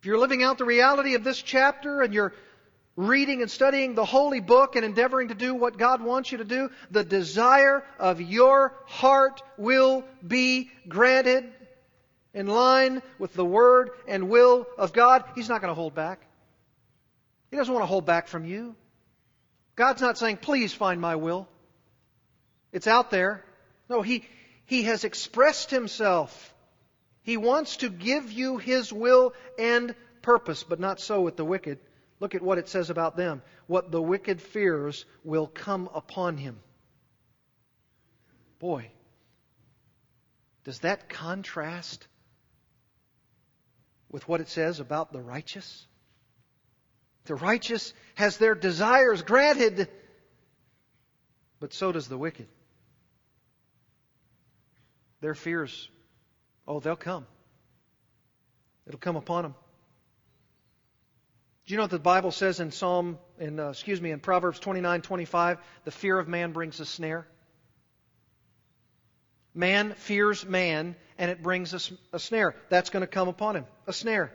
if 0.00 0.06
you're 0.06 0.18
living 0.18 0.42
out 0.42 0.58
the 0.58 0.64
reality 0.64 1.14
of 1.14 1.24
this 1.24 1.40
chapter 1.40 2.02
and 2.02 2.14
you're 2.14 2.32
reading 2.96 3.42
and 3.42 3.50
studying 3.50 3.94
the 3.94 4.04
holy 4.04 4.40
book 4.40 4.74
and 4.74 4.84
endeavoring 4.84 5.28
to 5.28 5.34
do 5.34 5.54
what 5.54 5.78
God 5.78 6.02
wants 6.02 6.32
you 6.32 6.38
to 6.38 6.44
do, 6.44 6.70
the 6.90 7.04
desire 7.04 7.84
of 7.98 8.20
your 8.20 8.74
heart 8.86 9.42
will 9.56 10.04
be 10.26 10.70
granted 10.88 11.52
in 12.38 12.46
line 12.46 13.02
with 13.18 13.34
the 13.34 13.44
word 13.44 13.90
and 14.06 14.28
will 14.28 14.64
of 14.78 14.92
God. 14.92 15.24
He's 15.34 15.48
not 15.48 15.60
going 15.60 15.72
to 15.72 15.74
hold 15.74 15.92
back. 15.92 16.20
He 17.50 17.56
doesn't 17.56 17.74
want 17.74 17.82
to 17.82 17.88
hold 17.88 18.06
back 18.06 18.28
from 18.28 18.44
you. 18.44 18.76
God's 19.74 20.00
not 20.00 20.18
saying, 20.18 20.36
please 20.36 20.72
find 20.72 21.00
my 21.00 21.16
will. 21.16 21.48
It's 22.72 22.86
out 22.86 23.10
there. 23.10 23.44
No, 23.90 24.02
He, 24.02 24.24
He 24.66 24.84
has 24.84 25.02
expressed 25.02 25.72
Himself. 25.72 26.54
He 27.22 27.36
wants 27.36 27.78
to 27.78 27.88
give 27.88 28.30
you 28.30 28.58
His 28.58 28.92
will 28.92 29.32
and 29.58 29.96
purpose, 30.22 30.62
but 30.62 30.78
not 30.78 31.00
so 31.00 31.22
with 31.22 31.36
the 31.36 31.44
wicked. 31.44 31.80
Look 32.20 32.36
at 32.36 32.42
what 32.42 32.58
it 32.58 32.68
says 32.68 32.88
about 32.88 33.16
them. 33.16 33.42
What 33.66 33.90
the 33.90 34.02
wicked 34.02 34.40
fears 34.40 35.04
will 35.24 35.48
come 35.48 35.90
upon 35.92 36.36
him. 36.36 36.60
Boy, 38.60 38.90
does 40.64 40.80
that 40.80 41.08
contrast 41.08 42.07
with 44.10 44.26
what 44.28 44.40
it 44.40 44.48
says 44.48 44.80
about 44.80 45.12
the 45.12 45.20
righteous? 45.20 45.86
The 47.24 47.34
righteous 47.34 47.92
has 48.14 48.38
their 48.38 48.54
desires 48.54 49.22
granted, 49.22 49.88
but 51.60 51.72
so 51.74 51.92
does 51.92 52.08
the 52.08 52.16
wicked. 52.16 52.46
Their 55.20 55.34
fears, 55.34 55.90
oh, 56.66 56.80
they'll 56.80 56.96
come. 56.96 57.26
It'll 58.86 59.00
come 59.00 59.16
upon 59.16 59.42
them. 59.42 59.54
Do 61.66 61.74
you 61.74 61.76
know 61.76 61.82
what 61.82 61.90
the 61.90 61.98
Bible 61.98 62.30
says 62.30 62.60
in 62.60 62.70
Psalm, 62.70 63.18
in 63.38 63.60
uh, 63.60 63.68
excuse 63.68 64.00
me, 64.00 64.10
in 64.10 64.20
Proverbs 64.20 64.58
twenty 64.58 64.80
nine 64.80 65.02
twenty 65.02 65.26
five? 65.26 65.58
The 65.84 65.90
fear 65.90 66.18
of 66.18 66.26
man 66.26 66.52
brings 66.52 66.80
a 66.80 66.86
snare. 66.86 67.26
Man 69.54 69.94
fears 69.94 70.46
man, 70.46 70.96
and 71.16 71.30
it 71.30 71.42
brings 71.42 71.74
a, 71.74 72.16
a 72.16 72.18
snare. 72.18 72.54
That's 72.68 72.90
going 72.90 73.02
to 73.02 73.06
come 73.06 73.28
upon 73.28 73.56
him. 73.56 73.66
A 73.86 73.92
snare. 73.92 74.32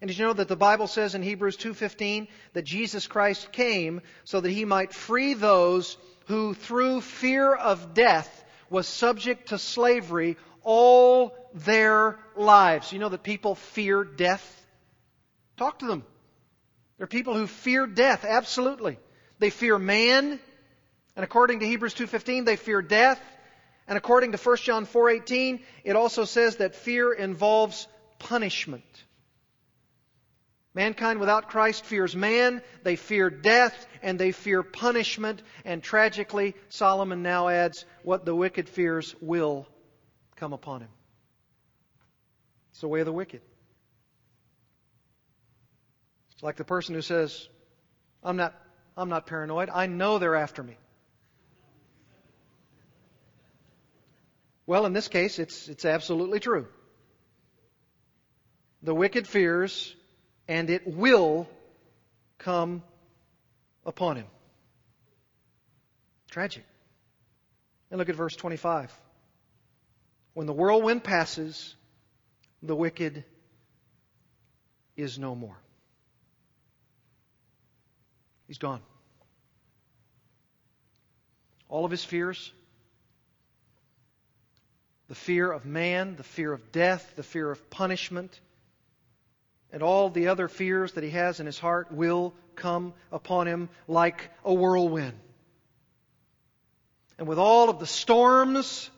And 0.00 0.08
did 0.08 0.18
you 0.18 0.26
know 0.26 0.32
that 0.32 0.48
the 0.48 0.56
Bible 0.56 0.86
says 0.86 1.14
in 1.14 1.22
Hebrews 1.22 1.56
2:15 1.56 2.28
that 2.52 2.62
Jesus 2.62 3.06
Christ 3.06 3.50
came 3.52 4.00
so 4.24 4.40
that 4.40 4.50
he 4.50 4.64
might 4.64 4.92
free 4.92 5.34
those 5.34 5.96
who 6.26 6.54
through 6.54 7.00
fear 7.00 7.54
of 7.54 7.94
death 7.94 8.44
was 8.70 8.86
subject 8.86 9.48
to 9.48 9.58
slavery 9.58 10.36
all 10.62 11.34
their 11.54 12.18
lives. 12.36 12.92
You 12.92 12.98
know 12.98 13.08
that 13.08 13.22
people 13.22 13.54
fear 13.54 14.04
death? 14.04 14.54
Talk 15.56 15.80
to 15.80 15.86
them. 15.86 16.04
There 16.98 17.04
are 17.04 17.08
people 17.08 17.34
who 17.34 17.46
fear 17.46 17.86
death, 17.86 18.24
absolutely. 18.24 18.98
They 19.38 19.50
fear 19.50 19.78
man, 19.78 20.38
and 21.16 21.24
according 21.24 21.60
to 21.60 21.66
Hebrews 21.66 21.94
2:15 21.94 22.44
they 22.44 22.56
fear 22.56 22.82
death, 22.82 23.20
and 23.88 23.98
according 23.98 24.32
to 24.32 24.38
1 24.38 24.56
John 24.58 24.86
4:18 24.86 25.60
it 25.82 25.96
also 25.96 26.24
says 26.24 26.56
that 26.56 26.74
fear 26.74 27.12
involves 27.12 27.88
punishment. 28.18 28.84
Mankind 30.74 31.18
without 31.18 31.48
Christ 31.48 31.84
fears 31.84 32.14
man, 32.14 32.62
they 32.84 32.94
fear 32.94 33.30
death, 33.30 33.86
and 34.00 34.16
they 34.16 34.30
fear 34.30 34.62
punishment. 34.62 35.42
And 35.64 35.82
tragically, 35.82 36.54
Solomon 36.68 37.22
now 37.22 37.48
adds, 37.48 37.84
what 38.04 38.24
the 38.24 38.34
wicked 38.34 38.68
fears 38.68 39.16
will 39.20 39.66
come 40.36 40.52
upon 40.52 40.82
him. 40.82 40.90
It's 42.70 42.80
the 42.80 42.86
way 42.86 43.00
of 43.00 43.06
the 43.06 43.12
wicked. 43.12 43.40
It's 46.34 46.42
like 46.44 46.54
the 46.54 46.64
person 46.64 46.94
who 46.94 47.02
says, 47.02 47.48
I'm 48.22 48.36
not, 48.36 48.54
I'm 48.96 49.08
not 49.08 49.26
paranoid. 49.26 49.70
I 49.70 49.86
know 49.86 50.18
they're 50.18 50.36
after 50.36 50.62
me. 50.62 50.76
Well, 54.68 54.84
in 54.84 54.92
this 54.92 55.08
case, 55.08 55.38
it's, 55.38 55.66
it's 55.70 55.86
absolutely 55.86 56.40
true. 56.40 56.68
The 58.82 58.94
wicked 58.94 59.26
fears 59.26 59.96
and 60.46 60.68
it 60.68 60.86
will 60.86 61.48
come 62.36 62.82
upon 63.86 64.16
him. 64.16 64.26
Tragic. 66.30 66.66
And 67.90 67.96
look 67.96 68.10
at 68.10 68.14
verse 68.14 68.36
25. 68.36 68.92
When 70.34 70.46
the 70.46 70.52
whirlwind 70.52 71.02
passes, 71.02 71.74
the 72.62 72.76
wicked 72.76 73.24
is 74.98 75.18
no 75.18 75.34
more. 75.34 75.56
He's 78.46 78.58
gone. 78.58 78.82
All 81.70 81.86
of 81.86 81.90
his 81.90 82.04
fears, 82.04 82.52
the 85.08 85.14
fear 85.14 85.50
of 85.50 85.64
man, 85.64 86.16
the 86.16 86.22
fear 86.22 86.52
of 86.52 86.70
death, 86.70 87.14
the 87.16 87.22
fear 87.22 87.50
of 87.50 87.70
punishment, 87.70 88.40
and 89.72 89.82
all 89.82 90.10
the 90.10 90.28
other 90.28 90.48
fears 90.48 90.92
that 90.92 91.04
he 91.04 91.10
has 91.10 91.40
in 91.40 91.46
his 91.46 91.58
heart 91.58 91.92
will 91.92 92.34
come 92.54 92.92
upon 93.12 93.46
him 93.46 93.68
like 93.86 94.30
a 94.44 94.52
whirlwind. 94.52 95.18
And 97.18 97.26
with 97.26 97.38
all 97.38 97.68
of 97.68 97.78
the 97.78 97.86
storms 97.86 98.90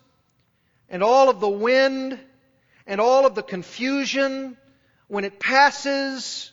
and 0.89 1.03
all 1.03 1.31
of 1.31 1.41
the 1.41 1.49
wind 1.49 2.19
and 2.87 3.01
all 3.01 3.27
of 3.27 3.35
the 3.35 3.43
confusion, 3.43 4.57
when 5.09 5.25
it 5.25 5.41
passes, 5.41 6.53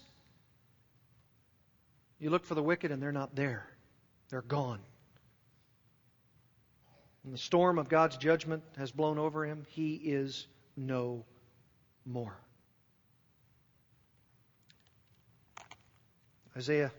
you 2.20 2.30
look 2.30 2.45
for 2.45 2.55
the 2.55 2.64
wicked 2.64 2.91
and 2.91 3.01
they're 3.01 3.12
not 3.12 3.36
there. 3.36 3.68
They're 4.30 4.41
gone. 4.41 4.80
When 7.28 7.34
the 7.34 7.38
storm 7.40 7.78
of 7.78 7.90
God's 7.90 8.16
judgment 8.16 8.64
has 8.78 8.90
blown 8.90 9.18
over 9.18 9.46
him, 9.46 9.66
he 9.72 9.96
is 9.96 10.48
no 10.78 11.26
more. 12.06 12.34
Isaiah 16.56 16.94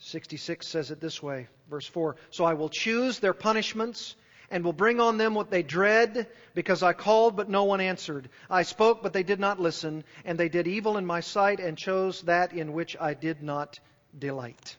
66 0.00 0.66
says 0.66 0.90
it 0.90 1.00
this 1.00 1.22
way, 1.22 1.46
verse 1.70 1.86
4 1.86 2.16
So 2.30 2.44
I 2.44 2.54
will 2.54 2.68
choose 2.68 3.20
their 3.20 3.32
punishments 3.32 4.16
and 4.50 4.64
will 4.64 4.72
bring 4.72 4.98
on 4.98 5.16
them 5.16 5.36
what 5.36 5.52
they 5.52 5.62
dread, 5.62 6.26
because 6.52 6.82
I 6.82 6.92
called, 6.92 7.36
but 7.36 7.48
no 7.48 7.62
one 7.62 7.80
answered. 7.80 8.30
I 8.50 8.64
spoke, 8.64 9.00
but 9.00 9.12
they 9.12 9.22
did 9.22 9.38
not 9.38 9.60
listen, 9.60 10.02
and 10.24 10.36
they 10.36 10.48
did 10.48 10.66
evil 10.66 10.96
in 10.96 11.06
my 11.06 11.20
sight 11.20 11.60
and 11.60 11.78
chose 11.78 12.22
that 12.22 12.52
in 12.52 12.72
which 12.72 12.96
I 13.00 13.14
did 13.14 13.44
not 13.44 13.78
delight. 14.18 14.76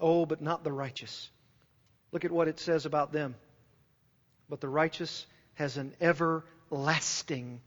Oh, 0.00 0.24
but 0.24 0.40
not 0.40 0.64
the 0.64 0.72
righteous. 0.72 1.30
Look 2.12 2.24
at 2.24 2.32
what 2.32 2.48
it 2.48 2.58
says 2.58 2.86
about 2.86 3.12
them. 3.12 3.34
But 4.48 4.60
the 4.60 4.68
righteous 4.68 5.26
has 5.54 5.76
an 5.76 5.92
everlasting 6.00 7.60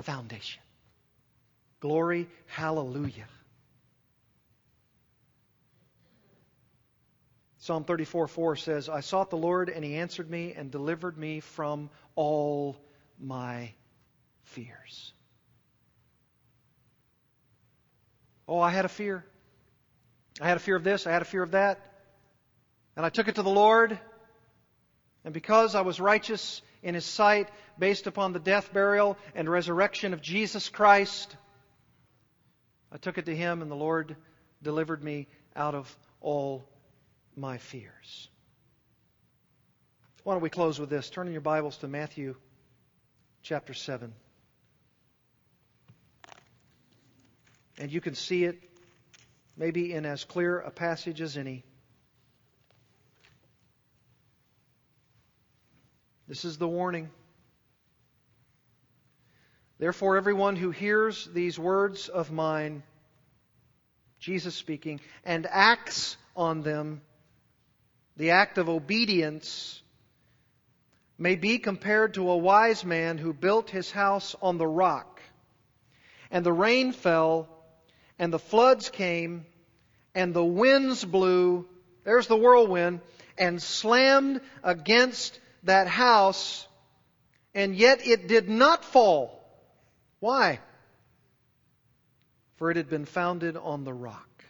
foundation. 0.00 0.62
Glory, 1.80 2.28
hallelujah. 2.46 3.26
Psalm 7.58 7.84
34 7.84 8.26
4 8.26 8.56
says, 8.56 8.88
I 8.88 9.00
sought 9.00 9.30
the 9.30 9.36
Lord, 9.36 9.68
and 9.68 9.84
he 9.84 9.96
answered 9.96 10.28
me 10.28 10.54
and 10.56 10.70
delivered 10.70 11.16
me 11.16 11.40
from 11.40 11.90
all 12.16 12.76
my 13.20 13.72
fears. 14.42 15.12
Oh, 18.48 18.58
I 18.58 18.70
had 18.70 18.84
a 18.84 18.88
fear. 18.88 19.24
I 20.40 20.48
had 20.48 20.56
a 20.56 20.60
fear 20.60 20.76
of 20.76 20.82
this, 20.82 21.06
I 21.06 21.12
had 21.12 21.22
a 21.22 21.26
fear 21.26 21.42
of 21.42 21.52
that. 21.52 21.91
And 22.96 23.06
I 23.06 23.08
took 23.08 23.28
it 23.28 23.36
to 23.36 23.42
the 23.42 23.50
Lord. 23.50 23.98
And 25.24 25.32
because 25.32 25.74
I 25.74 25.82
was 25.82 26.00
righteous 26.00 26.62
in 26.82 26.94
his 26.94 27.04
sight, 27.04 27.48
based 27.78 28.06
upon 28.06 28.32
the 28.32 28.40
death, 28.40 28.72
burial, 28.72 29.16
and 29.34 29.48
resurrection 29.48 30.12
of 30.12 30.20
Jesus 30.20 30.68
Christ, 30.68 31.36
I 32.90 32.96
took 32.98 33.18
it 33.18 33.26
to 33.26 33.36
him, 33.36 33.62
and 33.62 33.70
the 33.70 33.76
Lord 33.76 34.16
delivered 34.62 35.02
me 35.02 35.28
out 35.56 35.74
of 35.74 35.96
all 36.20 36.64
my 37.36 37.58
fears. 37.58 38.28
Why 40.24 40.34
don't 40.34 40.42
we 40.42 40.50
close 40.50 40.78
with 40.78 40.90
this? 40.90 41.10
Turn 41.10 41.26
in 41.26 41.32
your 41.32 41.42
Bibles 41.42 41.78
to 41.78 41.88
Matthew 41.88 42.36
chapter 43.42 43.74
7. 43.74 44.12
And 47.78 47.90
you 47.90 48.00
can 48.00 48.14
see 48.14 48.44
it 48.44 48.62
maybe 49.56 49.92
in 49.92 50.06
as 50.06 50.24
clear 50.24 50.58
a 50.60 50.70
passage 50.70 51.20
as 51.20 51.36
any. 51.36 51.64
This 56.32 56.46
is 56.46 56.56
the 56.56 56.66
warning. 56.66 57.10
Therefore, 59.78 60.16
everyone 60.16 60.56
who 60.56 60.70
hears 60.70 61.26
these 61.26 61.58
words 61.58 62.08
of 62.08 62.32
mine, 62.32 62.84
Jesus 64.18 64.54
speaking, 64.54 65.02
and 65.26 65.46
acts 65.46 66.16
on 66.34 66.62
them, 66.62 67.02
the 68.16 68.30
act 68.30 68.56
of 68.56 68.70
obedience, 68.70 69.82
may 71.18 71.36
be 71.36 71.58
compared 71.58 72.14
to 72.14 72.30
a 72.30 72.36
wise 72.38 72.82
man 72.82 73.18
who 73.18 73.34
built 73.34 73.68
his 73.68 73.90
house 73.90 74.34
on 74.40 74.56
the 74.56 74.66
rock. 74.66 75.20
And 76.30 76.46
the 76.46 76.52
rain 76.54 76.92
fell, 76.92 77.46
and 78.18 78.32
the 78.32 78.38
floods 78.38 78.88
came, 78.88 79.44
and 80.14 80.32
the 80.32 80.42
winds 80.42 81.04
blew, 81.04 81.68
there's 82.04 82.26
the 82.26 82.38
whirlwind, 82.38 83.02
and 83.36 83.62
slammed 83.62 84.40
against 84.62 85.38
that 85.64 85.86
house, 85.86 86.66
and 87.54 87.74
yet 87.74 88.06
it 88.06 88.26
did 88.26 88.48
not 88.48 88.84
fall 88.84 89.42
why? 90.22 90.60
For 92.54 92.70
it 92.70 92.76
had 92.76 92.88
been 92.88 93.06
founded 93.06 93.56
on 93.56 93.82
the 93.82 93.92
rock. 93.92 94.44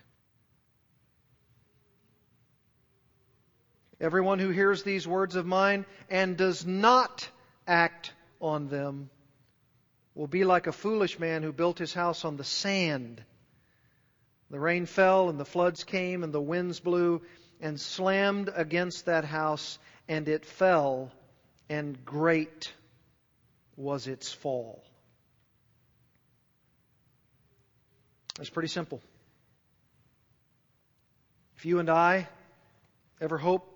Everyone 3.98 4.38
who 4.38 4.50
hears 4.50 4.82
these 4.82 5.08
words 5.08 5.34
of 5.34 5.46
mine 5.46 5.86
and 6.10 6.36
does 6.36 6.66
not 6.66 7.26
act 7.66 8.12
on 8.38 8.68
them 8.68 9.08
will 10.14 10.26
be 10.26 10.44
like 10.44 10.66
a 10.66 10.72
foolish 10.72 11.18
man 11.18 11.42
who 11.42 11.52
built 11.52 11.78
his 11.78 11.94
house 11.94 12.26
on 12.26 12.36
the 12.36 12.44
sand. 12.44 13.24
The 14.50 14.60
rain 14.60 14.84
fell 14.84 15.30
and 15.30 15.40
the 15.40 15.46
floods 15.46 15.84
came 15.84 16.22
and 16.22 16.34
the 16.34 16.42
winds 16.42 16.80
blew 16.80 17.22
and 17.62 17.80
slammed 17.80 18.50
against 18.54 19.06
that 19.06 19.24
house 19.24 19.78
and 20.12 20.28
it 20.28 20.44
fell 20.44 21.10
and 21.70 22.04
great 22.04 22.70
was 23.76 24.06
its 24.06 24.30
fall. 24.30 24.84
It's 28.38 28.50
pretty 28.50 28.68
simple. 28.68 29.00
If 31.56 31.64
you 31.64 31.78
and 31.78 31.88
I 31.88 32.28
ever 33.22 33.38
hope 33.38 33.66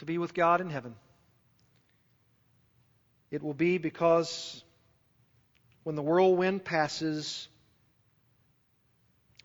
to 0.00 0.04
be 0.04 0.18
with 0.18 0.34
God 0.34 0.60
in 0.60 0.68
heaven, 0.68 0.94
it 3.30 3.42
will 3.42 3.54
be 3.54 3.78
because 3.78 4.62
when 5.82 5.96
the 5.96 6.02
whirlwind 6.02 6.62
passes, 6.62 7.48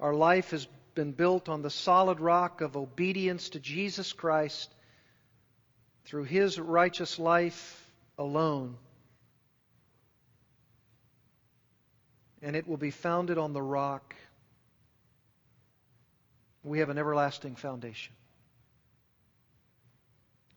our 0.01 0.13
life 0.13 0.51
has 0.51 0.67
been 0.95 1.13
built 1.13 1.47
on 1.47 1.61
the 1.61 1.69
solid 1.69 2.19
rock 2.19 2.59
of 2.59 2.75
obedience 2.75 3.47
to 3.51 3.61
Jesus 3.61 4.11
Christ 4.11 4.69
through 6.07 6.23
His 6.23 6.59
righteous 6.59 7.19
life 7.19 7.87
alone. 8.17 8.77
and 12.41 12.55
it 12.55 12.67
will 12.67 12.77
be 12.77 12.91
founded 12.91 13.37
on 13.37 13.53
the 13.53 13.61
rock. 13.61 14.15
We 16.63 16.79
have 16.79 16.89
an 16.89 16.97
everlasting 16.97 17.55
foundation. 17.55 18.13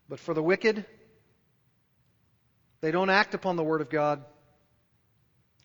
But 0.07 0.19
for 0.19 0.33
the 0.33 0.43
wicked, 0.43 0.85
they 2.81 2.91
don't 2.91 3.09
act 3.09 3.33
upon 3.33 3.55
the 3.55 3.63
Word 3.63 3.81
of 3.81 3.89
God. 3.89 4.23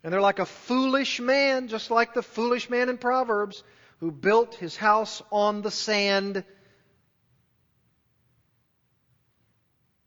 And 0.05 0.13
they're 0.13 0.21
like 0.21 0.39
a 0.39 0.47
foolish 0.47 1.21
man, 1.21 1.69
just 1.69 1.91
like 1.91 2.15
the 2.15 2.23
foolish 2.23 2.71
man 2.71 2.89
in 2.89 2.97
Proverbs, 2.97 3.65
who 3.99 4.13
built 4.13 4.55
his 4.55 4.77
house 4.77 5.23
on 5.33 5.63
the 5.63 5.71
sand. 5.71 6.45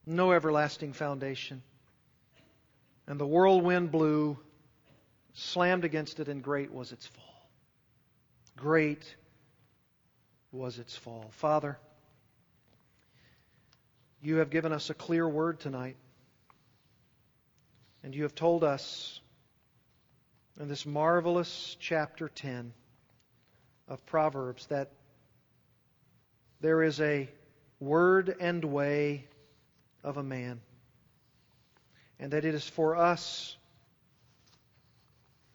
No 0.09 0.31
everlasting 0.31 0.93
foundation. 0.93 1.61
And 3.05 3.19
the 3.19 3.27
whirlwind 3.27 3.91
blew 3.91 4.39
slammed 5.33 5.85
against 5.85 6.19
it, 6.19 6.27
and 6.27 6.41
great 6.41 6.71
was 6.73 6.91
its 6.91 7.05
fall. 7.05 7.47
Great 8.57 9.15
was 10.51 10.79
its 10.79 10.95
fall. 10.95 11.29
Father, 11.33 11.77
you 14.19 14.37
have 14.37 14.49
given 14.49 14.73
us 14.73 14.89
a 14.89 14.95
clear 14.95 15.29
word 15.29 15.59
tonight, 15.59 15.95
and 18.01 18.15
you 18.15 18.23
have 18.23 18.33
told 18.33 18.63
us 18.63 19.21
in 20.59 20.67
this 20.67 20.87
marvelous 20.87 21.77
chapter 21.79 22.29
10 22.29 22.73
of 23.87 24.03
Proverbs 24.07 24.65
that 24.67 24.91
there 26.61 26.81
is 26.81 26.99
a 26.99 27.29
word 27.79 28.35
and 28.39 28.65
way 28.65 29.28
of 30.03 30.17
a 30.17 30.23
man, 30.23 30.61
and 32.19 32.31
that 32.31 32.45
it 32.45 32.55
is 32.55 32.67
for 32.67 32.95
us 32.95 33.55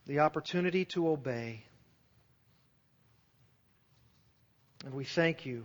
the 0.06 0.20
opportunity 0.20 0.84
to 0.84 1.08
obey. 1.08 1.64
And 4.84 4.94
we 4.94 5.04
thank 5.04 5.46
you 5.46 5.64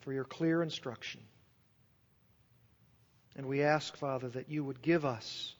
for 0.00 0.12
your 0.12 0.24
clear 0.24 0.62
instruction. 0.62 1.20
And 3.34 3.46
we 3.46 3.62
ask, 3.62 3.96
Father, 3.96 4.28
that 4.28 4.50
you 4.50 4.62
would 4.62 4.82
give 4.82 5.04
us 5.04 5.54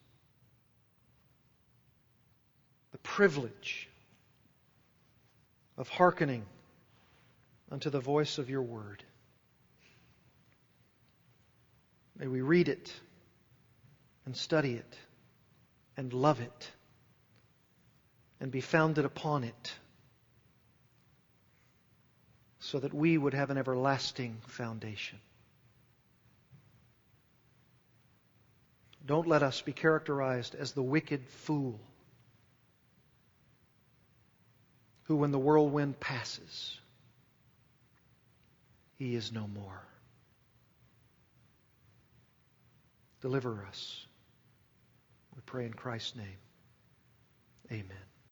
the 2.93 2.99
privilege 2.99 3.89
of 5.77 5.89
hearkening 5.89 6.45
unto 7.71 7.89
the 7.91 8.01
voice 8.01 8.39
of 8.39 8.51
your 8.51 8.63
word. 8.63 9.03
May 12.23 12.29
we 12.29 12.41
read 12.41 12.69
it 12.69 12.93
and 14.27 14.37
study 14.37 14.75
it 14.75 14.97
and 15.97 16.13
love 16.13 16.39
it 16.41 16.71
and 18.39 18.53
be 18.53 18.61
founded 18.61 19.05
upon 19.05 19.43
it 19.43 19.73
so 22.61 22.79
that 22.79 22.95
we 22.95 23.19
would 23.19 23.35
have 23.35 23.51
an 23.51 23.59
everlasting 23.59 24.37
foundation. 24.47 25.19
Don't 29.05 29.27
let 29.27 29.43
us 29.43 29.61
be 29.61 29.73
characterized 29.73 30.55
as 30.55 30.71
the 30.71 30.83
wicked 30.83 31.27
fool 31.27 31.81
who, 35.07 35.17
when 35.17 35.33
the 35.33 35.41
whirlwind 35.41 35.99
passes, 35.99 36.79
he 38.97 39.17
is 39.17 39.33
no 39.33 39.49
more. 39.49 39.83
Deliver 43.23 43.65
us. 43.69 44.07
We 45.35 45.41
pray 45.47 45.65
in 45.65 45.73
Christ's 45.73 46.17
name. 46.17 46.27
Amen. 47.71 48.12